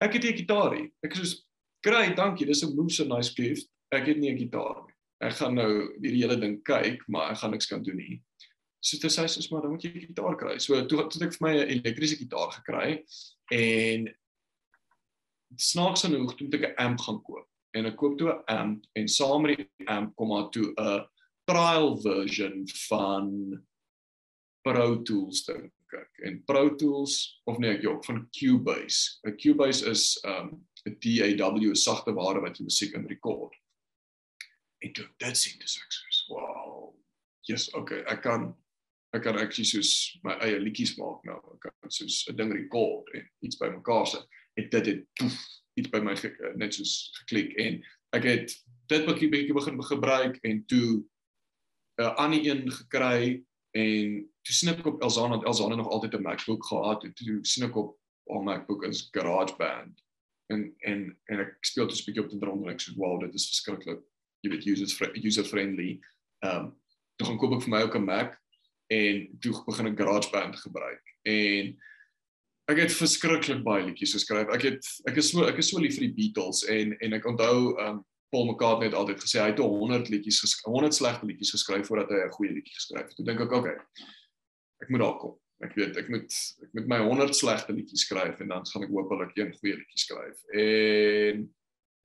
[0.00, 0.92] ek het 'n gitaarie.
[1.02, 1.42] Ek sê,
[1.82, 2.46] "Great, dankie.
[2.46, 3.68] Dis 'n moose nice gift.
[3.92, 4.94] Ek het nie 'n gitaar nie.
[5.20, 8.22] Ek gaan nou hierdie hele ding kyk, maar ek gaan niks kan doen nie."
[8.80, 10.58] So dit sê soos maar dan moet jy 'n gitaar kry.
[10.58, 13.04] So toe toe ek vir my 'n elektriese gitaar gekry
[13.52, 14.14] en
[15.56, 19.08] snaaks genoeg toe ek 'n amp gaan koop en ek koop toe 'n amp en
[19.08, 21.06] saam met die amp kom maar toe 'n
[21.50, 23.28] trial version van
[24.62, 26.20] Pro Tools dink ek.
[26.26, 27.16] En Pro Tools
[27.50, 29.18] of nee ek jok van Cubase.
[29.26, 33.54] 'n Cubase is um 'n DAW sagte ware wat jy musiek in rekord.
[34.84, 36.94] En toe dit sien dis ek sê, "Wow.
[37.48, 38.54] Yes, okay, ek kan
[39.12, 41.40] ek kan actually soos my eie liedjies maak nou.
[41.54, 45.38] Ek kan soos 'n ding rekord en iets bymekaar sit." En dit het poef,
[45.74, 47.82] iets by my ge, net soos geklik en
[48.12, 48.54] ek het
[48.90, 51.04] dit bietjie bietjie begin gebruik en toe
[51.98, 56.22] 'n ander een gekry en toe sien ek op Elzana want Elzana nog altyd 'n
[56.22, 57.98] MacBook gehad het toe sien ek op
[58.30, 60.02] haar MacBook is GarageBand.
[60.46, 63.20] En en en ek speel dit 'n bietjie op die drum en ek sê wow
[63.20, 64.00] dit is verskriklik.
[64.40, 66.00] Jy weet user user friendly.
[66.38, 66.80] Ehm um,
[67.16, 68.38] toe gaan koop ek vir my ook 'n Mac
[68.90, 71.04] en toe begin ek GarageBand gebruik.
[71.22, 71.78] En
[72.70, 74.48] ek het verskriklik baie liedjies geskryf.
[74.48, 77.26] Ek het ek is so ek is so lief vir die Beatles en en ek
[77.26, 81.26] onthou ehm um, Paul McCartney het altyd gesê hy het 100 liedjies geskryf, 100 slegte
[81.26, 83.16] liedjies geskryf voordat hy 'n goeie liedjie geskryf het.
[83.16, 83.76] Toe dink ek, okay.
[84.80, 85.38] Ek moet daar kom.
[85.60, 88.92] Ek weet ek moet ek moet my 100 slegte liedjies skryf en dan gaan ek
[88.94, 90.44] hopelik een goeie liedjie skryf.
[90.56, 91.42] En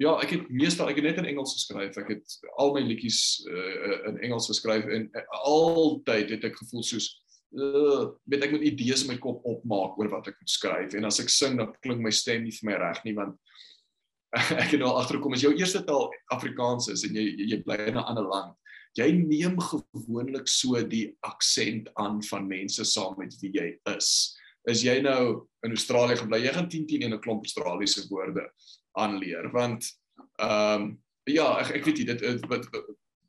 [0.02, 1.96] ja, ek het meestal ek het net in Engels geskryf.
[1.98, 6.84] Ek het al my liedjies uh, in Engels geskryf en uh, altyd het ek gevoel
[6.84, 7.14] soos
[7.56, 11.08] uh, weet ek moet idees in my kop opmaak oor wat ek moet skryf en
[11.08, 13.40] as ek sing dan klink my stem nie vir my reg nie want
[14.62, 18.00] ek het nou agtergekom as jou eerste taal Afrikaans is en jy jy bly in
[18.00, 18.56] 'n ander land,
[18.98, 24.36] jy neem gewoonlik so die aksent aan van mense saam met wie jy is.
[24.68, 28.50] Is jy nou in Australië gebly, jy gaan 10 10 in 'n klomp Australiese woorde
[28.98, 29.86] aanleer want
[30.40, 32.68] ehm um, ja, ek ek weet nie dit wat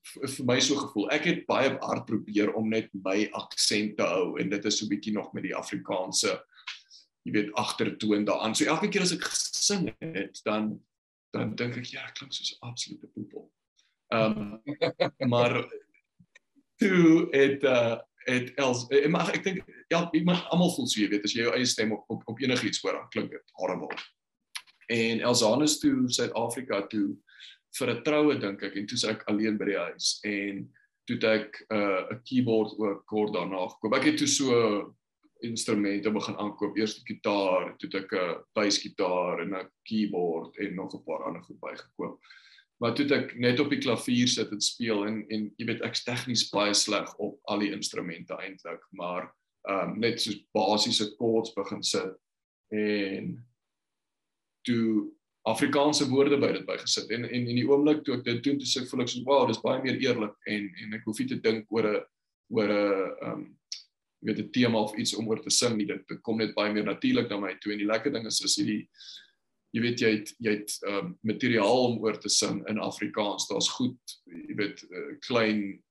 [0.06, 1.08] vir my so gevoel.
[1.10, 4.88] Ek het baie hard probeer om net my aksent te hou en dit is so
[4.90, 6.36] bietjie nog met die Afrikaanse
[7.26, 8.54] jy weet agtertoon daaraan.
[8.54, 10.76] So elke keer as ek gesing het, dan
[11.34, 13.50] dan dink ek ja, ek klink soos 'n absolute poepel.
[14.14, 14.76] Ehm um,
[15.34, 15.58] maar
[16.80, 17.96] toe het uh
[18.26, 21.44] het Els uh, maar ek dink ja, iemand almal voel so jy weet as jy
[21.44, 23.98] jou eie stem op op, op enigiets hoor, dan klink dit horrible.
[24.90, 27.14] En Elsanus toe Suid-Afrika toe
[27.78, 30.66] vir 'n troue dink ek en toe sy ek alleen by die huis en
[31.06, 33.94] toe ek 'n uh, keyboard ook kort daarna gekoop.
[33.94, 34.94] Ek het toe so
[35.48, 40.94] instrumente begin aankoop, eers die gitaar, toe ek 'n basgitaar en 'n keyboard en nog
[40.94, 42.20] 'n paar ander goed bygekoop.
[42.80, 46.04] Maar toe ek net op die klavier sit en speel en en jy weet ek's
[46.04, 49.32] tegnies baie sleg op al die instrumente eintlik, maar
[49.68, 52.14] ehm um, net so basiese chords begin sit
[52.70, 53.46] en
[54.62, 55.12] toe
[55.46, 58.68] Afrikaanse woorde by dit bygesit en en in die oomblik toe ek dit doen, toe
[58.68, 61.28] sê ek voel ek so wow, dis baie meer eerlik en en ek hoef nie
[61.32, 62.02] te dink oor 'n
[62.56, 63.44] oor 'n ehm
[64.26, 65.86] weet 'n tema of iets om oor te sing nie.
[65.86, 68.56] Dit kom net baie meer natuurlik na my toe en die lekker ding is is
[68.56, 68.88] hierdie
[69.74, 73.48] jy weet jy het jy het um, materiaal om oor te sing in Afrikaans.
[73.48, 75.82] Daar's goed, jy weet uh, klein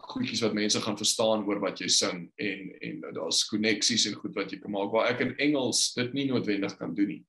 [0.00, 4.34] goedjies wat mense gaan verstaan oor wat jy sing en en daar's koneksies en goed
[4.38, 7.22] wat jy kan maak waar ek in Engels dit nie noodwendig kan doen nie.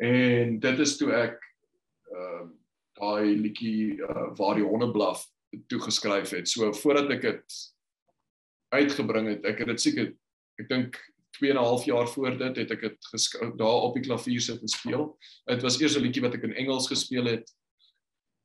[0.00, 1.40] En dit is toe ek
[2.14, 2.52] ehm uh,
[2.94, 5.24] daai liedjie uh, waar die honde blaf
[5.66, 6.46] toe geskryf het.
[6.48, 7.56] So voordat ek dit
[8.74, 9.44] uitgebring het.
[9.48, 10.12] Ek het dit seker
[10.60, 10.98] ek dink
[11.38, 14.60] 2 en 'n half jaar voor dit het ek dit daar op die klavier sit
[14.60, 15.18] en speel.
[15.46, 17.50] Dit was eers 'n liedjie wat ek in Engels gespeel het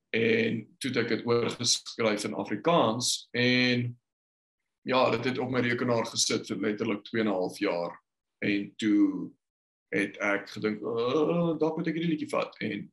[0.09, 3.99] en toe het ek dit oorgeskryf in Afrikaans en
[4.81, 7.93] ja, dit het op my rekenaar gesit vir letterlik 2 en 'n half jaar
[8.41, 9.31] en toe
[9.93, 12.91] het ek gedink, "Uh, dalk moet ek hierdie liedjie vat en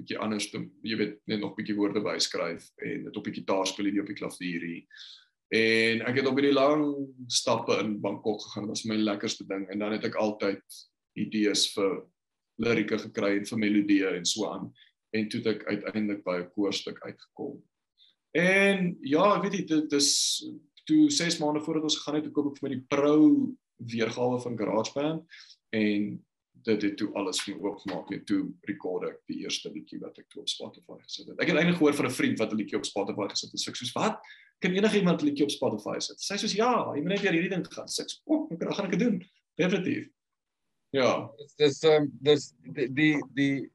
[0.00, 0.48] bietjie anders
[0.82, 4.06] jy weet, net nog bietjie woorde byskryf en dit op die gitaar speel hierdie op
[4.06, 4.84] die klavier hier.
[5.50, 6.84] En ek het op hierdie lang
[7.26, 8.68] stappe in Bangkok gegaan.
[8.68, 10.62] Dit was my lekkerste ding en dan het ek altyd
[11.18, 12.04] idees vir
[12.62, 14.70] lirieke gekry en vir melodieë en so aan.
[15.16, 17.58] En toe het ek uiteindelik by 'n koorstuk uitgekom.
[18.30, 20.10] En ja, weet jy, dit is
[20.86, 23.16] toe 6 maande voordat ons gegaan het, toe koop ek vir my die Pro
[23.76, 25.24] weergawe van GarageBand
[25.74, 26.24] en
[26.64, 30.28] dit het toe alles vir oopgemaak net toe rekord ek die eerste liedjie wat ek
[30.28, 31.40] toe op Spotify gesit het.
[31.40, 33.60] Ek het eintlik gehoor van 'n vriend wat 'n liedjie op Spotify gesit het.
[33.68, 34.20] Ek sê soos wat?
[34.60, 36.20] Kan enigiemand 'n liedjie op Spotify sit?
[36.20, 37.86] Sy sê soos ja, jy moet net weer hierdie ding gaan.
[37.88, 39.22] Sê ek, "O, ek gaan ek dit doen."
[39.56, 40.08] Definitief.
[40.90, 41.30] Ja.
[41.56, 43.70] Dis um, dis die die die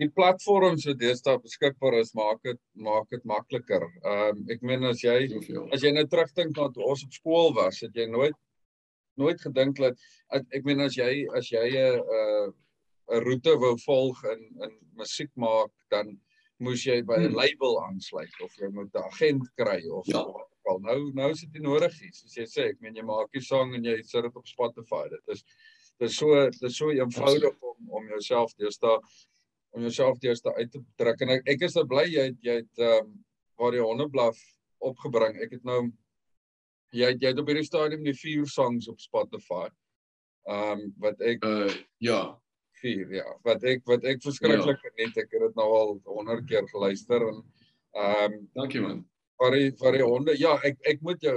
[0.00, 3.84] die platforms wat deesdae beskikbaar is maak dit maak dit makliker.
[4.02, 5.28] Ehm um, ek meen as jy
[5.70, 8.36] as jy nou terugdink na toe ons op skool was, het jy nooit
[9.16, 9.98] nooit gedink dat
[10.30, 12.52] at- ek meen as jy as jy 'n 'n
[13.12, 16.18] 'n roete wou volg in in musiek maak, dan
[16.60, 17.34] moes jy by 'n Hmm.
[17.36, 20.24] label aansluit of jy moet 'n agent kry of Ja.
[20.64, 22.10] wel nou nou is dit nodig nie.
[22.12, 25.08] Soos jy sê, ek meen jy maak 'n song en jy sit dit op Spotify.
[25.10, 25.42] Dit is
[25.98, 28.98] dit is so dit is so eenvoudig om om jouself deesdae
[29.74, 32.54] om jouself deesdae uit te druk en ek, ek is so bly jy het jy
[32.56, 33.24] het ehm um,
[33.58, 34.38] waar die hondeblaf
[34.80, 35.36] opgebring.
[35.42, 35.90] Ek het nou
[36.92, 39.68] jy het, jy het op hierdie stadium die vier songs op Spotify.
[40.48, 42.38] Ehm um, wat ek Uh ja.
[42.82, 45.16] vier ja, wat ek wat ek verskriklik geniet.
[45.16, 47.42] Ek het dit nou al 100 keer geluister en
[47.94, 49.04] ehm um, Dankie man.
[49.40, 50.36] vir die vir die honde.
[50.38, 51.36] Ja, ek ek moet jou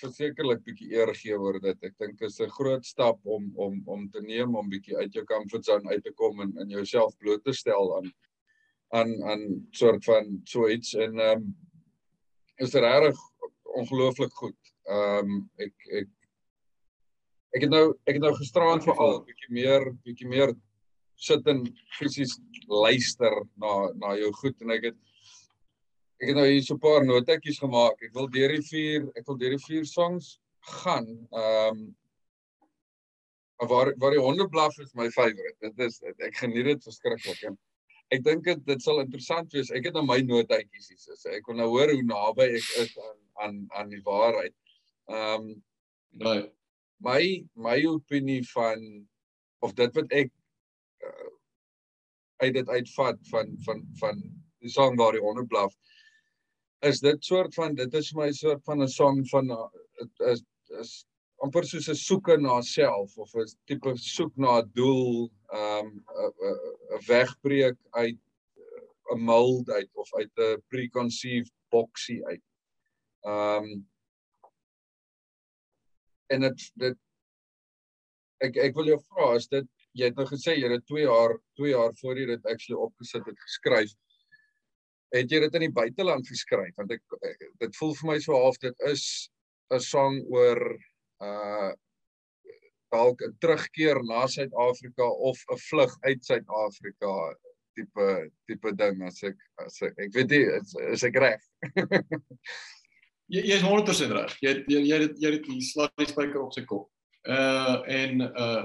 [0.00, 1.78] versekerlik bietjie eer gee oor dit.
[1.86, 5.12] Ek dink dit is 'n groot stap om om om te neem om bietjie uit
[5.14, 8.12] jou comfort zone uit te kom en in jouself bloot te stel aan
[8.90, 11.54] aan aan soort van so iets en ehm um,
[12.56, 13.18] is regtig
[13.74, 14.56] ongelooflik goed.
[14.84, 16.08] Ehm um, ek ek
[17.56, 20.52] ek het nou ek het nou gisteraan veral bietjie meer bietjie meer
[21.16, 21.62] sit en
[21.98, 22.36] fisies
[22.68, 24.98] luister na na jou goed en ek het
[26.20, 28.02] ek het nou hier so 'n paar notetjies gemaak.
[28.02, 30.38] Ek wil deur die vier ek wil deur die vier songs
[30.80, 31.06] gaan.
[31.32, 31.84] Ehm um,
[33.68, 35.56] waar waar die honde blaf is my favourite.
[35.60, 37.56] Dit is ek geniet dit verskriklik en
[38.12, 39.70] ek dink dit dit sal interessant wees.
[39.70, 41.30] Ek het nou my notetjies hier so.
[41.30, 44.54] Ek wil nou hoor hoe naby ek is aan aan aan die waarheid.
[45.08, 45.62] Ehm um,
[46.20, 46.52] Right.
[47.00, 49.08] my my opinie van
[49.58, 50.30] of dit wat ek
[51.02, 51.30] uh,
[52.44, 54.20] uit dit uitvat van van van
[54.62, 55.74] die song waar die honde blaf
[56.86, 59.50] is dit soort van dit is my soort van 'n song van
[59.98, 60.44] dit is
[60.80, 60.92] is
[61.42, 66.04] amper soos 'n soeke na self of 'n tipe soek na 'n doel ehm um,
[66.14, 66.32] 'n
[66.96, 68.20] 'n wegbreek uit
[69.14, 72.44] 'n mold uit of uit 'n preconceived boxie uit.
[73.24, 73.88] Ehm um,
[76.32, 77.00] en dit dit
[78.44, 79.68] ek ek wil jou vra is dit
[79.98, 83.26] jy het nou gesê jy het 2 jaar 2 jaar voor jy dit actually opgesit
[83.30, 83.92] het geskryf.
[85.14, 86.74] Het jy dit in die buiteland geskryf?
[86.80, 89.30] Want ek, ek dit voel vir my so half dit is
[89.72, 90.60] 'n song oor
[91.22, 91.72] uh
[92.94, 97.14] dalk 'n terugkeer na Suid-Afrika of 'n vlug uit Suid-Afrika
[97.74, 101.42] tipe tipe ding as ek as ek ek weet nie is, is ek reg
[103.32, 104.36] Jy jy is 100% reg.
[104.42, 106.90] Jy jy jy het jy die slag die spyker op sy kop.
[107.24, 108.64] Uh en uh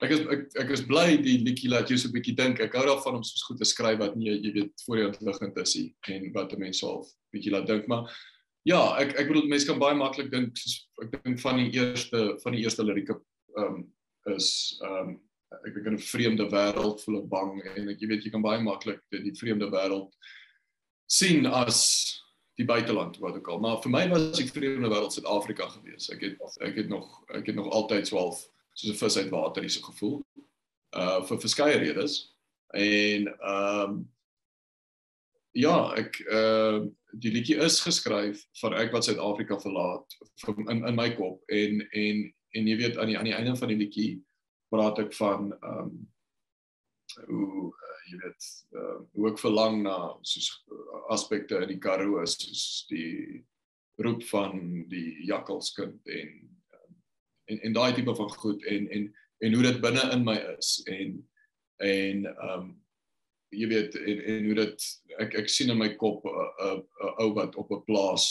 [0.00, 2.60] ek is ek, ek is bly die liedjie laat jou so 'n bietjie dink.
[2.60, 5.58] Ek hou daarvan om soos goed te skryf wat nie jy weet voor jou liggend
[5.58, 8.08] is nie en wat 'n mens half bietjie laat dink, maar
[8.68, 12.22] ja, ek ek bedoel mense kan baie maklik dink soos ek dink van die eerste
[12.42, 13.16] van die eerste lirieke
[13.60, 13.84] um
[14.34, 15.16] is um
[15.66, 18.44] ek dink in 'n vreemde wêreld voel ek bang en ek jy weet jy kan
[18.44, 20.12] baie maklik die vreemde wêreld
[21.10, 22.20] sien as
[22.60, 23.60] die buiteland wat ook al.
[23.60, 26.10] Maar vir my was die vreemde wêreld Suid-Afrika gewees.
[26.12, 29.32] Ek het ek het nog ek het nog altyd so half soos 'n vis uit
[29.32, 30.20] water hierso gevoel.
[30.96, 32.36] Uh vir verskeie redes.
[32.76, 34.00] En ehm um,
[35.52, 40.18] ja, ek uh die liedjie is geskryf vir ek wat Suid-Afrika verlaat
[40.68, 43.68] in in my kop en en en jy weet aan die aan die einde van
[43.68, 44.22] die liedjie
[44.70, 46.08] praat ek van ehm um,
[47.26, 47.72] hoe
[48.10, 49.96] jy weet uh, ek verlang na
[50.26, 53.40] soos uh, aspekte in die Karoo soos die
[54.00, 56.30] roep van die jakkalskind en
[56.76, 56.92] um,
[57.52, 59.08] en en daai tipe van goed en en
[59.40, 61.18] en hoe dit binne in my is en
[61.80, 62.70] en ehm um,
[63.50, 64.84] jy weet en en hoe dit
[65.24, 66.34] ek ek sien in my kop 'n
[66.66, 68.26] 'n 'n ou wat op 'n plaas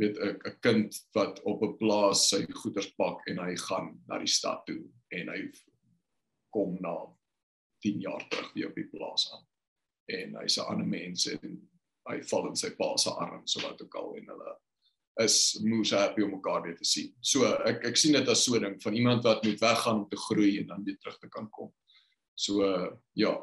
[0.00, 4.34] weet 'n kind wat op 'n plaas sy goederes pak en hy gaan na die
[4.38, 5.42] stad toe en hy
[6.50, 6.96] kom na
[7.82, 9.46] 10 jaar terug weer op die plaas aan.
[10.16, 11.56] En hy's 'n ander mens en
[12.10, 14.56] hy val in sy pa se arms so wat ook al en hulle
[15.22, 17.12] is moes happy om mekaar weer te sien.
[17.20, 20.08] So ek ek sien dit as so 'n ding van iemand wat moet weggaan om
[20.08, 21.72] te groei en dan weer terug te kan kom.
[22.34, 23.34] So uh, ja,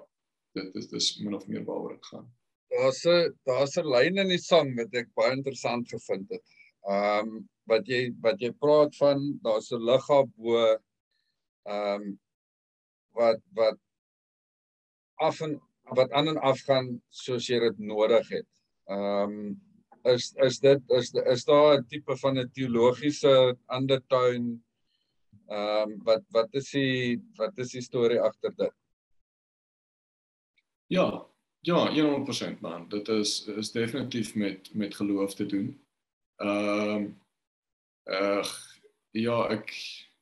[0.58, 2.28] dit is dis min of meer waaroor dit gaan.
[2.70, 6.44] Daar's 'n daar's 'n lyn in die sang wat ek baie interessant gevind het.
[6.88, 12.20] Ehm um, wat jy wat jy praat van daar's 'n liggaam bo ehm um,
[13.14, 13.78] wat wat
[15.20, 15.58] af en
[15.96, 18.48] wat aan en af gaan soos jy dit nodig het.
[18.90, 19.58] Ehm um,
[20.08, 24.60] is is dit is is daar 'n tipe van 'n teologiese undertone
[25.48, 28.74] ehm um, wat wat is die wat is die storie agter dit?
[30.88, 31.26] Ja,
[31.62, 32.90] ja, 100% man.
[32.90, 35.82] Dit is is definitief met met geloof te doen.
[36.36, 37.22] Ehm um,
[38.04, 38.52] ag
[39.12, 39.74] ja, ek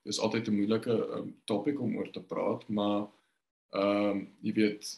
[0.03, 3.07] dis altyd 'n moeilike um, topik om oor te praat, maar
[3.75, 4.91] ehm um, jy weet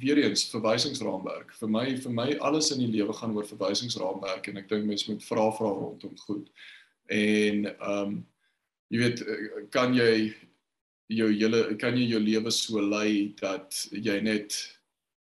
[0.00, 1.52] weer eens verwysingsraamwerk.
[1.58, 5.10] Vir my vir my alles in die lewe gaan oor verwysingsraamwerk en ek dink mense
[5.10, 6.50] moet vra vra rondom goed.
[7.10, 8.20] En ehm um,
[8.90, 9.20] jy weet
[9.70, 10.32] kan jy
[11.10, 14.56] jou hele kan jy jou lewe so lei dat jy net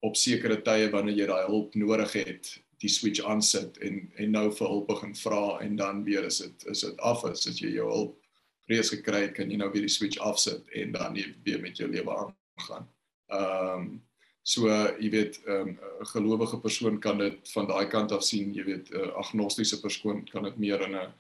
[0.04, 2.50] op sekere tye wanneer jy daai hulp nodig het,
[2.84, 6.66] die switch aansit en en nou vir hulp begin vra en dan weer is dit
[6.72, 8.18] is dit af as jy jou hulp
[8.66, 11.90] reeds gekry het, kan jy nou weer die switch afsit en dan weer met jou
[11.90, 12.88] lewe aangaan.
[13.28, 14.02] Ehm um,
[14.44, 14.68] So
[15.00, 15.78] jy weet 'n um,
[16.12, 20.24] gelowige persoon kan dit van daai kant af sien, jy weet 'n uh, agnostiese persoon
[20.28, 21.12] kan dit meer in 'n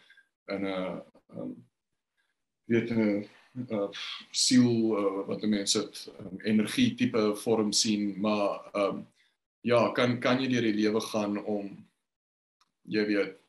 [0.52, 1.00] in 'n
[1.36, 1.54] um,
[2.68, 3.24] weet 'n
[3.70, 3.88] uh,
[4.30, 9.06] siel uh, wat mense dit um, energie tipe vorm sien, maar ehm um,
[9.60, 11.86] ja, kan kan jy deur die lewe gaan om
[12.82, 13.40] jy weet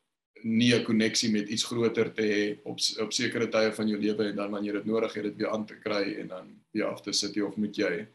[0.46, 4.28] nie 'n koneksie met iets groter te hê op op sekere tye van jou lewe
[4.30, 7.00] en dan wanneer dit nodig het, dit weer aan te kry en dan weer af
[7.02, 8.06] te sit jy of moet jy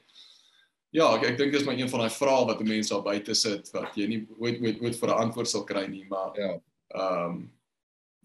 [0.91, 3.69] Ja, ek ek dink dis maar een van daai vrae wat mense daar buite sit
[3.71, 6.51] wat jy nie ooit ooit ooit vir 'n antwoord sal kry nie, maar ja.
[6.91, 7.37] Ehm um,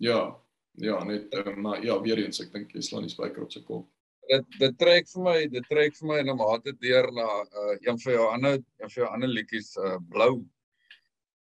[0.03, 0.37] ja,
[0.83, 3.63] ja, net uh, maar ja, weer eens ek dink jy slaan die spyker op sy
[3.63, 3.87] kop.
[4.29, 7.77] Dit dit trek vir my, dit trek vir my in 'n mate deur na uh,
[7.87, 10.45] een van jou ander een van jou ander liedjies uh, Blou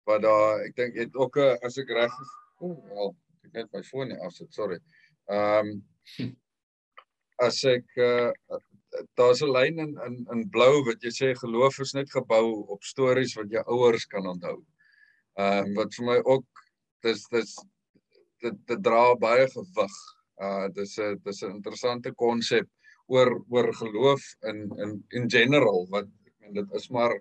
[0.09, 3.15] wat daar ek dink het ook 'n as ek reg is, wel,
[3.45, 4.79] ek net my foon nie afsit, sorry.
[5.31, 5.81] Ehm um,
[7.41, 8.33] as ek uh,
[9.17, 12.83] daar's 'n lyn in in in blou wat jy sê geloof is net gebou op
[12.85, 14.59] stories wat jou ouers kan onthou.
[15.39, 16.47] Ehm uh, wat vir my ook
[17.03, 17.55] dis dis
[18.45, 19.97] dit dit dra baie gewig.
[20.41, 22.69] Uh dis 'n dis 'n interessante konsep
[23.07, 27.17] oor oor geloof in in in general wat ek meen dit is maar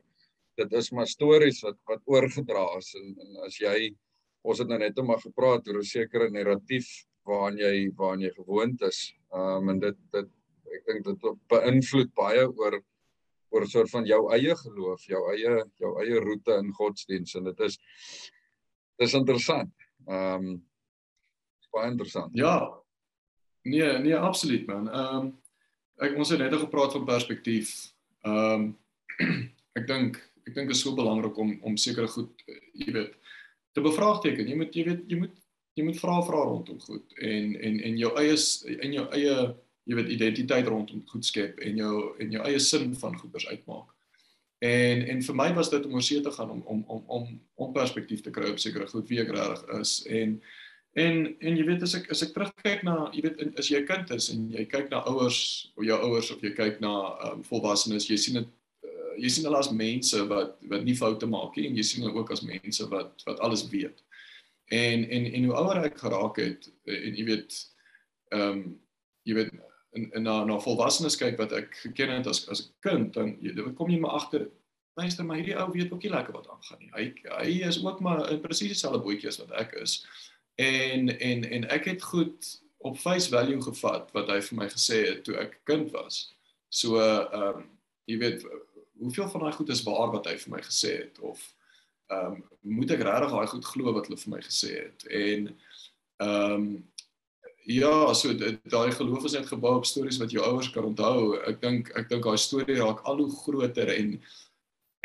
[0.60, 3.96] dit is maar stories wat wat oorgedra is en, en as jy
[4.42, 6.88] ons het nou net om maar gepraat oor 'n sekere narratief
[7.28, 9.00] waaraan jy waaraan jy gewoond is.
[9.34, 10.30] Ehm um, en dit dit
[10.70, 12.80] ek dink dit beïnvloed baie oor
[13.50, 17.44] oor 'n soort van jou eie geloof, jou eie jou eie roete in godsdiens en
[17.44, 17.80] dit is
[18.98, 19.74] dis interessant.
[20.08, 20.68] Ehm um,
[21.72, 22.32] baie interessant.
[22.34, 22.74] Ja.
[23.64, 24.90] Nee, nee, absoluut man.
[24.90, 25.38] Ehm um,
[26.00, 27.94] ek ons het net gepraat van perspektief.
[28.26, 28.78] Ehm um,
[29.80, 30.18] ek dink
[30.48, 32.32] ek dink is so belangrik om om sekere goed
[32.74, 33.16] jy weet
[33.74, 34.48] te bevraagteken.
[34.48, 35.36] Jy moet jy weet jy moet
[35.78, 38.38] jy moet vra vra rondom goed en en en jou eie
[38.80, 39.36] in jou eie
[39.90, 43.92] jy weet identiteit rondom goed skep en jou en jou eie sin van goeders uitmaak.
[44.60, 47.30] En en vir my was dit om oor see te gaan om om om om
[47.56, 50.42] om perspektief te kry op sekere goed wie ek regtig is en
[51.00, 53.88] en en jy weet as ek as ek terugkyk na jy weet as jy 'n
[53.88, 56.94] kind is en jy kyk na ouers of jou ouers of jy kyk na
[57.30, 58.50] um, volwassenes jy sien dit
[59.18, 62.20] jy sien hulle as mense wat wat nie foute maak nie en jy sien hulle
[62.20, 64.04] ook as mense wat wat alles weet.
[64.70, 67.58] En en en hoe ouer ek geraak het en jy weet
[68.36, 68.64] ehm um,
[69.28, 69.52] jy weet
[69.98, 73.38] in in na na volwassenes kyk wat ek geken het as as 'n kind dan
[73.42, 74.50] jy dan kom jy maar agter
[75.00, 76.92] luister maar hierdie ou weet ook nie lekker wat aangaan nie.
[76.94, 77.06] Hy
[77.38, 80.06] hy is ook maar presies dieselfde bootjie as wat ek is.
[80.56, 85.02] En en en ek het goed op face value gevat wat hy vir my gesê
[85.08, 86.30] het toe ek kind was.
[86.70, 87.68] So ehm um,
[88.10, 88.46] jy weet
[89.00, 91.42] hoeveel van daai goed is waar wat hy vir my gesê het of
[92.10, 92.44] ehm um,
[92.78, 95.52] moet ek regtig daai goed glo wat hulle vir my gesê het en
[96.20, 96.72] ehm um,
[97.70, 101.36] Ja, so daai geloof is net gebou op stories wat jou ouers kan onthou.
[101.46, 104.16] Ek dink ek dink daai storie raak al hoe groter en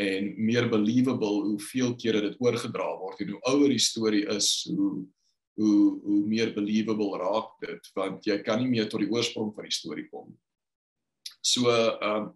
[0.00, 5.04] en meer believable hoeveel kere dit oorgedra word en hoe ouer die storie is, hoe
[5.60, 5.76] hoe
[6.06, 9.76] hoe meer believable raak dit want jy kan nie meer tot die oorsprong van die
[9.76, 10.32] storie kom.
[11.44, 12.32] So ehm um,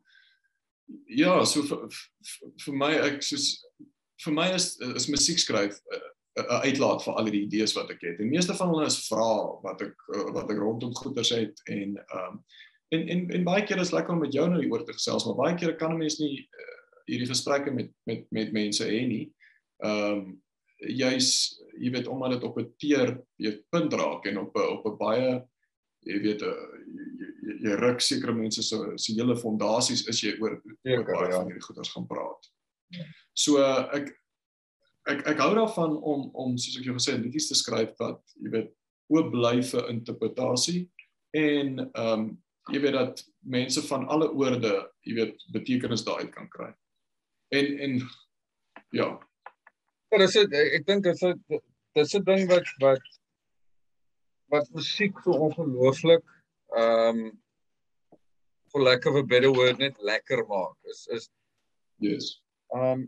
[1.09, 3.65] ja, so vir my ek soos
[4.25, 5.81] vir my is is musiek skryf
[6.39, 8.21] 'n uitlaat vir al die idees wat ek het.
[8.21, 11.99] En meeste van hulle is vrae wat ek eh, wat ek rondom goeders het en
[11.99, 12.43] ehm um,
[12.95, 15.37] en, en en baie keer is lekker om met jou nou oor te gesels, maar
[15.37, 16.77] baie keer kan 'n mens nie uh,
[17.11, 19.27] hierdie gesprekke met met met mense hê nie.
[19.85, 20.43] Ehm um,
[20.79, 24.87] jy's jy weet omdat dit op 'n teer jy punt raak en op 'n op
[24.87, 25.43] 'n baie
[26.09, 26.55] jy weet uh,
[26.87, 31.29] jy, jy, jy ruk sekere mense se se hele fondasies is jy oor oor baie
[31.29, 31.37] ja.
[31.37, 32.51] van hierdie goeders gaan praat.
[32.97, 33.05] Ja.
[33.37, 34.13] So uh, ek
[35.13, 38.21] ek ek hou daarvan om om soos ek jou gesê het liedjies te skryf wat
[38.41, 38.75] jy weet
[39.13, 40.83] oop bly vir interpretasie
[41.37, 42.29] en ehm um,
[42.69, 44.73] jy weet dat mense van alle oorde
[45.09, 46.69] jy weet betekenis daaruit kan kry.
[47.57, 47.95] En en
[48.93, 49.09] ja.
[50.13, 51.63] Ja, dis dit ek dink dit is
[51.97, 53.09] dis 'n ding wat wat
[54.53, 56.25] wat musiek so ongelooflik
[56.77, 57.39] ehm um,
[58.71, 60.77] for lack of a better word net lekker maak.
[60.93, 61.31] Is is
[61.97, 62.35] yes.
[62.75, 63.07] Ehm um,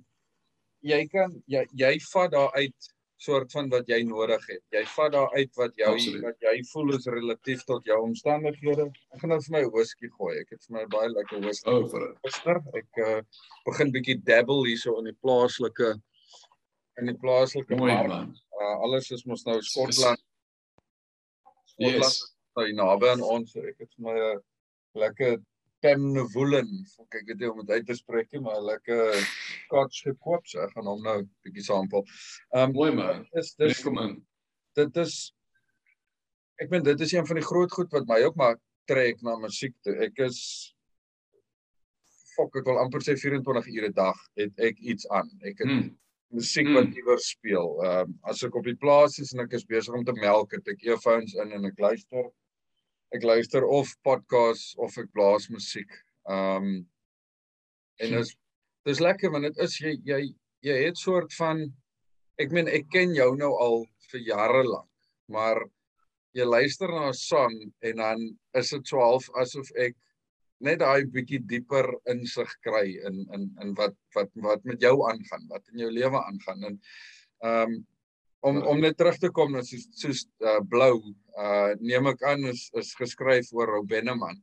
[0.80, 2.90] jy kan jy jy vat daar uit
[3.20, 4.62] soort van wat jy nodig het.
[4.72, 6.22] Jy vat daar uit wat jou Absoluut.
[6.24, 8.86] wat jy voel is relatief tot jou omstandighede.
[9.12, 10.38] Ek gaan nou vir my whisky gooi.
[10.40, 12.62] Ek het vir my baie lekker whisky oh, vir gister.
[12.80, 13.18] Ek uh,
[13.68, 15.92] begin bietjie dabble hierso in die plaaslike
[17.00, 18.32] in die plaaslike mark.
[18.56, 20.24] Uh, alles is mos nou Skotland.
[21.80, 22.66] Skotland yes.
[22.68, 23.56] is naby aan ons.
[23.56, 24.40] Ek het vir my 'n
[25.00, 25.38] lekker
[25.80, 26.68] Pemnewoolen,
[27.00, 30.74] ek weet nie om dit uit te spreek nie, maar lekker Scotch gekoop, so ek
[30.76, 32.04] gaan hom nou 'n bietjie sampel.
[32.52, 33.26] Ehm um, mooi man.
[33.32, 34.18] Dis dis kom in.
[34.76, 35.32] Dit is
[36.60, 39.38] ek meen dit is een van die groot goed wat my ook maar trek na
[39.40, 39.96] musiek toe.
[40.04, 40.74] Ek is
[42.36, 45.30] fok ek wil amper sê 24 ure 'n dag het ek iets aan.
[45.40, 45.96] Ek het hmm.
[46.34, 46.76] Musiek hmm.
[46.78, 47.72] wat iewers speel.
[47.84, 50.54] Ehm um, as ek op die plaas is en ek is besig om te melk,
[50.56, 52.30] het ek earphones in en ek luister
[53.16, 55.90] ek luister of podcasts of ek blaas musiek.
[56.30, 56.70] Ehm um,
[58.00, 58.36] en dit is
[58.88, 60.20] dis lekker want dit is jy jy
[60.64, 61.66] jy het soort van
[62.40, 63.82] ek meen ek ken jou nou al
[64.12, 65.60] vir jare lank, maar
[66.36, 68.22] jy luister na 'n sang en dan
[68.54, 69.96] is dit so half asof ek
[70.60, 75.46] net daai bietjie dieper insig kry in in in wat wat wat met jou aangaan,
[75.48, 76.76] wat in jou lewe aangaan en
[77.44, 77.80] ehm um,
[78.40, 80.94] om om net terug te kom na soos soos uh, blou
[81.40, 84.38] uh neem ek aan is is geskryf oor Rou Benneman.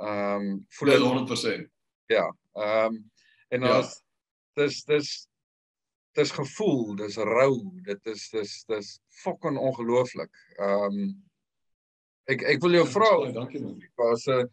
[0.00, 1.70] Ehm um, voel dit 100%.
[2.12, 2.26] Ja.
[2.52, 2.98] Ehm um,
[3.48, 3.78] en ja.
[3.78, 4.00] as
[4.58, 5.12] dis dis
[6.14, 7.54] dis gevoel, dis rou,
[7.86, 8.90] dit is dis dis
[9.22, 10.32] fucking ongelooflik.
[10.58, 11.14] Ehm um,
[12.30, 13.80] ek ek wil jou vra, dankie man.
[14.00, 14.48] Daar's 'n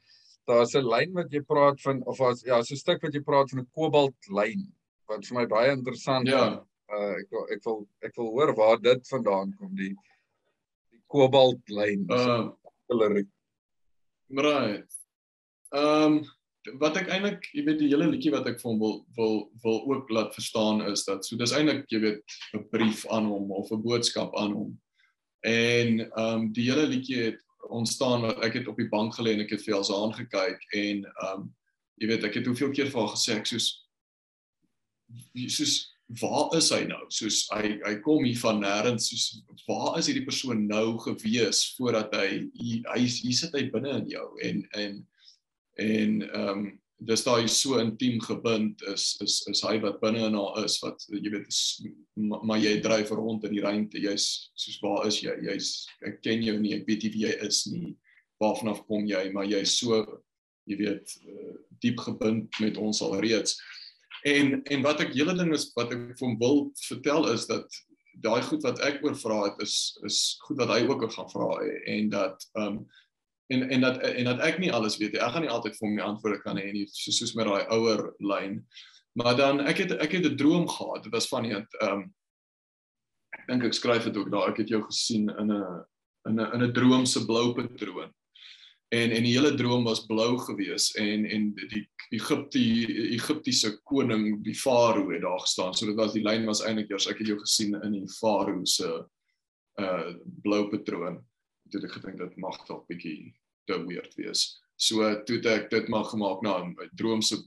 [0.51, 3.23] daar's 'n lyn wat jy praat van of as ja, so 'n stuk wat jy
[3.23, 4.67] praat van 'n kobalt lyn
[5.07, 6.33] wat vir my baie interessant is.
[6.35, 6.59] Ja
[6.91, 9.93] uh, ek wil ek wil ek wil hoor waar dit vandaan kom die
[10.91, 12.51] die kobalt lyn uh,
[14.41, 14.99] right.
[15.71, 16.21] Ehm um,
[16.77, 19.79] wat ek eintlik jy weet die hele liedjie wat ek vir hom wil wil wil
[19.89, 23.71] ook laat verstaan is dat so dis eintlik jy weet 'n brief aan hom of
[23.71, 24.71] 'n boodskap aan hom.
[25.47, 27.41] En ehm um, die hele liedjie het
[27.71, 31.41] ontstaan ek het op die bank gelê en ek het vir Elsaan gekyk en ehm
[31.41, 31.49] um,
[32.01, 33.67] jy weet ek het hoeveel keer vir haar gesê ek soos
[35.53, 35.73] soos
[36.19, 37.03] waar is hy nou?
[37.13, 39.27] Soos hy hy kom hier van nêrens soos
[39.67, 42.29] waar is hierdie persoon nou gewees voordat hy
[42.89, 45.01] hy hier sit hy binne in jou en en
[45.79, 46.69] en ehm um,
[47.01, 51.01] dis daai so intiem gebind is is is hy wat binne in haar is wat
[51.09, 51.61] jy weet is
[52.15, 55.33] maar jy dryf rond in die ruimte jy's soos waar is jy?
[55.47, 55.71] Jy's
[56.05, 57.95] ek ken jou nie ek weet nie wie jy is nie.
[58.41, 59.23] Waarvan af kom jy?
[59.33, 60.03] Maar jy's so
[60.69, 63.57] jy weet uh, diep gebind met ons alreeds.
[64.27, 67.81] En en wat ek hele ding is wat ek vir hom wil vertel is dat
[68.21, 71.31] daai goed wat ek oor vra het is is goed wat hy ook oor gaan
[71.31, 71.53] vra
[71.89, 72.83] en dat ehm um,
[73.53, 75.21] en en dat en dat ek nie alles weet nie.
[75.21, 77.67] Ek gaan nie altyd vir hom die antwoorde kan hê nie soos soos met daai
[77.75, 78.61] ouer lyn.
[79.19, 81.03] Maar dan ek het ek het 'n droom gehad.
[81.03, 82.13] Dit was van net ehm um,
[83.31, 84.49] ek dink ek skryf dit ook daar.
[84.51, 85.83] Ek het jou gesien in 'n
[86.29, 88.11] in 'n in 'n droom se blou patroon
[88.91, 92.59] en en die hele droom was blou gewees en en die Egipte
[93.15, 97.07] Egiptiese koning die farao het daar gestaan so dit was die lyn was eintlik eers
[97.07, 98.89] ek het jou gesien in die farao se
[99.79, 100.09] uh
[100.43, 101.21] blou patroon
[101.71, 103.31] toe ek gedink dit mag dalk bietjie
[103.65, 107.37] te weird wees so toe ek dit maar gemaak na 'n droom se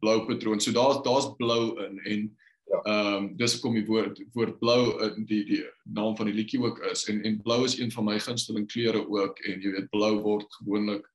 [0.00, 2.30] blou patroon so daar's daar's blou in en
[2.70, 2.80] Ja.
[2.82, 6.60] Ehm um, dis kom die woord woord blou in die die naam van die liedjie
[6.62, 9.88] ook is en en blou is een van my gunsteling kleure ook en jy weet
[9.90, 11.08] blou word gewoonlik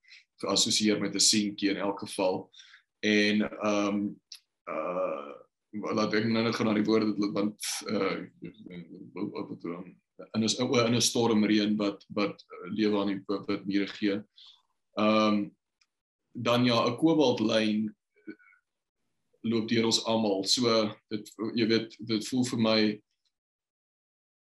[0.44, 2.50] geassosieer met 'n seentjie in elk geval.
[3.00, 4.20] En ehm um,
[4.68, 5.32] uh
[5.96, 8.20] laat ek nou net gaan na die woorde want uh
[8.76, 9.96] en
[10.44, 14.22] is o in 'n stormreën wat wat lewe aan die wit mure gee.
[15.00, 15.56] Ehm um,
[16.36, 17.96] dan ja 'n kobaltlyn
[19.46, 20.44] loop deur ons almal.
[20.44, 22.80] So dit jy weet dit voel vir my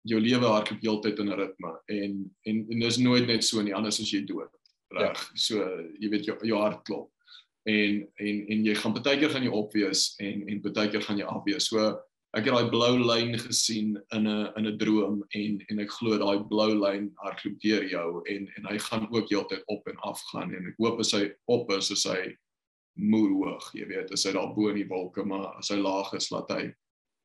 [0.07, 3.75] jou lewe hardloop heeltyd in 'n ritme en en en dis nooit net so nie
[3.75, 4.51] anders as jy dood.
[4.91, 5.17] Reg.
[5.17, 5.35] Ja.
[5.35, 5.55] So
[5.99, 7.11] jy weet jou jou hart klop.
[7.65, 11.17] En en en jy gaan baie keer gaan jy opwees en en baie keer gaan
[11.17, 11.69] jy afwees.
[11.69, 11.99] So
[12.37, 16.17] ek het daai blou lyn gesien in 'n in 'n droom en en ek glo
[16.17, 20.21] daai blou lyn hardloop deur jou en en hy gaan ook heeltyd op en af
[20.31, 22.35] gaan en ek hoop as hy op is is hy
[22.99, 26.13] moer hoog, jy weet, as hy daar bo in die wolke, maar as hy laag
[26.17, 26.65] is, laat hy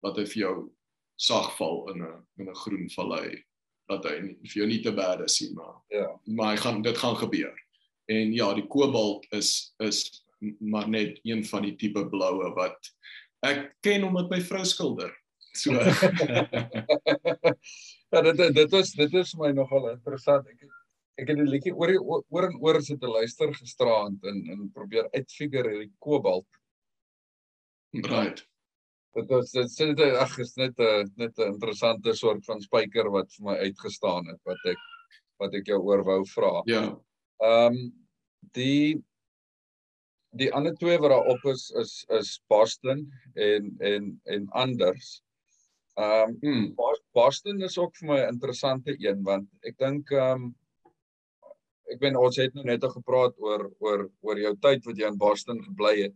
[0.04, 0.70] laat hy vir jou
[1.18, 3.42] sag val in 'n in 'n groen vallei
[3.88, 4.92] dat hy nie, vir jou nie te
[5.24, 6.08] is nie, maar Ja.
[6.26, 7.54] maar hy gaan dit gaan gebeur.
[8.08, 10.24] En ja, die kobalt is is
[10.60, 12.78] maar net een van die tipe bloue wat
[13.50, 15.12] ek ken hom met my vrou skilder.
[15.54, 15.72] So
[18.12, 20.48] ja, dit dit is dit is my nogal interessant.
[20.50, 20.66] Ek
[21.20, 24.66] ek het die liedjie oor die oor en oor sit te luister gisteraand en en
[24.74, 26.48] probeer uitfigure hierdie kobalt.
[28.10, 28.42] right.
[29.14, 33.10] Dit is dit sê dit ag is net 'n net 'n interessante soort van spyker
[33.10, 34.78] wat vir my uitgestaan het wat ek
[35.38, 36.62] wat ek jou oor wou vra.
[36.66, 36.98] Ja.
[37.42, 37.92] Ehm um,
[38.54, 39.02] die
[40.36, 43.04] die ander twee wat daar op is is is Boston
[43.34, 45.20] en en en anders.
[45.96, 46.74] Ehm um, Hmm.
[46.74, 50.54] Bos- Boston is ook vir my 'n interessante een want ek dink ehm um,
[51.92, 55.06] ek ben ons het nou net al gepraat oor oor oor jou tyd wat jy
[55.06, 56.14] in Boston gebly het.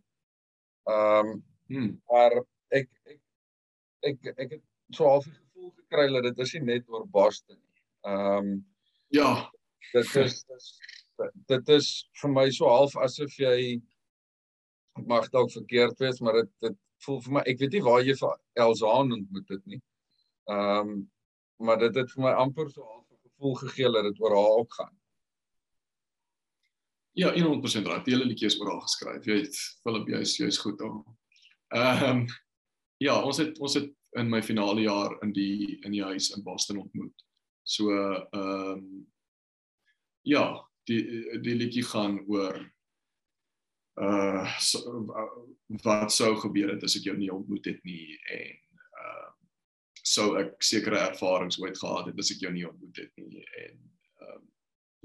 [0.89, 2.01] Ehm um, Hmm.
[2.11, 2.33] maar
[2.71, 3.19] ek ek
[4.03, 7.57] ek ek het so half die gevoel gekry dat dit is nie net oor Boston
[7.57, 7.83] nie.
[8.05, 8.67] Ehm um,
[9.11, 9.51] Ja.
[9.93, 10.81] dit is dis-
[11.49, 13.81] dit is vir my so half asof jy
[15.07, 18.15] mag dalk verkeerd wees maar dit dit voel vir my ek weet nie waar jy
[18.19, 18.35] vir
[18.65, 19.81] Elzaan ontmoet het nie.
[20.51, 20.99] Ehm um,
[21.59, 24.59] maar dit het vir my amper so half 'n gevoel gegee dat dit oor haar
[24.63, 24.95] ook gaan.
[27.19, 28.05] Ja, 100% reg.
[28.05, 29.25] Die hele liedjie is oor haar geskryf.
[29.27, 31.03] Jy weet, Philip, jy's jy's goed daar.
[31.75, 32.27] Ehm
[32.99, 36.43] ja, ons het ons het in my finale jaar in die in die huis in
[36.43, 37.25] Boston ontmoet.
[37.63, 39.07] So ehm
[40.23, 41.03] ja, die
[41.43, 42.59] die liedjie gaan oor
[43.99, 45.05] uh so,
[45.83, 48.59] wat sou gebeur het as ek jou nie ontmoet het nie en
[49.03, 49.31] uh
[50.03, 53.75] sou ek sekere ervarings ooit gehad het as ek jou nie ontmoet het nie en
[54.23, 54.45] ehm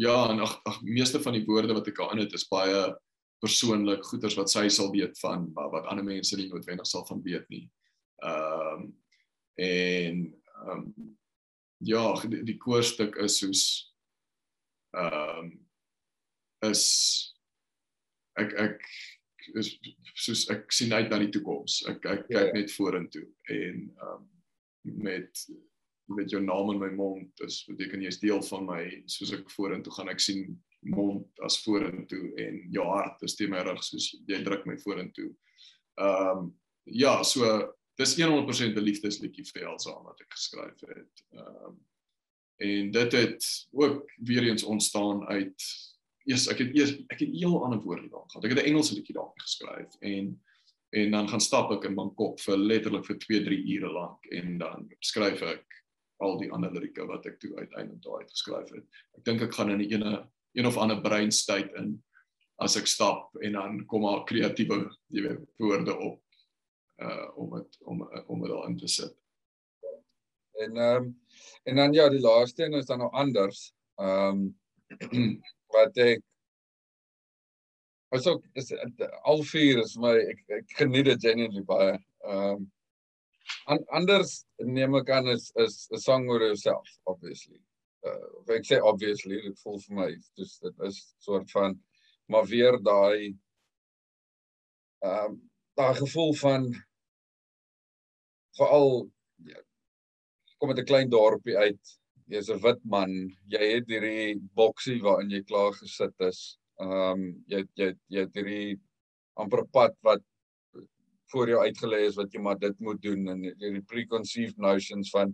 [0.02, 2.94] ja, en ag ag meeste van die woorde wat ek daarin het is baie
[3.44, 7.22] persoonlik, goeters wat sy sal weet van, maar wat ander mense nie noodwendig sal van
[7.26, 7.65] weet nie.
[8.24, 8.91] Ehm
[9.61, 10.24] en
[10.64, 11.18] ehm um,
[11.84, 13.64] ja, die, die koorstuk is soos
[14.98, 15.52] ehm um,
[16.70, 17.32] is
[18.41, 18.88] ek ek
[19.60, 19.73] is
[20.15, 21.81] soos ek sien uit na die toekoms.
[21.89, 22.60] Ek ek Ja, kyk ja.
[22.60, 24.30] net vorentoe en ehm um,
[24.84, 25.45] met
[26.11, 29.93] met jou naam in my mond dis beteken jy's deel van my soos ek vorentoe
[29.95, 30.41] gaan ek sien
[30.84, 35.31] mond as vorentoe en jou hart is teen my rug soos jy druk my vorentoe.
[35.99, 36.51] Ehm um,
[36.85, 37.47] ja, so
[37.97, 41.26] dis 100% 'n liefdesliedjie vir Elsa wat ek geskryf het.
[41.31, 41.81] Ehm um,
[42.64, 45.64] en dit het ook weer eens ontstaan uit
[46.29, 48.45] eers ek het eers ek het heel ander woorde daar gehad.
[48.45, 50.39] Ek het 'n Engelse liedjie daarop geskryf en
[50.93, 54.57] en dan gaan stap ek in Bangkok vir letterlik vir 2, 3 ure lank en
[54.57, 55.65] dan skryf ek
[56.21, 58.85] al die ander lirieke wat ek toe uiteindelik daar uit geskryf het.
[59.17, 62.03] Ek dink ek gaan in 'n ene een of ander breinstyt in
[62.61, 66.21] as ek stap en dan kom al kreatiewe jy weet woorde op
[67.01, 69.15] uh om dit om om dit daarin te sit.
[70.61, 71.21] En ehm um,
[71.63, 73.73] en dan ja, die laaste een is dan nou anders.
[73.95, 74.53] Ehm
[75.11, 75.41] um,
[75.73, 76.23] wat ek
[78.13, 78.71] Also is
[79.25, 81.95] al vier is my ek, ek geniet dit genuinely baie.
[82.29, 82.67] Ehm um,
[83.73, 84.33] an, anders
[84.75, 87.57] neem ek aan is is 'n song oor yourself obviously.
[88.05, 91.79] Uh ek sê obviously dit voel vir my dis dit is soort van
[92.29, 93.33] maar weer daai
[95.01, 95.41] ehm um,
[95.81, 96.69] daai gevoel van
[98.61, 99.09] veral
[99.49, 99.59] ja,
[100.57, 101.97] kom met 'n klein dorpie uit.
[102.34, 103.11] Jy's 'n wit man.
[103.53, 106.39] Jy het hierdie boksie waarin jy klaar gesit is.
[106.81, 108.80] Ehm um, jy jy jy het hierdie
[109.43, 110.23] amper pad wat
[111.34, 115.34] voor jou uitgelê is wat jy maar dit moet doen en hierdie preconceived notions van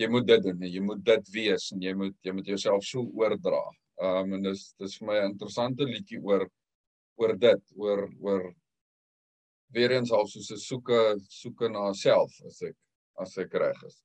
[0.00, 2.84] jy moet dit doen en jy moet dit wees en jy moet jy moet jouself
[2.84, 3.62] so oordra.
[4.00, 6.48] Ehm um, en dis dis vir my 'n interessante liedjie oor
[7.20, 8.46] oor dit, oor oor
[9.72, 11.00] weer eens half soos 'n soeke
[11.40, 12.76] soeke na self as ek
[13.24, 14.00] as ek reg is.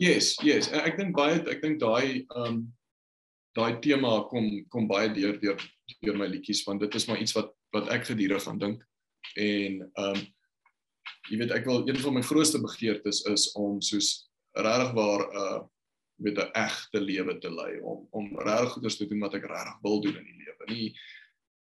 [0.00, 0.70] Yes, yes.
[0.74, 2.64] Ek dink baie ek dink daai ehm
[3.54, 5.60] daai tema kom kom baie deur deur
[6.02, 8.82] deur my liedjies want dit is maar iets wat wat ek gedurig aan dink.
[9.38, 10.24] En ehm um,
[11.30, 14.26] jy weet ek wil een van my grootste begeertes is om soos
[14.58, 15.60] regtig waar uh,
[16.20, 19.78] met 'n egte lewe te lei om om regtig goeders te doen wat ek regtig
[19.82, 20.70] wil doen in die lewe.
[20.74, 20.88] Nie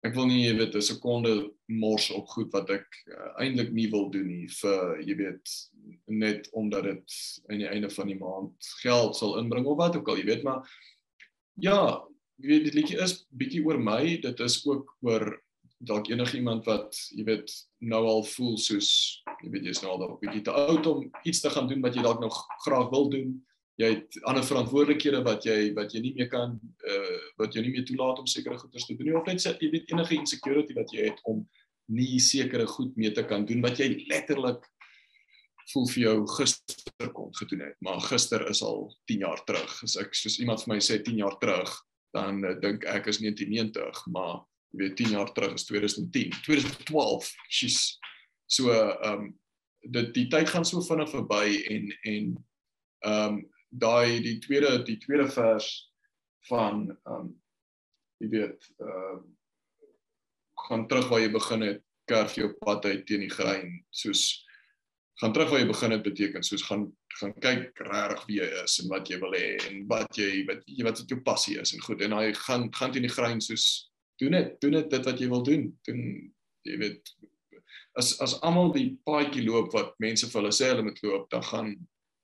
[0.04, 1.34] ek wil nie jy weet 'n sekonde
[1.68, 5.54] mors op goed wat ek uh, eintlik nie wil doen nie vir jy weet
[6.08, 7.20] net omdat dit
[7.50, 10.44] aan die einde van die maand geld sal inbring of wat ook al jy weet
[10.44, 10.68] maar
[11.56, 12.04] ja
[12.38, 15.40] jy weet die liedjie is bietjie oor my dit is ook oor
[15.84, 17.52] dalk enigiemand wat jy weet
[17.84, 21.42] nou al voel soos jy weet jy's nou al 'n bietjie te oud om iets
[21.42, 22.36] te gaan doen wat jy dalk nog
[22.66, 23.44] graag wil doen.
[23.82, 26.60] Jy het ander verantwoordelikhede wat jy wat jy nie meer kan
[26.90, 29.56] uh wat jy nie meer toelaat om sekere goeders te doen nie of net sê
[29.58, 31.42] jy weet enige insecurity wat jy het om
[31.94, 34.62] nie sekere goed mee te kan doen wat jy letterlik
[35.72, 39.76] voel vir jou gister kon gedoen het, maar gister is al 10 jaar terug.
[39.86, 41.72] As ek soos iemand vir my sê 10 jaar terug,
[42.16, 44.44] dan uh, dink ek is 1990, maar
[44.74, 47.32] jy weet 10 jaar terug is 2010, 2012.
[47.50, 47.80] Sjies.
[48.52, 49.32] So ehm um,
[49.84, 52.30] dit die tyd gaan so vinnig verby en en
[53.08, 53.42] ehm um,
[53.80, 55.70] daai die tweede die tweede vers
[56.50, 57.32] van ehm um,
[58.24, 59.22] jy weet ehm uh,
[60.64, 64.44] gaan terug waar jy begin het, kerf jou pad uit teen die grein soos
[65.22, 66.86] gaan terug waar jy begin het beteken soos gaan
[67.20, 70.64] gaan kyk regtig wie jy is en wat jy wil hê en wat jy wat
[70.66, 72.02] jy wat jou passie is en goed.
[72.02, 73.68] En hy gaan gaan teen die grein soos
[74.22, 75.68] doen dit doen dit dit wat jy wil doen.
[75.88, 76.02] Doen
[76.68, 77.14] jy weet
[78.00, 81.46] as as almal die paadjie loop wat mense vir hulle sê hulle moet loop dan
[81.52, 81.74] gaan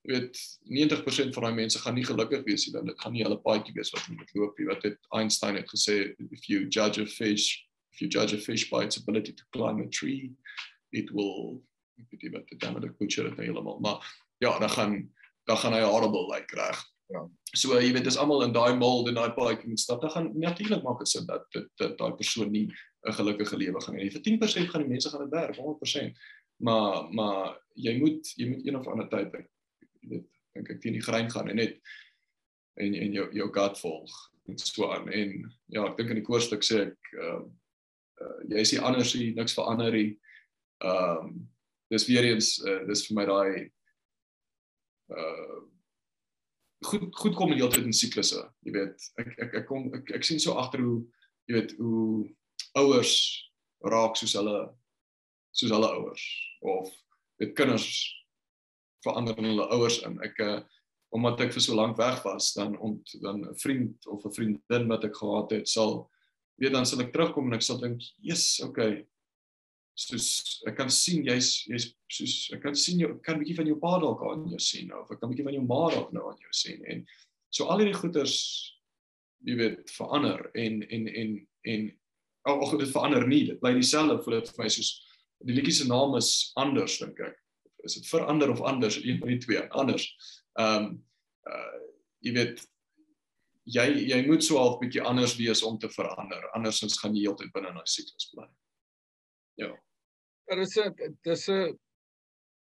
[0.08, 3.24] jy weet 90% van daai mense gaan nie gelukkig wees nie want dit gaan nie
[3.26, 4.68] hulle paadjie wees wat hulle moet loop nie.
[4.70, 5.98] Wat het Einstein het gesê
[6.30, 9.82] if you judge a fish if you judge a fish by its ability to climb
[9.84, 10.32] a tree
[10.92, 11.60] it will
[12.00, 14.06] ek weet nie wat dit dan met die butcher het heeltemal maar
[14.40, 14.96] ja dan gaan
[15.50, 16.80] dan gaan hy horrible like reg?
[17.10, 17.24] Ja.
[17.58, 20.02] So jy weet dis almal in daai mold en daai paadjie moet stap.
[20.04, 21.48] Dan gaan natuurlik maak dit sin dat
[21.82, 22.68] dat daai persoon nie
[23.08, 26.18] 'n gelukkige lewe gaan hê vir 10% gaan die mense gaan dit werk 100%
[26.60, 29.32] maar maar jy moet jy moet een of ander tyd
[30.04, 31.80] ek weet dink ek teen die grein gaan en net
[32.80, 34.18] en en jou jou gut volg
[34.50, 35.10] en so aan.
[35.14, 35.34] En
[35.74, 37.48] ja ek dink in die koorstuk sê ek ehm uh,
[38.20, 40.12] uh, jy is nie anders nie niks verander nie.
[40.84, 41.34] Ehm um,
[41.90, 43.52] dis weer eens uh, dis vir my daai
[45.10, 45.60] uh
[46.90, 50.14] goed goed kom die hele tyd in siklusse jy weet ek ek ek kom ek,
[50.16, 51.02] ek sien so agter hoe
[51.50, 52.30] jy weet hoe
[52.80, 53.16] ouers
[53.84, 54.62] raak soos hulle
[55.52, 56.24] soos hulle ouers
[56.62, 56.94] of
[57.42, 57.90] dit kinders
[59.06, 60.18] verander in hulle ouers in.
[60.26, 60.60] Ek uh,
[61.16, 64.88] omdat ek vir so lank weg was dan ont dan 'n vriend of 'n vriendin
[64.88, 66.10] wat ek gehad het sal
[66.58, 69.06] weet dan sal ek terugkom en ek sal dink yes okay.
[70.00, 73.68] Soos ek kan sien jy's jy's soos ek kan sien jy kan 'n bietjie van
[73.68, 76.14] jou pa dalk aan jou sien of ek kan 'n bietjie van jou ma dalk
[76.14, 77.06] nou aan jou sien en
[77.50, 78.36] so al hierdie goeters
[79.46, 81.92] jy weet verander en en en en
[82.48, 83.46] ag oh, dit verander nie.
[83.46, 84.92] Dit bly dieselfde vir dit vir my soos
[85.44, 87.38] die liedjie se naam is anders dink ek
[87.84, 89.62] is dit verander of anders een van die twee?
[89.70, 90.10] Anders.
[90.60, 91.06] Ehm um,
[91.50, 91.78] uh
[92.20, 92.66] jy weet
[93.64, 96.50] jy jy moet so half bietjie anders wees om te verander.
[96.58, 98.48] Andersins gaan jy heeltyd binne in daai siklus bly.
[99.62, 99.70] Ja.
[100.50, 101.78] Dit is 'n dis 'n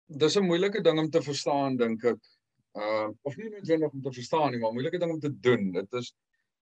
[0.07, 2.21] dis 'n moeilike ding om te verstaan dink ek.
[2.75, 5.71] Uh of nie genoeg om te verstaan nie, maar moeilike ding om te doen.
[5.71, 6.13] Dit is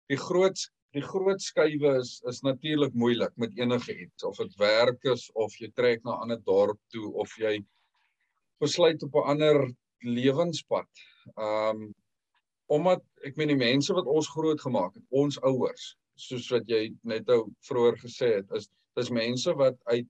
[0.07, 0.59] die groot
[0.95, 5.55] die groot skuwe is is natuurlik moeilik met enige iets of dit werk is of
[5.59, 7.59] jy trek na 'n ander dorp toe of jy
[8.63, 10.89] besluit op 'n ander lewenspad.
[11.35, 11.93] Um
[12.65, 16.95] omdat ek meen die mense wat ons groot gemaak het, ons ouers, soos wat jy
[17.03, 20.07] net nou vroeër gesê het, is dis mense wat uit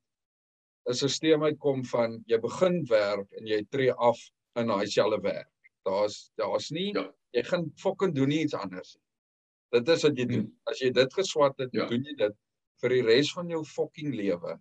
[0.88, 4.20] 'n stelsel uitkom van jy begin werk en jy tree af
[4.56, 5.52] in daai selfe werk.
[5.86, 7.12] Daar's daar's nie ja.
[7.32, 9.06] jy gaan fucking doen iets anders nie.
[9.80, 10.46] Dit is wat jy doen.
[10.46, 10.60] Hmm.
[10.72, 11.88] As jy dit geswat het, ja.
[11.90, 12.38] doen jy dit
[12.82, 14.60] vir die res van jou fucking lewe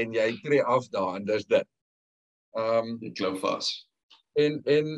[0.00, 1.68] en jy tree af daar en dis dit.
[2.58, 3.72] Ehm um, jy klou vas.
[4.38, 4.92] En en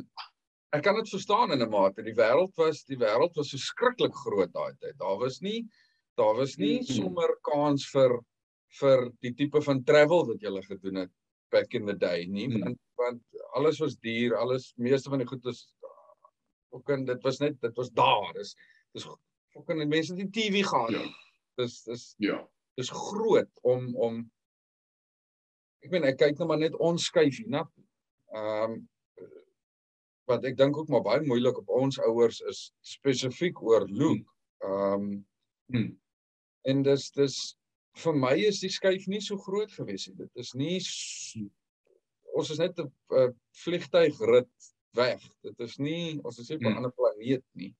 [0.73, 2.03] ek kan dit verstaan in 'n mate.
[2.03, 4.99] Die wêreld was die wêreld was so skrikkelik groot daai tyd.
[4.99, 5.67] Daar was nie
[6.15, 6.95] daar was nie hmm.
[6.95, 8.19] sommer kans vir
[8.81, 11.13] vir die tipe van travel wat jy gele gedoen het
[11.53, 12.65] back in the day nie hmm.
[12.65, 15.65] want, want alles was duur alles meeste van die goed was
[16.73, 18.55] ook en dit was net dit was daar is
[18.97, 21.05] dis ook en mense het die TV gehad ja.
[21.61, 22.41] dis dis ja
[22.81, 24.23] dis groot om om
[25.83, 27.67] ek meen ek kyk nou maar net ons skuif hier na
[28.33, 28.81] ehm um,
[30.31, 32.61] wat ek dink ook maar baie moeilik op ons ouers is
[32.95, 34.29] spesifiek oor Luke
[34.63, 35.09] ehm um,
[35.73, 35.91] hmm.
[36.71, 37.41] en dis dis
[38.05, 40.17] vir my is die skuif nie so groot gewees nie.
[40.23, 40.79] Dit is nie
[42.33, 43.33] ons is net 'n
[43.65, 45.21] vliegtuigrit weg.
[45.45, 46.77] Dit is nie ons is nie op 'n hmm.
[46.77, 47.75] ander planeet nie.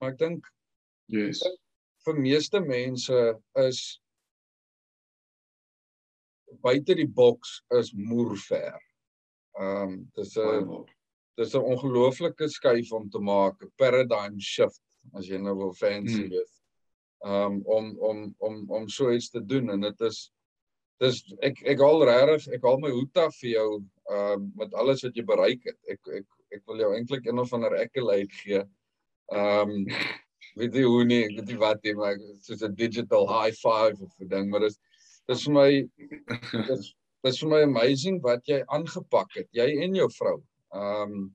[0.00, 0.46] Maar ek dink
[1.08, 1.42] yes.
[2.04, 3.18] vir meeste mense
[3.66, 4.01] is
[6.60, 8.80] buite die boks is moer ver.
[9.58, 10.84] Ehm um, dis 'n
[11.36, 14.80] dis 'n ongelooflike skuif om te maak, 'n paradigm shift
[15.14, 16.30] as jy nou wil fancy hmm.
[16.30, 16.62] wees
[17.24, 20.30] um, om om om om so iets te doen en dit is
[21.02, 23.68] dis ek ek al regtig ek haal my hoed af vir jou
[24.12, 25.78] um met alles wat jy bereik het.
[25.90, 26.26] Ek ek
[26.58, 28.62] ek wil jou eintlik een of ander accolade gee.
[29.32, 29.86] Um
[30.58, 34.12] weet jy hoe nie, weet jy wat jy maar soos 'n digital high five of
[34.20, 34.78] 'n ding, maar dis
[35.30, 35.68] dis vir my
[36.70, 36.90] dis
[37.22, 40.40] dis vir my amazing wat jy aangepak het, jy en jou vrou.
[40.74, 41.30] Ehm um,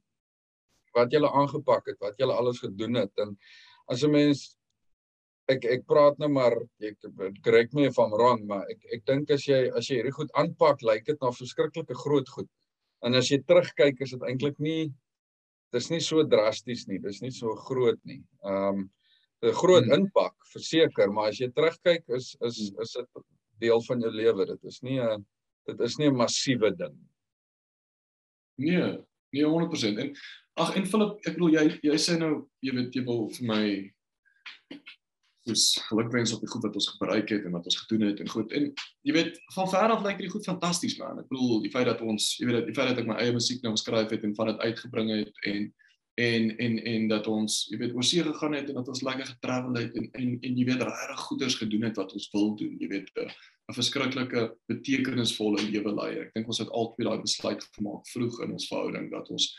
[0.97, 3.35] wat julle aangepak het, wat julle alles gedoen het en
[3.93, 4.57] as 'n mens
[5.47, 6.97] ek ek praat nou maar ek
[7.43, 10.31] correct me if I'm wrong, maar ek ek dink as jy as jy hierdie goed
[10.34, 12.49] aanpak, lyk dit na verskriklike groot goed.
[13.05, 14.91] En as jy terugkyk, is dit eintlik nie
[15.76, 18.22] dis nie so drasties nie, dis nie so groot nie.
[18.43, 18.89] Ehm um,
[19.45, 19.93] 'n groot hmm.
[19.93, 22.81] impak verseker, maar as jy terugkyk is is hmm.
[22.81, 23.26] is dit
[23.59, 24.45] deel van jou lewe.
[24.45, 25.25] Dit is nie 'n
[25.67, 26.97] dit is nie 'n massiewe ding.
[28.57, 28.97] Nee,
[29.31, 29.99] nee 100%.
[29.99, 30.15] En
[30.53, 33.93] ag en Philip, ek bedoel jy jy sê nou jy weet jy wil vir my
[35.47, 38.29] dis gelukwens op die goed wat ons gebruik het en wat ons gedoen het en
[38.29, 38.51] goed.
[38.51, 38.73] En
[39.07, 41.21] jy weet van ver af lyk dit goed fantasties man.
[41.21, 43.63] Ek bedoel die feit dat ons jy weet die feit dat ek my eie musiek
[43.63, 45.69] nou geskryf het en van dit uitgebring het en
[46.18, 49.27] en en en dat ons jy weet oor see gegaan het en dat ons lekker
[49.35, 52.77] getravel het en en en jy weet regtig goeders gedoen het wat ons wil doen
[52.81, 58.07] jy weet 'n verskriklike betekenisvolle lewe lei ek dink ons het altyd daai besluit gemaak
[58.14, 59.52] vroeg in ons verhouding dat ons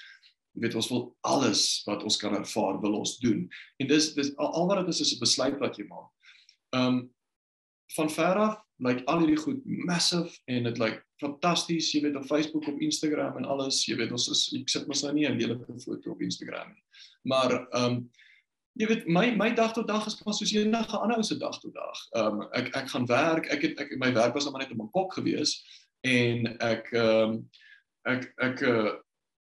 [0.58, 3.46] jy weet ons wil alles wat ons kan ervaar wil ons doen.
[3.78, 6.10] En dis dis al, al wat dit is is 'n besluit wat jy maak.
[6.74, 7.10] Um
[7.96, 12.28] van ver af like, al hierdie goed massive en dit like, fantasties, jy weet op
[12.28, 15.38] Facebook, op Instagram en alles, jy weet ons is ek sit mos nou nie 'n
[15.38, 16.84] lelike foto op Instagram nie.
[17.22, 18.10] Maar ehm um,
[18.78, 21.58] jy weet my my dag tot dag is maar soos enige ander ou se dag
[21.60, 22.04] tot dag.
[22.14, 24.72] Ehm um, ek ek gaan werk, ek het ek my werk was nog maar net
[24.72, 25.58] op my kop gewees
[26.06, 27.48] en ek ehm um,
[28.06, 28.62] ek ek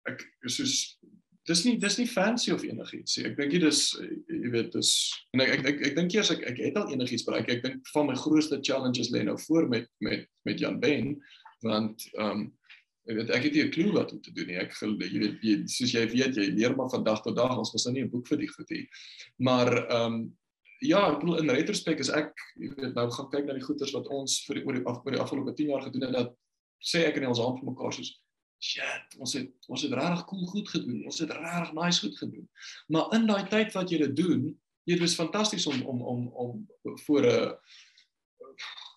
[0.06, 0.98] ek, ek soos
[1.46, 3.28] dis nie dis nie fancy of enigiets nie.
[3.30, 4.92] Ek dink dit is jy weet dis
[5.36, 7.50] en ek ek ek, ek dink eers ek ek het al enigiets bereik.
[7.54, 11.16] Ek dink van my grootste challenges lê nou voor met met met Jan Ben
[11.66, 12.46] want ehm um,
[13.06, 14.58] ek weet ek het nie 'n klou wat om te doen nie.
[14.58, 17.58] Ek jy weet jy soos jy weet jy leer maar van dag tot dag.
[17.58, 18.88] Ons was nou nie 'n boek vir die goed nie.
[19.38, 20.38] Maar ehm um,
[20.82, 23.94] ja, ek bedoel in retrospek is ek jy weet nou gaan kyk na die goeders
[23.94, 26.34] wat ons vir die oor die, af, die afgelope 10 jaar gedoen het dat
[26.82, 28.12] sê ek en ons hand vir mekaar soos
[28.60, 31.02] shit, ons het ons het regtig cool goed gedoen.
[31.06, 32.48] Ons het regtig nice goed gedoen.
[32.88, 36.66] Maar in daai tyd wat jy dit doen, dit was fantasties om om om om
[37.06, 37.54] voor 'n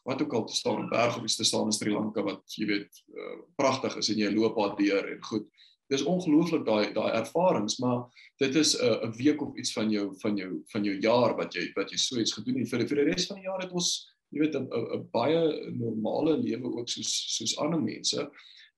[0.09, 2.55] wat ook al te staan in berg of iets te staan in Sri Lanka wat
[2.57, 5.49] jy weet uh, pragtig is en jy loop daar deur en goed.
[5.89, 8.07] Dis ongelooflik daai daai ervarings, maar
[8.41, 11.37] dit is 'n uh, 'n week of iets van jou van jou van jou jaar
[11.37, 13.61] wat jy wat jy so iets gedoen het vir vir die res van die jaar
[13.61, 18.31] het ons jy weet 'n baie normale lewe ook soos soos ander mense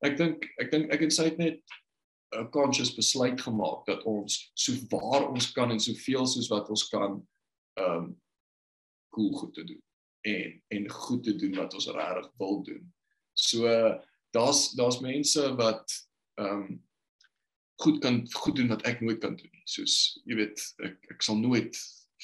[0.07, 1.61] ek dink ek dink ek en sy het net
[2.37, 6.89] 'n conscious besluit gemaak dat ons so waar ons kan en soveel soos wat ons
[6.89, 7.21] kan
[7.81, 8.21] ehm um,
[9.11, 9.83] cool goed te doen
[10.23, 12.85] en en goed te doen wat ons regtig wil doen.
[13.35, 13.67] So
[14.31, 15.97] daar's daar's mense wat
[16.35, 16.85] ehm um,
[17.81, 19.65] goed kan goed doen wat ek nooit kan doen nie.
[19.65, 21.77] Soos jy weet ek ek sal nooit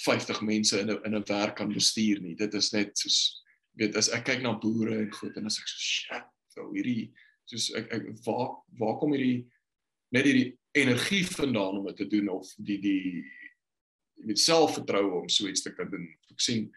[0.04, 2.34] 50 mense in 'n in 'n werk kan bestuur nie.
[2.34, 3.42] Dit is net soos
[3.74, 7.12] weet as ek kyk na boere en goed en as ek so shit, so hierdie
[7.50, 9.46] soos ek ek waar waar kom hierdie
[10.14, 13.24] net hierdie energie vandaan om dit te doen of die die
[14.26, 16.06] met selfvertroue om so iets te kan doen.
[16.32, 16.68] Ek sien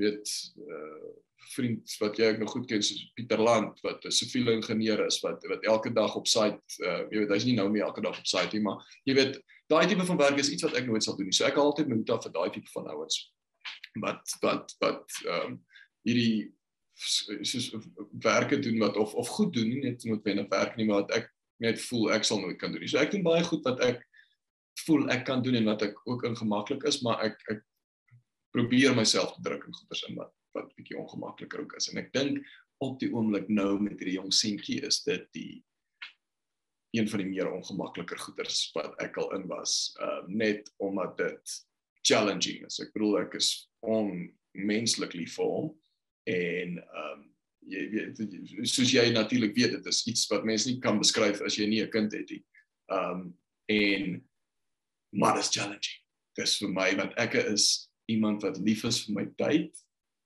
[0.00, 0.36] weet
[0.66, 1.16] uh
[1.54, 5.20] vriend wat jy ek nog goed ken soos Pieter Land wat 'n siviele ingenieur is
[5.24, 8.18] wat wat elke dag op site uh jy weet hy's nie nou meer elke dag
[8.18, 9.38] op site nie maar jy weet
[9.70, 11.36] daai tipe van werk is iets wat ek nooit sal doen nie.
[11.36, 13.16] So ek hou altyd moet af vir daai tipe van ouens.
[14.00, 15.58] Wat wat wat ehm um,
[16.06, 16.52] hierdie
[16.98, 17.70] soos
[18.22, 21.28] werke doen wat of of goed doen nie net noodwendig werk nie maar wat ek
[21.62, 22.90] net voel ek sal nooit kan doen nie.
[22.90, 24.02] So ek doen baie goed wat ek
[24.86, 27.64] voel ek kan doen en wat ek ook ingemaklik is, maar ek ek
[28.54, 31.90] probeer myself druk in goeders in wat wat bietjie ongemakliker ook is.
[31.92, 32.38] En ek dink
[32.82, 35.58] op die oomblik nou met hierdie jong seentjie is dit die
[36.96, 41.58] een van die meer ongemakliker goeders wat ek al in was, uh net omdat dit
[42.06, 42.78] challenging is.
[42.80, 43.50] Ek bedoel ek is
[43.84, 45.68] onmenslik lief vir hom
[46.28, 47.24] en ehm um,
[47.68, 48.20] jy weet
[48.70, 51.82] soos jy natuurlik weet dit is iets wat mense nie kan beskryf as jy nie
[51.84, 52.44] 'n kind het nie.
[52.92, 53.38] Ehm um,
[53.68, 54.24] en
[55.12, 56.00] maar dit is challenging.
[56.36, 59.72] Dis vir my want ek is iemand wat lief is vir my tyd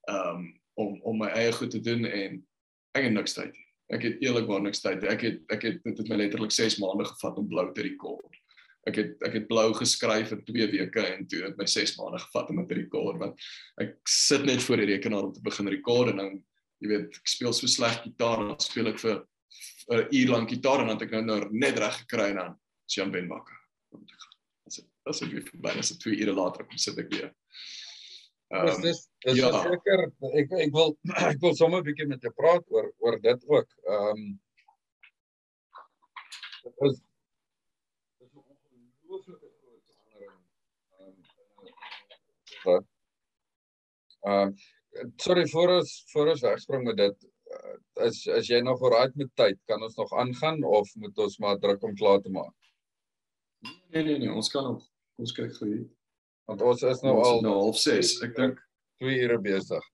[0.09, 2.47] ehm um, om om my eie goed te doen en
[2.95, 3.57] ek het niks tyd.
[3.93, 5.05] Ek het eerlikwaar niks tyd.
[5.05, 8.42] Ek het ek het dit het my letterlik 6 maande gevat om blou te rekord.
[8.91, 12.19] Ek het ek het blou geskryf in 2 weke en toe het my 6 maande
[12.19, 13.45] gevat om dit te rekord want
[13.83, 16.33] ek sit net voor die rekenaar om te begin rekord en dan
[16.83, 19.23] jy weet ek speel so sleg gitaar dan speel ek vir
[19.93, 22.59] 'n uur lank gitaar en dan het ek nou, nou net reg gekry en dan
[22.87, 23.59] Jean Ben Bakker
[23.91, 24.37] om te gaan.
[24.67, 27.31] As dit as ek weer verby is, 2 ure later kom sit ek weer.
[28.53, 29.49] Ehm um, dis dis ja.
[29.63, 30.05] seker
[30.41, 30.97] ek ek wil
[31.31, 33.69] ek wil sommer 'n bietjie met jou praat oor oor dit ook.
[33.87, 34.41] Ehm um,
[36.89, 37.01] is
[42.67, 44.55] Ehm um,
[45.17, 49.31] sorry voor ons voor ons wegspring met dit uh, is as jy nog alright met
[49.35, 52.55] tyd, kan ons nog aangaan of moet ons maar druk om klaar te maak?
[53.93, 54.85] Nee nee nee, ons kan nog
[55.19, 55.89] ons kyk gou hier.
[56.51, 58.13] Want ons is nou Ons al is nou half 6.
[58.27, 58.61] Ek dink
[59.03, 59.85] 2 ure besig.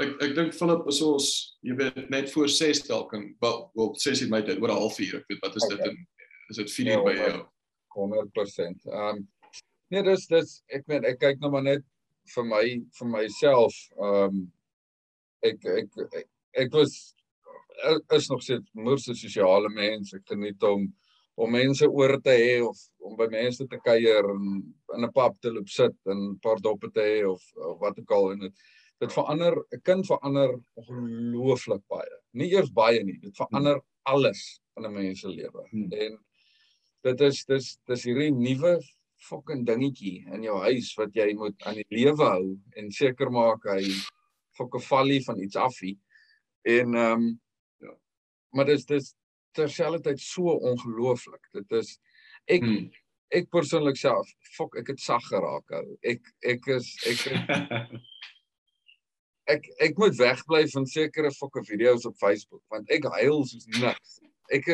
[0.00, 1.28] ek ek dink Philip is ons
[1.66, 4.80] jy weet net voor 6 dalk en wel wel 6 het my tyd oor 'n
[4.80, 5.18] halfuur.
[5.20, 5.90] Ek weet wat is dit Okay.
[5.90, 6.06] in
[6.50, 7.46] is dit 4 Ja, uur by maar- jou?
[7.96, 8.86] 100%.
[8.86, 9.28] Ehm um,
[9.92, 11.84] nee, dis dis ek meen ek kyk nou maar net
[12.34, 12.64] vir my
[12.98, 13.76] vir myself.
[13.98, 14.44] Ehm um,
[15.42, 16.28] ek, ek ek
[16.64, 16.94] ek was
[18.16, 20.14] is nog steeds moers 'n sosiale mens.
[20.14, 20.92] Ek geniet om
[21.34, 24.42] om mense oor te hê of om by mense te kuier en
[24.94, 27.98] in 'n pub te loop sit en 'n paar doppe te hê of, of wat
[27.98, 28.54] ook al en dit
[29.00, 32.16] dit verander 'n kind verander ongelooflik baie.
[32.32, 35.66] Nie eers baie nie, dit verander alles in 'n mens se lewe.
[35.70, 35.92] Hmm.
[35.92, 36.18] En
[37.02, 38.78] dit is dis dis hierdie nuwe
[39.28, 42.46] fucking dingetjie in jou huis wat jy moet aan die lewe hou
[42.76, 43.82] en seker maak hy
[44.58, 45.96] fucking valie van iets afie.
[46.66, 47.40] En ehm um,
[47.82, 47.94] Ja.
[48.52, 49.14] maar dis dis
[49.56, 51.48] terselfdertyd so ongelooflik.
[51.52, 51.98] Dit is
[52.46, 52.90] ek Hmm.
[53.32, 55.70] ek persoonlik self, fok, ek het sag geraak.
[55.70, 55.96] ou.
[56.02, 57.38] Ek ek is ek is,
[59.54, 64.20] ek ek moet wegbly van sekere fokke video's op Facebook want ek huil soos niks.
[64.52, 64.68] Ek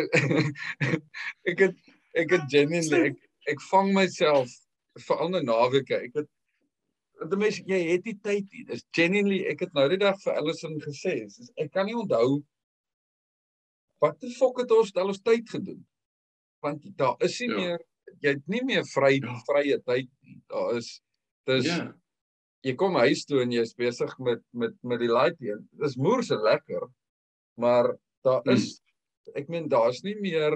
[1.52, 1.76] ek het
[2.18, 3.18] ek het genuinely ek
[3.48, 4.50] ek vang myself
[5.06, 5.96] veral in naweke.
[6.08, 6.28] Ek het
[7.30, 8.64] die mense jy het nie tyd nie.
[8.68, 12.42] Dis genuinely ek het nou die dag vir Allison gesê, soos, ek kan nie onthou
[14.02, 15.80] wat die fok het ons al ons tyd gedoen.
[16.62, 17.56] Want daar is nie Ja.
[17.56, 17.78] meer
[18.22, 19.34] jy het nie meer vry Ja.
[19.48, 20.40] vrye tyd nie.
[20.48, 21.00] Daar is
[21.46, 21.92] dis Ja.
[22.64, 25.68] jy kom huis toe en jy's besig met met met die light een.
[25.72, 26.88] Dis moerse lekker.
[27.56, 28.54] Maar daar Hmm.
[28.54, 28.80] is
[29.34, 30.52] ek meen daar's nie meer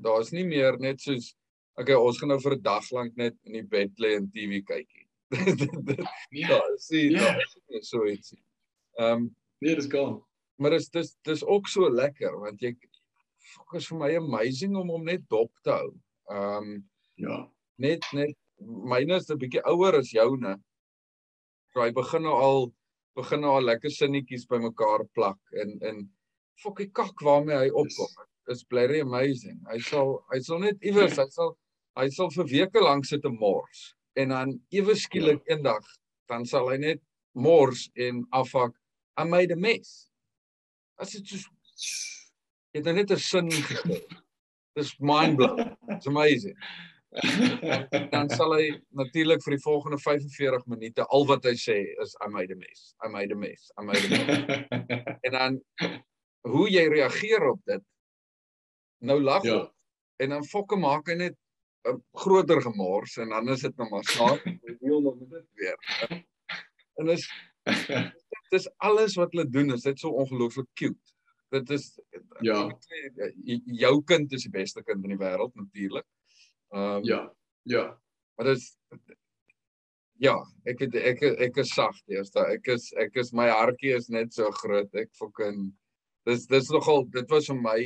[0.00, 1.34] daar's nie meer net soos
[1.76, 4.62] okay, ons gaan nou vir 'n dag lank net in die bed lê en TV
[4.64, 4.90] kyk.
[6.30, 6.48] Ja.
[6.48, 7.18] Daar is nie Ja.
[7.32, 8.32] daar is nie so iets.
[8.32, 8.42] nie.
[8.98, 10.22] Ehm um, Nee, dis gaan.
[10.58, 12.74] maar dis dis dis ook so lekker want jy
[13.54, 15.90] fokus vir my amazing om hom net dop te hou.
[16.30, 17.50] Ehm um, Ja.
[17.78, 20.56] net net myne is 'n bietjie ouer as joune.
[21.72, 22.72] So hy begin nou al
[23.16, 26.10] begin nou al lekker sinnetjies bymekaar plak en en
[26.62, 28.08] fokkie kak waarmee hy opkom.
[28.48, 29.60] Is blerry amazing.
[29.70, 31.56] Hy sal hy sal net iewers hy sal
[31.96, 33.84] hy sal vir weke lank sit en mors
[34.16, 35.84] en dan ewe skielik eendag
[36.30, 37.02] dan sal hy net
[37.34, 38.74] mors en afhak
[39.16, 40.10] I made a mess.
[40.98, 41.50] As dit so
[42.74, 44.00] jy het nou net 'n sin gestel.
[44.74, 45.76] Dis mind blowing.
[45.88, 46.56] It's amazing
[48.10, 52.28] dan sal hy natuurlik vir die volgende 45 minute al wat hy sê is I
[52.28, 52.94] made a mess.
[53.04, 53.70] I made a mess.
[53.78, 55.18] I made a mess.
[55.26, 55.60] en dan
[56.50, 57.84] hoe jy reageer op dit
[59.06, 59.54] nou lag Ja.
[59.54, 59.70] ja.
[60.24, 61.38] en dan fokke maak hy net
[62.12, 64.44] groter gemors en dan is dit nou maar snaak
[64.80, 66.24] deel nog met dit weer.
[66.96, 67.26] En dis
[68.54, 71.12] dis alles wat hulle doen is dit so ongelooflik cute.
[71.54, 71.98] Dit is
[72.40, 72.68] Ja.
[73.44, 76.06] j- jou kind is die beste kind in die wêreld natuurlik.
[76.74, 77.20] Ehm um, Ja.
[77.62, 77.84] Ja.
[78.36, 78.76] Maar dis
[80.22, 80.34] ja,
[80.70, 82.40] ek weet ek ek is sag eerste.
[82.54, 84.90] Ek is ek is my hartjie is net so groot.
[84.94, 85.72] Ek fucking
[86.26, 87.78] dis dis nogal dit was vir my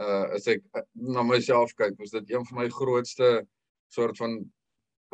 [0.00, 3.46] uh as ek uh, na myself kyk, was dit een van my grootste
[3.94, 4.38] soort van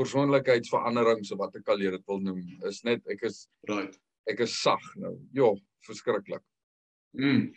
[0.01, 2.40] persoonlikheidsveranderings of wat ek al hier dit wil noem.
[2.69, 3.98] Is net ek is Right.
[4.31, 5.16] ek is sag nou.
[5.36, 6.43] Jo, verskriklik.
[7.19, 7.51] Mm.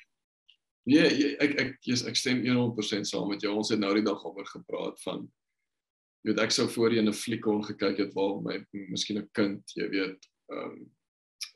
[0.90, 3.54] Nee, ek ek yes, ek stem 100% saam met jou.
[3.56, 5.24] Ons het nou die dag oor gepraat van
[6.24, 9.64] jy weet ek sou voorheen 'n fliek kon gekyk het waar my miskien 'n kind,
[9.76, 10.92] jy weet, ehm um,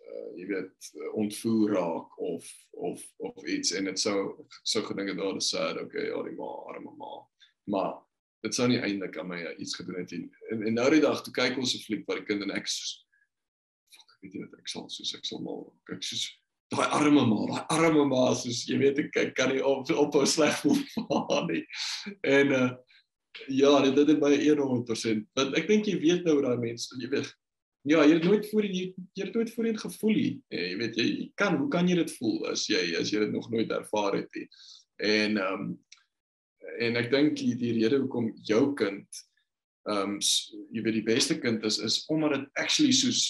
[0.08, 0.90] uh, jy weet
[1.20, 5.80] ontvoer raak of of of iets en dit sou sou gedink het daar is sad,
[5.82, 7.22] okay, ja, die ma, arme ma.
[7.72, 7.94] Maar
[8.46, 10.28] dit sou nie eintlik aan my iets gedoen het nie.
[10.52, 12.68] En, en nou die dag toe kyk ons 'n fliek waar die kind en ek
[12.72, 13.06] soos
[13.94, 16.28] fuck, ek weet nie wat ek sal soos ek sal maar kyk soos
[16.74, 20.16] daai arme ma, daai arme ma soos jy weet ek kyk kan nie op op
[20.22, 20.84] 'n sleg voel
[21.32, 21.66] haar nie.
[22.24, 22.70] En uh
[23.48, 25.28] ja, dit het my 100%.
[25.38, 27.30] Want ek dink jy weet nou hoe daai mense, jy weet
[27.88, 28.86] ja, jy het nooit voorheen jy,
[29.18, 30.32] jy het nooit voorheen gevoel nie.
[30.52, 33.20] Eh, Jy weet jy, jy kan, hoe kan jy dit voel as jy as jy
[33.26, 34.48] dit nog nooit ervaar het nie.
[34.98, 35.76] En ehm um,
[36.78, 39.24] en ek dink die, die rede hoekom jou kind
[39.88, 40.20] ehm um,
[40.76, 43.22] jy weet die beste kind is is omdat dit actually soos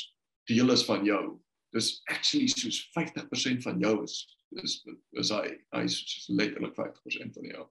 [0.50, 1.38] deel is van jou
[1.76, 4.18] dis actually soos 50% van jou is
[4.64, 4.80] is
[5.22, 7.66] is hy hy is soos letterlik 50% van jou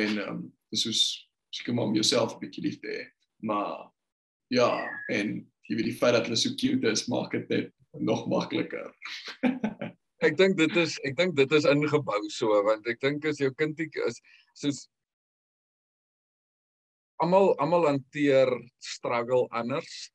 [0.00, 1.02] en ehm um, dis soos
[1.54, 3.02] seker maar om jouself 'n bietjie lief te hê
[3.44, 3.90] maar
[4.48, 4.70] ja
[5.12, 5.36] en
[5.68, 7.72] jy weet die feit dat hulle so cute is maak dit net
[8.10, 8.90] nog makliker
[10.24, 13.50] Ek dink dit is ek dink dit is ingebou so want ek dink as jou
[13.60, 14.20] kindie is
[14.56, 14.86] soos
[17.22, 18.50] almal almal hanteer
[18.80, 20.08] struggle anders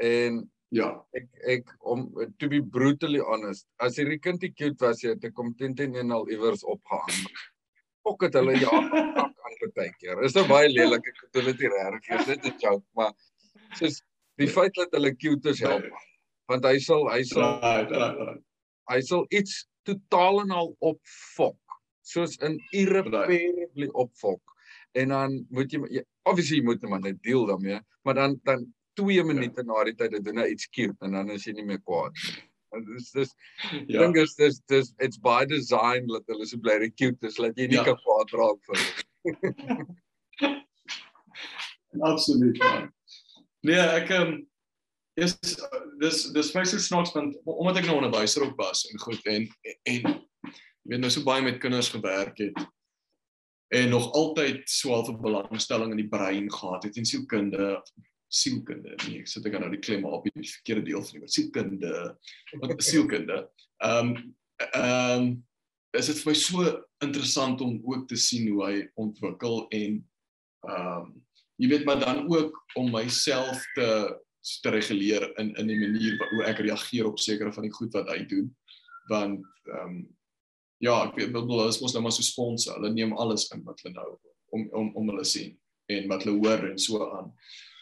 [0.00, 0.42] en
[0.72, 0.88] Ja.
[1.12, 2.06] Ek ek om
[2.40, 5.98] to be brutally honest, as hierdie kind die cute was, het ek kom teen teen
[6.00, 7.26] en al iewers opgehang.
[8.02, 9.34] Fok het hulle ja aan
[9.76, 10.22] baie keer.
[10.24, 13.12] Is nou baie lelik, ek bedoel dit nie regtig, dit is 'n joke, maar
[13.76, 14.00] soos
[14.40, 15.84] die feit dat hulle cute is help.
[16.48, 18.42] Want hy sal hy sal Right, right, right.
[18.90, 21.58] hy sal iets totaal en al opfok
[22.02, 24.40] soos in irreparably opfok
[24.98, 28.66] en dan moet jy obviously jy moet maar net deel daarmee maar dan dan
[28.98, 31.64] 2 minute na die tyd dan doen hy iets cute en dan is jy nie
[31.64, 32.12] meer kwaad.
[32.72, 33.30] Want dis dis
[33.88, 34.00] Ja.
[34.02, 37.66] dink is dis dis it's by design dat hulle so bly cute is dat jy
[37.68, 37.84] nie Ja.
[37.84, 38.92] kan kwaad raak vir hulle.
[42.02, 42.58] Absoluut.
[42.58, 42.92] Man.
[43.62, 44.40] Nee, ek ehm
[45.20, 45.36] is
[46.00, 49.44] dis dis my so snaaks want omdat ek nou onderwyser ook was en goed en
[49.90, 52.56] en jy weet nou so baie met kinders gewerk het
[53.76, 57.82] en nog altyd so 'n belangstelling in die brein gehad het en sielkunde
[58.32, 61.36] sielkunde nee ek sit ek nou die klem op die verkeerde deel van die woord
[61.36, 61.92] sielkunde
[62.60, 63.38] wat sielkunde?
[63.84, 64.16] Ehm
[64.72, 65.34] ehm
[65.92, 66.64] is dit vir my so
[67.04, 70.00] interessant om ook te sien hoe hy ontwikkel en
[70.68, 71.12] ehm um,
[71.62, 73.88] jy weet maar dan ook om myself te
[74.62, 77.94] te reguleer in in die manier wat hoe ek reageer op sekere van die goed
[77.94, 78.50] wat hy doen.
[79.10, 80.02] Want ehm um,
[80.82, 83.78] ja ek weet bedoel is mos nou maar so sponse hulle neem alles in wat
[83.84, 84.08] hulle nou
[84.56, 85.54] om om om hulle sien
[85.94, 87.30] en wat hulle hoor en so aan.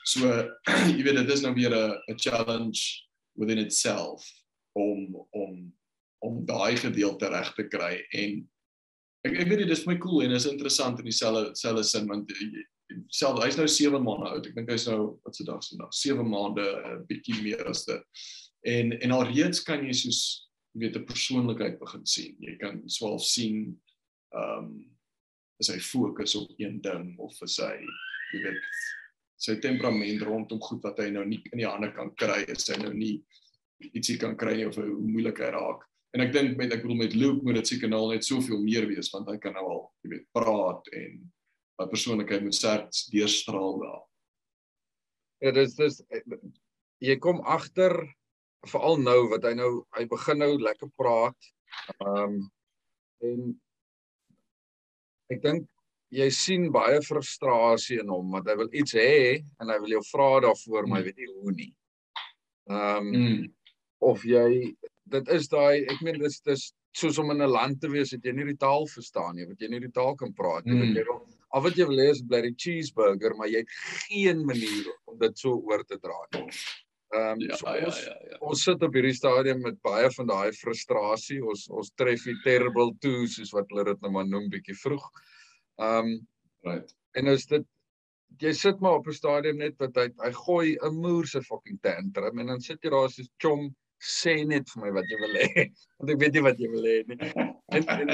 [0.05, 0.29] So
[0.97, 3.09] jy weet dit is nou weer 'n 'n challenge
[3.41, 4.29] within itself
[4.77, 5.73] om om
[6.21, 8.05] om daai gedeelte reg te kry.
[8.13, 8.45] En
[9.25, 12.29] ek ek weet dit is my cool en is interessant in dieselfde selfde sin want
[13.13, 14.47] self hy's nou 7 maande oud.
[14.47, 15.93] Ek dink hy's nou wat se dag is vandag?
[15.95, 18.23] 7 maande, 'n bietjie meer as dit.
[18.67, 20.23] En en alreeds kan jy soos
[20.75, 22.37] jy weet 'n persoonlikheid begin sien.
[22.41, 23.79] Jy kan swaalf sien
[24.35, 24.73] ehm um,
[25.61, 27.77] is hy fokus op een ding of is hy
[28.33, 28.63] jy weet
[29.41, 32.77] sy temperament rondom goed wat hy nou nie in die hande kan kry, is hy
[32.83, 33.23] nou nie
[33.97, 35.87] ietsie kan kry of hoe moeilik hy raak.
[36.13, 38.89] En ek dink met ek bedoel met Luke moet dit seker nou net soveel meer
[38.91, 41.21] wees want hy kan nou al jy weet praat en
[41.81, 44.01] wat persoonlikheid moet sterk deurstraal daar.
[45.41, 46.03] Ja, dis dis
[47.01, 47.95] jy kom agter
[48.69, 51.51] veral nou wat hy nou hy begin nou lekker praat.
[52.05, 52.41] Ehm um,
[53.25, 53.41] en
[55.31, 55.67] ek dink
[56.11, 60.03] jy sien baie frustrasie in hom want hy wil iets hê en hy wil jou
[60.11, 61.73] vra daarvoor maar hy weet nie hoe nie.
[62.71, 63.49] Ehm um, Mm.
[64.01, 64.75] of jy
[65.13, 68.25] dit is daai ek meen dis dis soos om in 'n land te wees wat
[68.25, 70.81] jy nie die taal verstaan nie, wat jy nie die taal kan praat nie, Mm.
[70.81, 71.21] wat jy wil
[71.53, 73.75] al wat jy wil hê is bly die cheeseburger, maar jy het
[74.07, 76.47] geen manier om dit so oor te dra nie.
[77.11, 78.37] Ehm um, Ja, so ja, ons, ja, ja.
[78.41, 81.41] ons sit op hierdie stadium met baie van daai frustrasie.
[81.43, 85.07] Ons ons tref die terrible toe soos wat hulle dit nou maar noem bietjie vroeg.
[85.81, 86.27] Ehm um,
[86.63, 86.91] Right.
[87.17, 87.65] en is dit
[88.45, 91.81] jy sit maar op 'n stadium net wat hy hy gooi 'n moer se fucking
[91.83, 95.35] tantrum en dan sit jy daar soos chom sê net vir my wat jy wil
[95.37, 95.65] hê
[96.01, 97.33] want ek weet nie wat jy wil hê nie.
[97.71, 98.09] En, en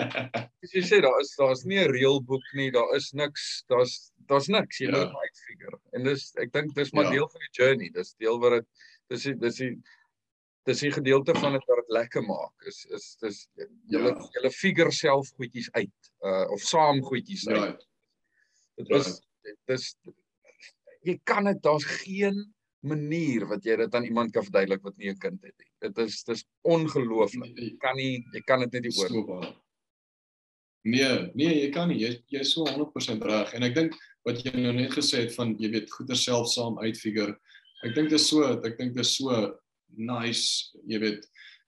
[0.61, 4.11] soos jy sê daar is daar's nie 'n reël boek nie, daar is niks, daar's
[4.29, 4.93] daar's niks jy Ja.
[4.99, 5.21] moet ja.
[5.27, 5.79] uitfigure.
[5.95, 7.11] En dis ek dink dis maar Ja.
[7.11, 7.91] deel van die journey.
[7.95, 8.67] Dis deel wat dit
[9.09, 9.77] dis die- dis die
[10.67, 12.67] dis die gedeelte van dit wat dit lekker maak.
[12.67, 13.49] Is is dis
[13.89, 14.29] julle Ja.
[14.35, 17.63] julle figure self goedjies uit uh of saam goedjies uit.
[17.63, 17.87] Right.
[18.77, 19.21] Dit is
[19.67, 19.97] dis
[21.07, 22.53] jy kan dit daar's geen
[22.89, 25.71] manier wat jy dit aan iemand kan verduidelik wat nie 'n kind het nie.
[25.81, 27.55] Dit is dis ongelooflik.
[27.57, 29.55] Jy kan nie jy kan dit net nie oor.
[30.85, 31.99] Nee, nee, jy kan nie.
[31.99, 35.35] Jy jy is so 100% reg en ek dink wat jy nou net gesê het
[35.35, 37.37] van jy weet goeder self saam uitfigure.
[37.85, 39.59] Ek dink dit is so ek dink dit is so
[39.97, 41.27] nice, jy weet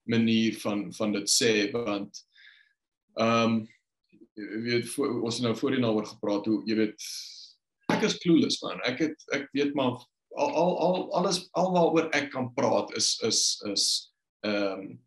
[0.09, 2.23] manier van van dit sê want
[3.19, 3.59] ehm um,
[4.39, 7.07] jy weet voor, ons het nou voorheen daaroor gepraat hoe jy weet
[7.91, 8.79] ek is clueless man.
[8.87, 9.99] Ek het ek weet maar
[10.39, 13.43] al al, al alles alwaaroor ek kan praat is is
[13.73, 13.85] is
[14.47, 14.99] ehm um,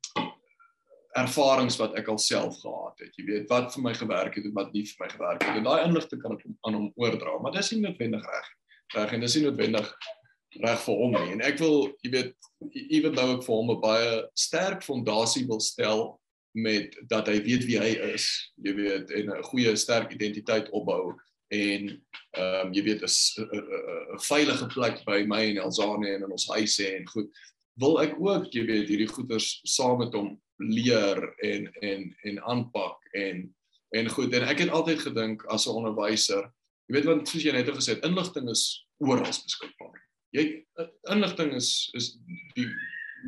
[1.20, 3.12] ervarings wat ek alself gehad het.
[3.20, 5.58] Jy weet wat vir my gewerk het en wat nie vir my gewerk het.
[5.60, 8.48] En daai inligting kan ek aan hom oordra, maar dis nie noodwendig reg.
[8.96, 9.90] Reg en dis nie noodwendig
[10.64, 11.34] reg vir hom nie.
[11.36, 12.32] En ek wil, jy weet,
[12.96, 16.06] ewen nou ek vir hom 'n baie sterk fondasie wil stel
[16.56, 18.28] met dat hy weet wie hy is,
[18.64, 21.16] jy weet, en 'n goeie sterk identiteit opbou
[21.52, 21.88] en
[22.32, 23.12] ehm um, jy weet 'n
[24.16, 27.28] 'n veilige plek by my en Elzane en in ons huise en goed.
[27.80, 32.98] Wil ek ook jy weet hierdie goeders saam met hom leer en en en aanpak
[33.14, 33.56] en
[33.92, 34.34] en goed.
[34.34, 36.48] En ek het altyd gedink as 'n onderwyser
[36.88, 40.00] jy weet want soos jy net gesê het inligting is oral beskikbaar.
[40.32, 40.66] Jy
[41.12, 42.18] inligting is is
[42.56, 42.68] die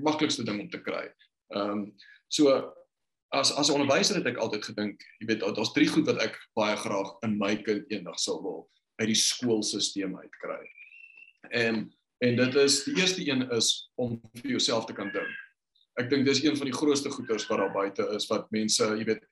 [0.04, 1.12] maklikste ding om te kry.
[1.56, 1.94] Ehm um,
[2.28, 2.74] so
[3.34, 6.38] as as 'n onderwyser het ek altyd gedink jy weet daar's drie goed wat ek
[6.56, 8.70] baie graag in my kind eendag sou wil
[9.02, 10.62] uit die skoolstelsel uitkry
[11.52, 11.90] en
[12.24, 15.32] En dit is die eerste een is om vir jouself te kan dink.
[16.00, 19.08] Ek dink dis een van die grootste goeders wat daar buite is wat mense, jy
[19.10, 19.26] weet,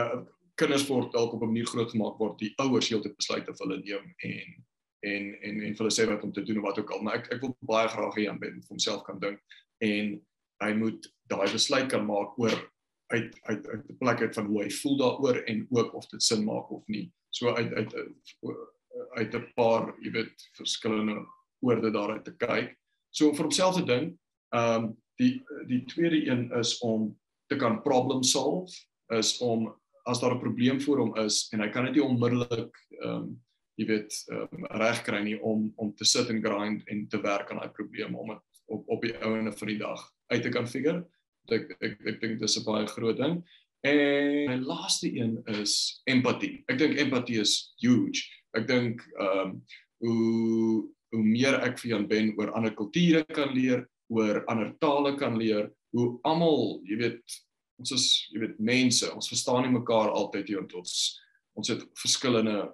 [0.00, 0.24] uh,
[0.58, 4.10] kinders word dalk op 'n manier grootgemaak word die ouers heeltyd besluit of hulle neem
[4.30, 4.64] en
[5.04, 7.32] en en en hulle sê wat om te doen of wat ook al, maar ek
[7.34, 9.40] ek wil baie graag hê Jan Ben vir homself kan dink
[9.78, 10.20] en
[10.64, 12.54] hy moet daai besluit kan maak oor
[13.06, 16.22] uit uit uit 'n plek uit van hoe hy voel daaroor en ook of dit
[16.22, 17.12] sin maak of nie.
[17.30, 17.94] So uit uit
[19.10, 21.26] uit 'n paar, jy weet, verskillende
[21.60, 22.76] oorde daaruit te kyk.
[23.10, 24.18] So vir homself te dink,
[24.48, 28.74] ehm um, die die tweede een is om te kan problem solve,
[29.08, 29.74] is om
[30.04, 33.42] as daar 'n probleem voor hom is en hy kan dit nie onmiddellik ehm um,
[33.74, 37.58] jy weet um, regkry nie om om te sit en grind en te werk aan
[37.58, 41.02] daai probleem om dit op op die ouene van die dag uit te kan figure
[41.52, 43.42] ek ek ek dink dis 'n baie groot ding.
[43.84, 46.64] En my laaste een is empatie.
[46.68, 48.24] Ek dink empatie is huge.
[48.56, 49.62] Ek dink ehm um,
[50.04, 55.14] hoe hoe meer ek vir Jan Ben oor ander kulture kan leer, oor ander tale
[55.16, 57.36] kan leer, hoe almal, jy weet,
[57.78, 60.96] ons is jy weet mense, ons verstaan nie mekaar altyd nie want ons
[61.54, 62.64] ons het verskillende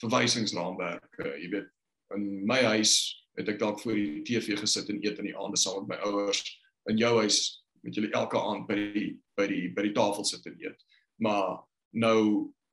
[0.00, 1.68] verwysingsraamwerke, jy weet.
[2.16, 2.94] In my huis
[3.36, 6.08] het ek dalk voor die TV gesit en eet in die aande saam met my
[6.08, 6.40] ouers.
[6.88, 9.08] In jou huis met julle elke aand by die
[9.38, 10.84] by die by die tafel sit en eet.
[11.22, 11.58] Maar
[12.00, 12.18] nou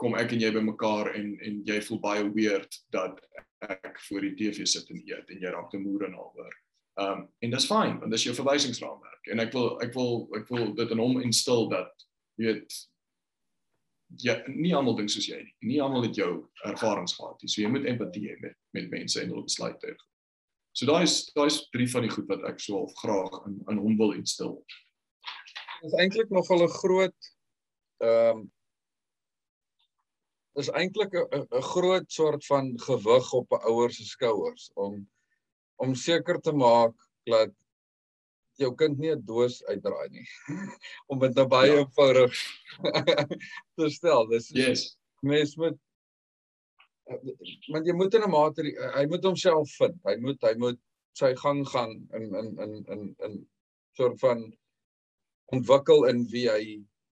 [0.01, 3.19] kom ek en jy by mekaar en en jy voel baie weird dat
[3.67, 6.53] ek voor die TV sit en eet en jy raak te moer en alhoor.
[7.01, 10.71] Um en dis fyn want dis jou verwysingsraamwerk en ek wil ek wil ek wil
[10.77, 12.07] dit in hom instil dat
[12.41, 12.79] jy weet
[14.19, 15.53] ja nie almal dink soos jy nie.
[15.73, 16.31] Nie almal het jou
[16.67, 17.51] ervarings gehad nie.
[17.51, 19.95] So jy moet empatie hê met met mense en hulle besluite.
[20.73, 23.83] So daai is daai is drie van die goed wat ek so graag in in
[23.83, 24.61] hom wil instil
[25.81, 27.19] is eintlik nog wel 'n groot
[27.97, 28.51] ehm um,
[30.53, 35.09] is eintlik 'n 'n groot soort van gewig op 'n ouer se skouers om
[35.75, 37.51] om seker te maak dat
[38.61, 40.27] jou kind nie 'n doos uitdraai nie.
[41.11, 41.77] om dit nou baie ja.
[41.77, 42.33] eenvoudig
[43.77, 44.27] te stel.
[44.27, 44.97] Dis yes.
[45.19, 45.79] mens moet
[47.71, 48.63] want jy moet in 'n mate
[48.95, 49.97] hy moet homself vind.
[50.03, 50.79] Hy moet hy moet
[51.17, 53.49] sy gang gaan in in in in in
[53.97, 54.51] soort van
[55.55, 56.63] ontwikkel in wie hy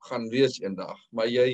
[0.08, 0.98] gaan wees eendag.
[1.10, 1.48] Maar jy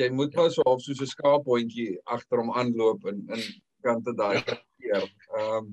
[0.00, 3.42] jy moet maar so half soos 'n skaaphondjie agter hom aanloop en in
[3.84, 4.42] kante daai ja.
[4.80, 5.08] keer.
[5.38, 5.72] Ehm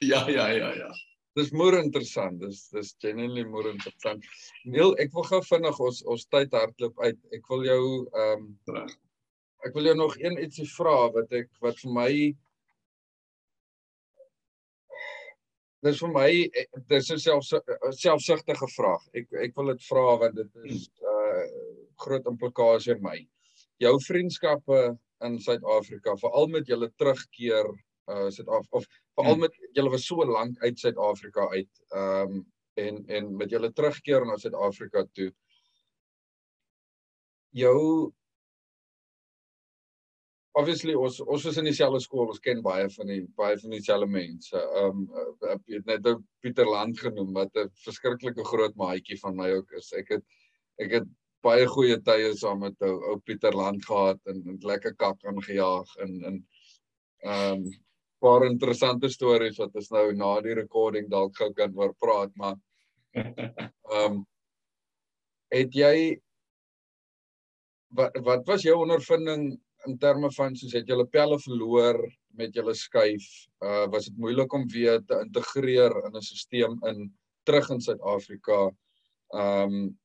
[0.00, 0.90] ja ja ja ja.
[1.34, 2.40] Dis moer interessant.
[2.40, 4.24] Dis dis genuinely moer interessant.
[4.64, 7.18] Neil, ek wil gou vinnig ons ons tyd hardloop uit.
[7.32, 7.82] Ek wil jou
[8.12, 8.86] ehm um,
[9.64, 12.10] ek wil jou nog een ietsie vra wat ek wat vir my
[15.84, 17.44] dis vir my eh, dis 'n self
[18.00, 19.04] selfsugtige vraag.
[19.14, 21.44] Ek ek wil dit vra want dit is uh
[22.04, 23.18] groot implikasie in my.
[23.82, 24.80] Jou vriendskappe
[25.24, 27.68] in Suid-Afrika, veral met julle terugkeer
[28.10, 29.46] uh Suid-Afrika of veral hmm.
[29.46, 31.70] met julle was so lank uit Suid-Afrika uit.
[31.92, 32.44] Ehm um,
[32.74, 35.30] en en met julle terugkeer na Suid-Afrika toe.
[37.54, 38.12] Jou
[40.54, 44.08] obviously ons ons was in dieselfde skool, ons ken baie van die baie van dieselfde
[44.10, 44.54] mense.
[44.80, 49.36] Ehm um, ek het net ou Pieter Land genoem wat 'n verskriklike groot maatjie van
[49.36, 49.92] my ook is.
[49.92, 50.24] Ek het
[50.78, 51.08] ek het
[51.44, 55.96] baie goeie tye saam met ou ou Pieter Land gehad en, en lekker kak aangejaag
[56.06, 56.44] en en
[57.24, 57.72] ehm um,
[58.24, 62.56] paar interessante stories wat ons nou na die recording dalk gou kan oor praat, maar
[63.18, 64.22] ehm um,
[65.54, 66.20] het jy
[67.94, 69.52] wat wat was jou ondervinding
[69.86, 71.98] in terme van soos het julle pelle verloor
[72.38, 73.26] met julle skuif,
[73.64, 77.12] uh was dit moeilik om weer te integreer in 'n stelsel in
[77.44, 78.70] terug in Suid-Afrika.
[79.30, 79.98] Um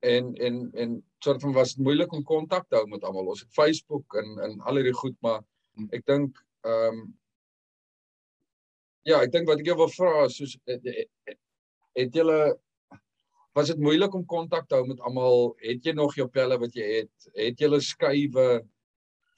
[0.00, 3.26] en en en soort van was dit moeilik om kontak te hou met almal.
[3.26, 5.42] Ons het Facebook en en al hierdie goed, maar
[5.90, 7.18] ek dink um
[9.02, 11.38] ja, ek dink wat ek jou wil vra is soos het, het,
[11.96, 12.58] het julle
[13.52, 15.54] was dit moeilik om kontak te hou met almal?
[15.58, 17.30] Het jy nog jou pelle wat jy het?
[17.34, 18.62] Het julle skuwe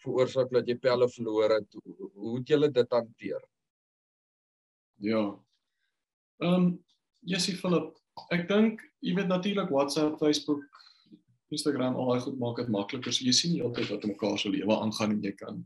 [0.04, 1.80] veroorsaak dat jy pelle verloor het.
[2.14, 3.42] Hoe het julle dit hanteer?
[5.02, 5.24] Ja.
[6.42, 6.70] Ehm um,
[7.22, 7.92] Jessie Philip,
[8.34, 10.64] ek dink jy weet natuurlik WhatsApp, Facebook,
[11.54, 13.14] Instagram al daai goed maak dit makliker.
[13.14, 15.62] So jy sien heeltyd wat mekaar se lewe aangaan en jy kan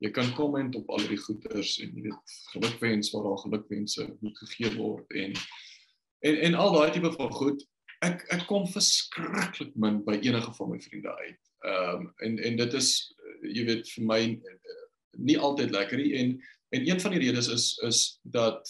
[0.00, 4.38] jy kan komment op al die goeders en jy weet gelukwens waar daar gelukwense moet
[4.44, 5.36] gegee word en
[6.28, 7.66] en en al daai tipe van goed.
[8.04, 11.40] Ek ek kom verskriklik min by enige van my vriende uit.
[11.68, 12.90] Ehm um, en en dit is
[13.42, 14.78] jy weet vir my uh,
[15.18, 16.38] nie altyd lekker nie en
[16.70, 18.62] en een van die redes is is dat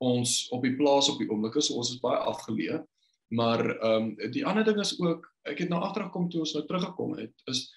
[0.00, 2.80] ons op die plaas op die oomblik is ons is baie afgeleë
[3.30, 6.64] maar ehm um, die ander ding is ook ek het nou agtergekom toe ons nou
[6.66, 7.68] teruggekom het is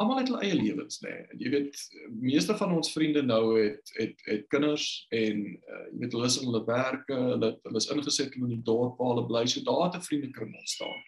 [0.00, 1.12] almal het hulle eie lewens nê.
[1.12, 1.38] Nee.
[1.42, 1.80] Jy weet
[2.22, 6.38] meeste van ons vriende nou het het het kinders en uh, jy weet hulle is
[6.40, 9.44] in hulle werke, hulle hulle is ingeset in die dorp waar hulle bly.
[9.50, 11.02] So daar het 'n vriendekring ontstaan.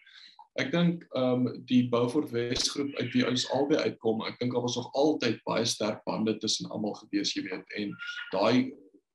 [0.60, 4.52] Ek dink ehm um, die Beaufort West groep uit wie ons albei uitkom, ek dink
[4.52, 7.94] daar was nog altyd baie sterk bande tussen almal gewees, jy weet, en
[8.34, 8.72] daai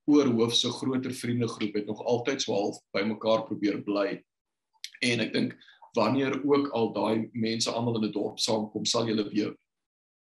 [0.10, 4.18] oorhoofse groter vriendegroep het nog altyd so half by mekaar probeer bly.
[5.06, 5.54] En ek dink
[5.98, 9.54] wanneer ook al daai mense almal in 'n dorp saamkom, sal julle weer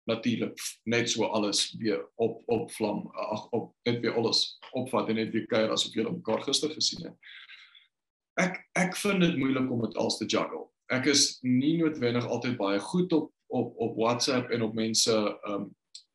[0.07, 5.15] natuurlik net so alles weer op op vlam ag op net weer alles opvat en
[5.15, 7.15] net weer kuier asof jy mekaar gister gesien het.
[8.39, 10.67] Ek ek vind dit moeilik om dit als te juggle.
[10.93, 15.13] Ek is nie noodwendig altyd baie goed op op op WhatsApp en op mense
[15.47, 15.69] um,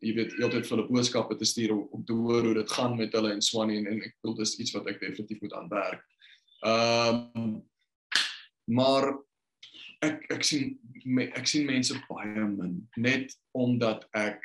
[0.04, 2.96] jy weet heeltyd vir hulle boodskappe te stuur om, om te hoor hoe dit gaan
[2.98, 6.02] met hulle en Swanny en, en ek bedoel dis iets wat ek definitief moet aanwerk.
[6.66, 7.62] Um,
[8.70, 9.08] maar
[10.04, 10.76] ek ek sien
[11.38, 14.42] ek sien mense baie min net omdat ek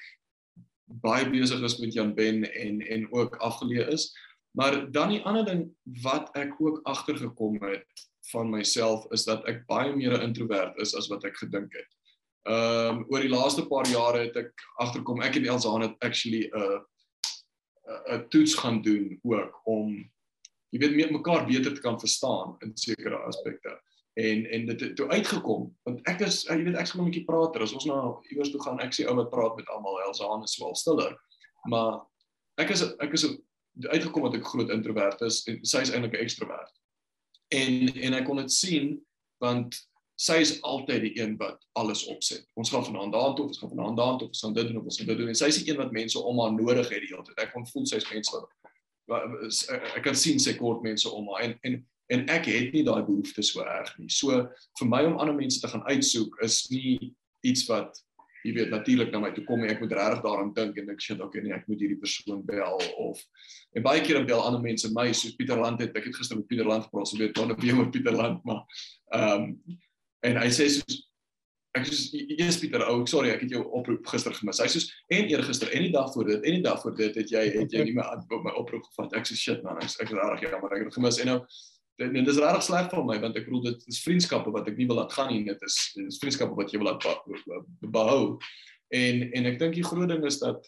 [1.03, 4.11] baie besig is met Jan Ben en en ook afgeleë is.
[4.57, 5.65] Maar dan die ander ding
[6.03, 10.95] wat ek ook agtergekom het van myself is dat ek baie meer 'n introwert is
[10.95, 11.91] as wat ek gedink het.
[12.47, 16.47] Ehm um, oor die laaste paar jare het ek agterkom ek en Elsa het actually
[16.47, 16.79] 'n uh,
[18.15, 20.11] 'n toets gaan doen ook om
[20.71, 23.81] jy weet mekaar beter te kan verstaan in sekere aspekte.
[24.13, 27.61] En en dit het toe uitgekom want ek is jy weet ek's 'n bietjie prater.
[27.61, 30.01] As ons nou iewers toe gaan ek sê ou wat praat met almal?
[30.01, 31.17] Elsaan is wel stiller.
[31.69, 32.01] Maar
[32.57, 33.27] ek is ek is
[33.87, 36.73] uitgekom dat ek groot introwert is en sy is eintlik 'n ekstrovert
[37.53, 38.95] en en ek kon dit sien
[39.43, 39.75] want
[40.17, 42.45] sy is altyd die een wat alles opset.
[42.57, 45.11] Ons gaan vanaand daartoe ons gaan vanaand daartoe ons gaan dit doen of ons gaan
[45.11, 45.29] dit doen.
[45.29, 47.37] En sy is die een wat mense om haar nodig het die hele tyd.
[47.43, 48.49] Ek kon voel sy is mense wat
[49.95, 51.45] ek kan sien sy kort mense om haar.
[51.45, 54.09] En en en ek het nie daai behoefte so erg nie.
[54.09, 54.41] So
[54.79, 57.13] vir my om ander mense te gaan uitsoek is nie
[57.45, 57.99] iets wat
[58.45, 61.03] jy weet natuurlik na my toe kom en ek moet regtig daaraan dink en ek
[61.03, 63.23] sê okay nee, ek moet hierdie persoon bel of
[63.73, 66.47] en baie keer bel ander mense my soos Pieter Land het ek het gister met
[66.47, 68.63] Pieter Land gepraat, so weet dan op wie met Pieter Land maar
[69.13, 69.77] ehm um,
[70.25, 71.03] en hy sê soos
[71.77, 74.59] ek sê eers Pieter, ou, oh, sorry, ek het jou oproep gister gemis.
[74.63, 77.19] Hy sê soos en eergister en die dag voor dit en die dag voor dit
[77.21, 78.05] het jy het jy nie my
[78.45, 79.17] my oproep gevat.
[79.19, 81.39] Ek sê shit man, ek ek is reg jammer, ek het gemis en nou
[81.97, 84.77] dit dit is regtig sleg vir my want ek bedoel dit is vriendskappe wat ek
[84.77, 85.43] nie wil laat gaan nie.
[85.47, 87.05] Dit is dit is vriendskappe wat jy wil laat
[87.81, 88.23] behou.
[88.93, 90.61] En en ek dink die groot ding is dat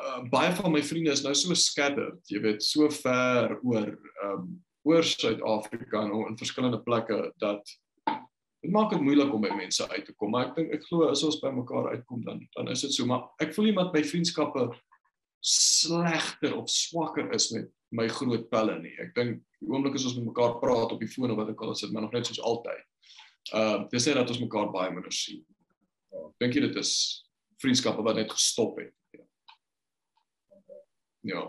[0.00, 3.92] uh, baie van my vriende is nou so scattered jy weet so ver oor
[4.24, 4.48] um,
[4.88, 7.62] oor Suid-Afrika en in verskillende plekke dat
[8.62, 10.32] dit maak dit moeilik om by mense uit te kom.
[10.32, 13.06] Maar ek dink ek glo as ons by mekaar uitkom dan dan is dit so.
[13.06, 14.70] Maar ek voel iemand by vriendskappe
[15.42, 18.94] slegter of swakker is met my groot pelle nie.
[19.02, 21.64] Ek dink die oomblik as ons met mekaar praat op die foon of wat ook
[21.64, 22.84] al is dit maar nog net soos altyd.
[23.52, 25.42] Ehm uh, dis net dat ons mekaar baie minder sien.
[26.12, 26.92] Ja, dink jy dit is
[27.62, 28.94] vriendskappe wat net gestop het?
[29.16, 29.24] Ja.
[31.32, 31.44] Ja.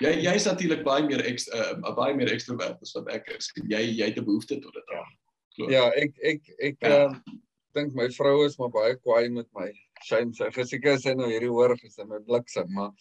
[0.00, 3.50] Jy jy is natuurlik baie meer eks uh, baie meer ekstrovert as wat ek is.
[3.60, 4.96] Jy jy het 'n behoefte tot dit.
[4.96, 7.06] Ja, ja ek ek ek ja.
[7.06, 7.38] uh,
[7.76, 9.68] dink my vrou is maar baie kwaai met my
[10.06, 12.92] shame sy fisieke is nou hierdie hoor gesê met bliksem maar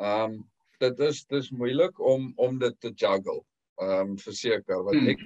[0.00, 0.38] ehm um,
[0.78, 3.40] dit is dis moeilik om om dit te juggle
[3.78, 5.12] ehm um, verseker want hmm.
[5.14, 5.20] ek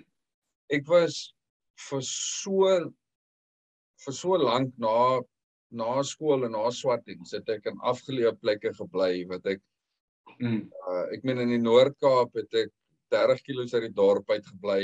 [0.78, 1.20] ek was
[1.88, 2.72] vir so
[4.04, 5.20] vir so lank na
[5.72, 9.60] na skool en na swartings het ek in afgeleë plekke gebly wat ek
[10.38, 10.60] mm.
[10.88, 12.72] uh, ek meen in die Noord-Kaap het ek
[13.14, 14.82] 30 km uit die dorp uit gebly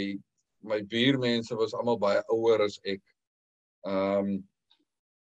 [0.69, 3.03] my buurmense was almal baie ouer as ek
[3.89, 4.39] ehm um,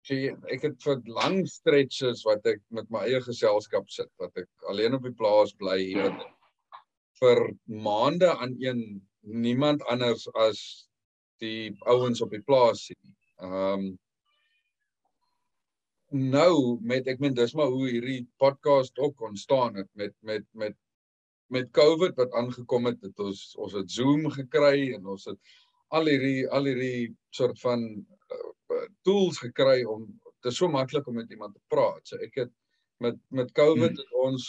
[0.06, 4.70] sien ek het vir lang stretches wat ek met my eie geselskap sit wat ek
[4.70, 6.20] alleen op die plaas bly wat
[7.20, 8.82] vir maande aan een
[9.22, 10.60] niemand anders as
[11.44, 13.16] die ouens op die plaas sien.
[13.42, 13.94] Ehm um,
[16.16, 20.76] nou met ek meen dis maar hoe hierdie podcast ook ontstaan het met met met
[21.52, 25.58] met COVID wat aangekom het het ons ons het Zoom gekry en ons het
[25.98, 27.84] al hierdie al hierdie soort van
[29.02, 30.06] tools gekry om
[30.46, 32.06] dit is so maklik om met iemand te praat.
[32.08, 32.54] So ek het
[33.04, 34.04] met met COVID hmm.
[34.04, 34.48] het ons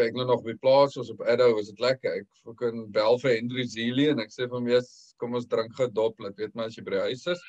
[0.00, 2.20] ek nou nog by plaas ons op Addo was dit lekker.
[2.20, 4.80] Ek kon bel vir Henry Zelie en ek sê vir hom ja,
[5.20, 7.44] kom ons drink gedop, laat weet maar as jy by die huis is.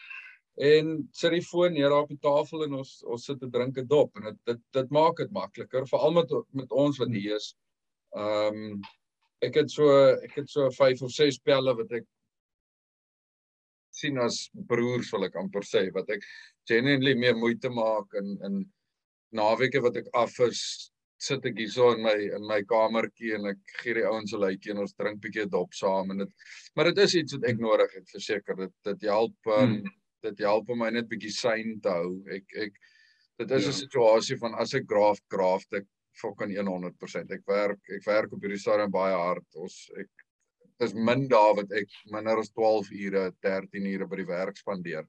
[0.68, 3.88] En sit die foon neer op die tafel en ons ons sit te drink 'n
[3.88, 7.54] dop en dit dit dit maak dit makliker veral met met ons wat hier is.
[8.16, 8.82] Ehm um,
[9.46, 12.08] ek het so ek het so 5 of 6 pelle wat ek
[13.94, 16.26] sien as broers wil ek amper sê wat ek
[16.70, 18.60] genuinely meer moeite maak in in
[19.38, 23.58] naweke wat ek af is sit ek hierso in my in my kamertjie en ek
[23.82, 26.30] gee die ouens 'n luitjie en ons drink bietjie dop saam en dit
[26.76, 29.96] maar dit is iets wat ek nodig het verseker dit dit help um, hmm.
[30.24, 32.24] dit help om my net bietjie sane te hou.
[32.34, 32.74] Ek ek
[33.40, 33.78] dit is 'n Ja.
[33.82, 35.86] situasie van as ek graaf graaf ek
[36.22, 37.32] fucking 100%.
[37.32, 39.46] Ek werk ek werk op hierdie stadium baie hard.
[39.56, 40.10] Ons ek
[40.80, 45.06] dis min dae wat ek minder as 12 ure, 13 ure by die werk spandeer.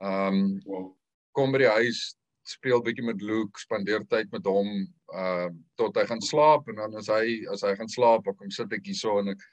[0.00, 0.96] Um Wow.
[1.34, 4.70] kom by die huis, speel bietjie met Luke, spandeer tyd met hom
[5.14, 5.48] uh
[5.80, 8.72] tot hy gaan slaap en dan as hy as hy gaan slaap, dan kom sit
[8.72, 9.44] ek hierso en ek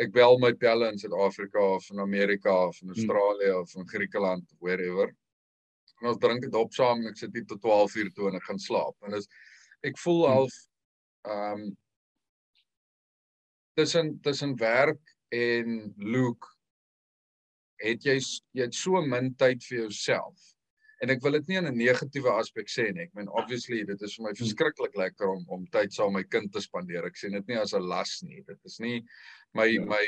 [0.00, 3.60] ek bel my pelle in Suid-Afrika of in Amerika of in Australië hmm.
[3.60, 5.12] of in Griekeland of wherever.
[6.00, 8.38] En ons drink dit op saam en ek sit hier tot 12 uur toe en
[8.40, 8.96] ek gaan slaap.
[9.04, 9.28] En dis
[9.84, 10.34] ek voel Hmm.
[10.38, 10.58] half
[11.28, 11.70] ehm um,
[13.76, 16.48] tussen tussen werk en Luke
[17.82, 18.18] het jy
[18.52, 20.52] jy het so min tyd vir jouself.
[21.02, 23.02] En ek wil dit nie in 'n negatiewe aspek sê nie.
[23.08, 26.28] Ek meen obviously dit is vir my verskriklik lekker om om tyd saam met my
[26.30, 27.04] kind te spandeer.
[27.08, 28.42] Ek sien dit nie as 'n las nie.
[28.46, 29.02] Dit is nie
[29.54, 29.84] my Ja.
[29.84, 30.06] my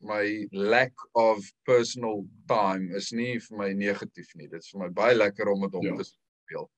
[0.00, 4.48] my lack of personal time is nie vir my negatief nie.
[4.48, 5.96] Dit is vir my baie lekker om met hom Ja.
[5.96, 6.68] te speel.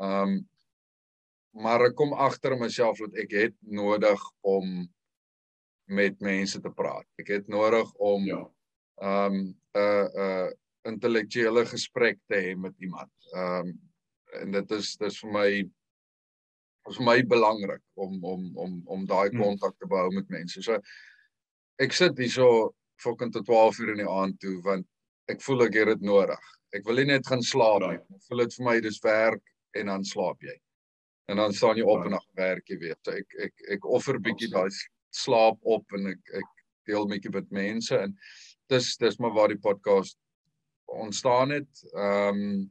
[0.00, 0.48] Um
[1.54, 4.88] maar ek kom agter myself dat ek het nodig om
[5.88, 7.06] met mense te praat.
[7.18, 8.50] Ek het nodig om Ja.
[9.00, 10.52] um 'n 'n
[10.88, 13.12] intellektuele gesprek te hê met iemand.
[13.34, 13.74] Um
[14.40, 15.48] en dit is dis vir my
[16.94, 19.42] vir my belangrik om om om om daai Hmm.
[19.42, 20.62] kontak te behou met mense.
[20.62, 20.78] So
[21.78, 24.86] ek sit hierso fucking tot 12 uur in die aand toe want
[25.28, 26.40] ek voel ek het dit nodig.
[26.72, 27.98] Ek wil nie net gaan slaap nie.
[27.98, 29.42] Ek voel dit vir my dis werk
[29.74, 30.56] en dan slaap jy.
[31.28, 32.96] En dan staan jy op en dan werk jy weer.
[33.04, 34.70] So ek ek ek offer bietjie daai
[35.10, 36.48] slaap op en ek ek
[36.86, 38.16] deel bietjie met mense en
[38.70, 40.16] dis dis maar waar die podcast
[40.90, 41.84] ontstaan het.
[41.94, 42.70] Ehm um,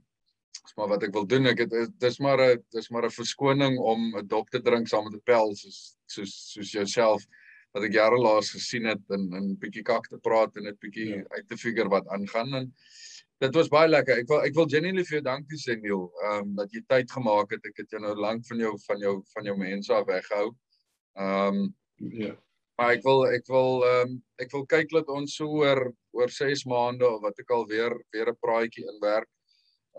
[0.63, 1.47] dis maar wat ek wil doen.
[1.49, 5.03] Ek het dis maar 'n dis maar 'n verskoning om 'n dop te drink saam
[5.05, 7.23] met 'n pel soos soos soos jouself
[7.73, 11.07] wat ek jare laas gesien het en en bietjie kak te praat en net bietjie
[11.15, 11.23] Ja.
[11.29, 12.73] uit te figure wat aangaan en
[13.39, 14.17] dit was baie lekker.
[14.17, 17.11] Ek wil ek wil genuinely vir jou dankie sê Neil, ehm um, dat jy tyd
[17.11, 17.65] gemaak het.
[17.65, 20.55] Ek het jou nou lank van jou van jou van jou mense af weggehou.
[21.15, 22.35] Ehm um, Ja.
[22.79, 25.81] Maar ek wil ek wil ehm um, ek wil kyk dat ons so oor
[26.15, 29.27] oor 6 maande of wat ek al weer weer 'n praatjie inwerk.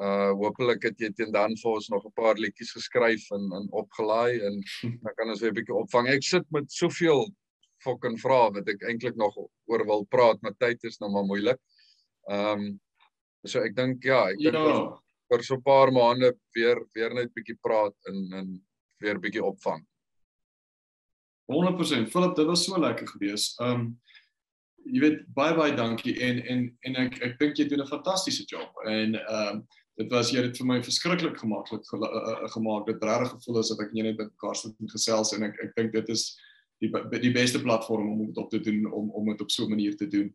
[0.01, 3.69] Uh hopelik het jy teen dan vir ons nog 'n paar liedjies geskryf en en
[3.82, 4.57] opgelaai en
[5.05, 6.09] dan kan ons weer 'n bietjie opvang.
[6.09, 7.28] Ek sit met soveel
[7.85, 9.36] fucking vrae wat ek eintlik nog
[9.69, 11.61] oor wil praat, maar tyd is nou maar moeilik.
[12.31, 12.81] Ehm um,
[13.44, 14.97] so ek dink ja, ek dink Ja.
[15.31, 18.66] oor so 'n paar maande weer weer net bietjie praat en en
[19.05, 19.85] weer bietjie opvang.
[21.51, 22.10] 100%.
[22.10, 23.55] Philip, dit was so lekker gewees.
[23.60, 23.98] Um
[24.90, 28.47] jy weet baie baie dankie en en en ek ek dink jy doen 'n fantastiese
[28.48, 29.66] job en um
[30.01, 32.86] dit was jy het vir my verskriklik gemaklik gel- uh, uh, gemaak.
[32.86, 35.93] Dit regtig gevoel asof ek net met mekaar sit en gesels en ek ek dink
[35.93, 36.39] dit is
[36.81, 36.90] die
[37.20, 39.97] die beste platform om dit op te doen om om dit op so 'n manier
[39.97, 40.35] te doen.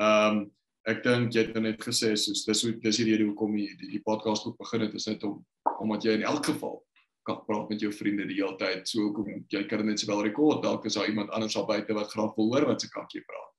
[0.00, 0.50] Um
[0.86, 3.68] ek dink jy het nou net gesê soos dis hoe dis die rede hoekom die,
[3.76, 5.44] die, die podcast ook begin het is net om
[5.78, 6.82] omdat jy in elk geval
[7.26, 8.88] kan praat met jou vriende die hele tyd.
[8.88, 12.10] So hoekom jy kan net sowel rekord dalk is daar iemand anders al buite wat
[12.14, 13.52] graag wil hoor wat se kakkie praat.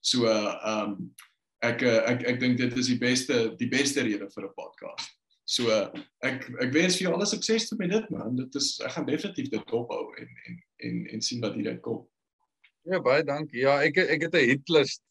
[0.00, 1.14] So uh um
[1.66, 5.10] ek uh, ek ek dink dit is die beste die beste rede vir 'n podcast.
[5.48, 5.72] So
[6.22, 8.36] ek ek wens vir jou alle sukses met dit man.
[8.36, 12.06] Dit is ek gaan definitief dit ophou en en en en sien wat hieruit kom.
[12.84, 13.64] Ja, baie dankie.
[13.66, 15.02] Ja, ek ek het 'n hitlist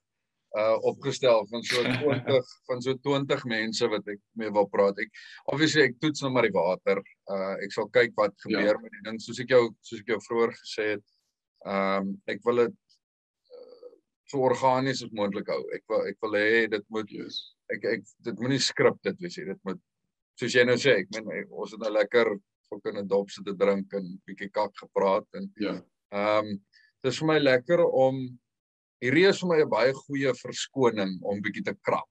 [0.58, 4.98] uh opgestel van so 20 van so 20 mense wat ek mee wil praat.
[5.04, 5.12] Ek
[5.54, 7.02] obviously ek toets nou maar die water.
[7.30, 8.74] Uh ek sal kyk wat gebeur Ja.
[8.74, 8.82] ja.
[8.84, 11.06] met die ding soos ek jou soos ek jou vroeër gesê het.
[11.66, 12.76] Ehm um, ek wil dit
[13.58, 13.92] uh,
[14.32, 15.62] so organies as moontlik hou.
[15.76, 17.42] Ek wil ek wil hê dit moet Yes.
[17.74, 19.46] ek ek dit moenie skrip dit wees nie.
[19.54, 19.80] Dit moet
[20.40, 22.34] soos jy nou sê, ek meen ons het nou lekker
[22.70, 25.78] fucking 'n dop sit te drink en bietjie kak gepraat en Ja.
[26.12, 26.60] Ehm um,
[27.04, 28.20] dit is vir my lekker om
[29.02, 32.08] hierdie is vir my 'n baie goeie verskoning om bietjie te krap.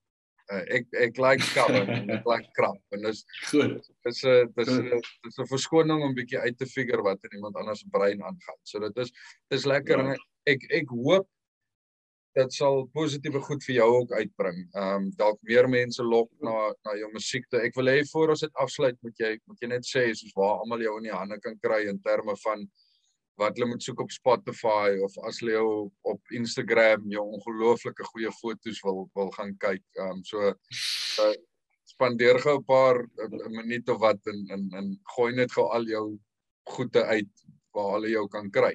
[0.46, 3.80] Uh, ek ek like krabbing en ek like krap en dis Goed.
[4.06, 7.56] dis 'n dis 'n dis 'n verskoning om bietjie uit te figure wat in iemand
[7.56, 8.60] anders se brein aangaan.
[8.62, 9.10] So dit is
[9.50, 10.04] dis lekker Ja.
[10.12, 11.26] en ek ek hoop
[12.36, 14.58] dit sal positiewe goed vir jou ook uitbring.
[14.76, 17.60] Ehm um, dalk meer mense lok na na jou musiek toe.
[17.64, 20.60] Ek wil hê voor ons dit afsluit moet jy moet jy net sê soos waar
[20.60, 22.68] almal jou in die hande kan kry in terme van
[23.36, 28.32] wat hulle moet soek op Spotify of as hulle jou op Instagram jou ongelooflike goeie
[28.40, 29.84] foto's wil wil gaan kyk.
[29.98, 31.34] Ehm um, so uh,
[31.84, 35.84] spandeer gou 'n paar 'n minuut of wat en en en gooi net gou al
[35.84, 36.18] jou
[36.64, 38.72] goede uit waar hulle jou kan kry.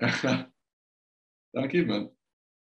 [1.57, 2.09] Dankie man.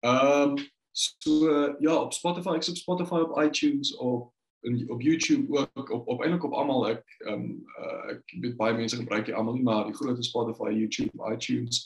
[0.03, 0.55] Ehm um,
[0.91, 4.34] so uh, ja, op Spotify, ek's op Spotify, op iTunes, op
[4.65, 8.57] in, op YouTube ook, op op eintlik op almal ek ehm um, uh, ek weet
[8.59, 11.85] baie mense gebruik dit almal nie, maar die groot Spotify, YouTube, iTunes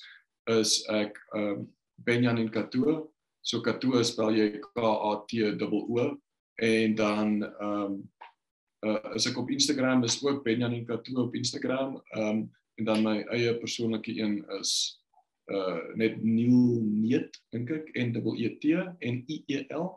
[0.49, 1.67] is ek ehm um,
[2.07, 3.01] Benjamin Katoe.
[3.43, 6.07] So Katoe spel jy K A T O O
[6.59, 7.99] en dan ehm um,
[8.85, 11.99] uh, is ek op Instagram, dis ook Benjamin Kato op Instagram.
[12.15, 12.47] Ehm um,
[12.79, 14.95] en dan my eie persoonlike een is
[15.51, 19.89] uh net Neil Neet dink ek en double E T en I E L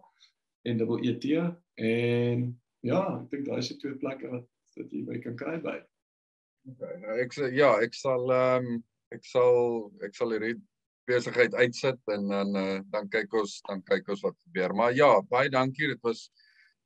[0.66, 1.36] en double E T
[1.78, 2.48] en
[2.86, 4.48] ja, ek dink daai is die twee plekke wat
[4.78, 5.78] wat jy by kan kry by.
[6.72, 10.56] Okay, nou ek sê ja, ek sal ehm um, ek sal ek sal hierdie
[11.10, 14.74] besigheid uitsit en dan uh, dan kyk ons dan kyk ons wat gebeur.
[14.78, 15.90] Maar ja, baie dankie.
[15.92, 16.28] Dit was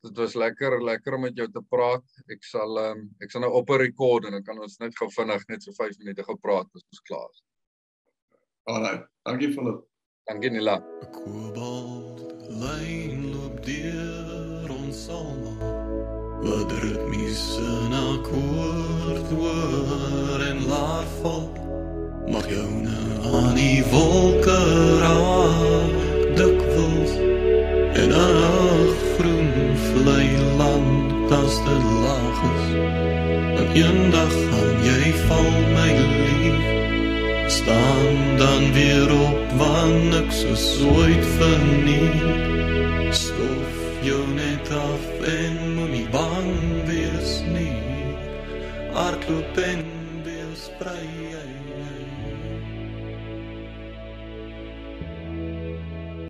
[0.07, 2.05] dit was lekker lekker om met jou te praat.
[2.33, 4.97] Ek sal ehm um, ek sal nou op 'n rekord en dan kan ons net
[4.97, 7.45] gou vinnig net so 5 minute gou praat as ons klaar is.
[8.67, 9.07] Alright.
[9.25, 9.85] Dankie Philip.
[10.27, 10.81] Dankie Nila.
[11.15, 15.76] Kobalt lyn loop deur ons almal.
[16.43, 21.49] Wat ritmies in akkoord hoor en laat val.
[22.29, 24.59] Mag jou nou aan die wolke
[25.01, 25.95] raak
[26.37, 27.15] dikwels
[28.03, 29.53] en ag groen
[29.89, 30.29] vlei
[30.61, 32.69] land as dit laag is.
[33.57, 36.77] En eendag gaan jy val my lief
[37.57, 46.07] staan dan weer op wanneer ek so ooit verniet stof jou net af en moenie
[46.15, 46.53] bang
[46.87, 48.15] wees nie.
[48.95, 49.83] Hardloop en
[50.25, 51.16] wees vry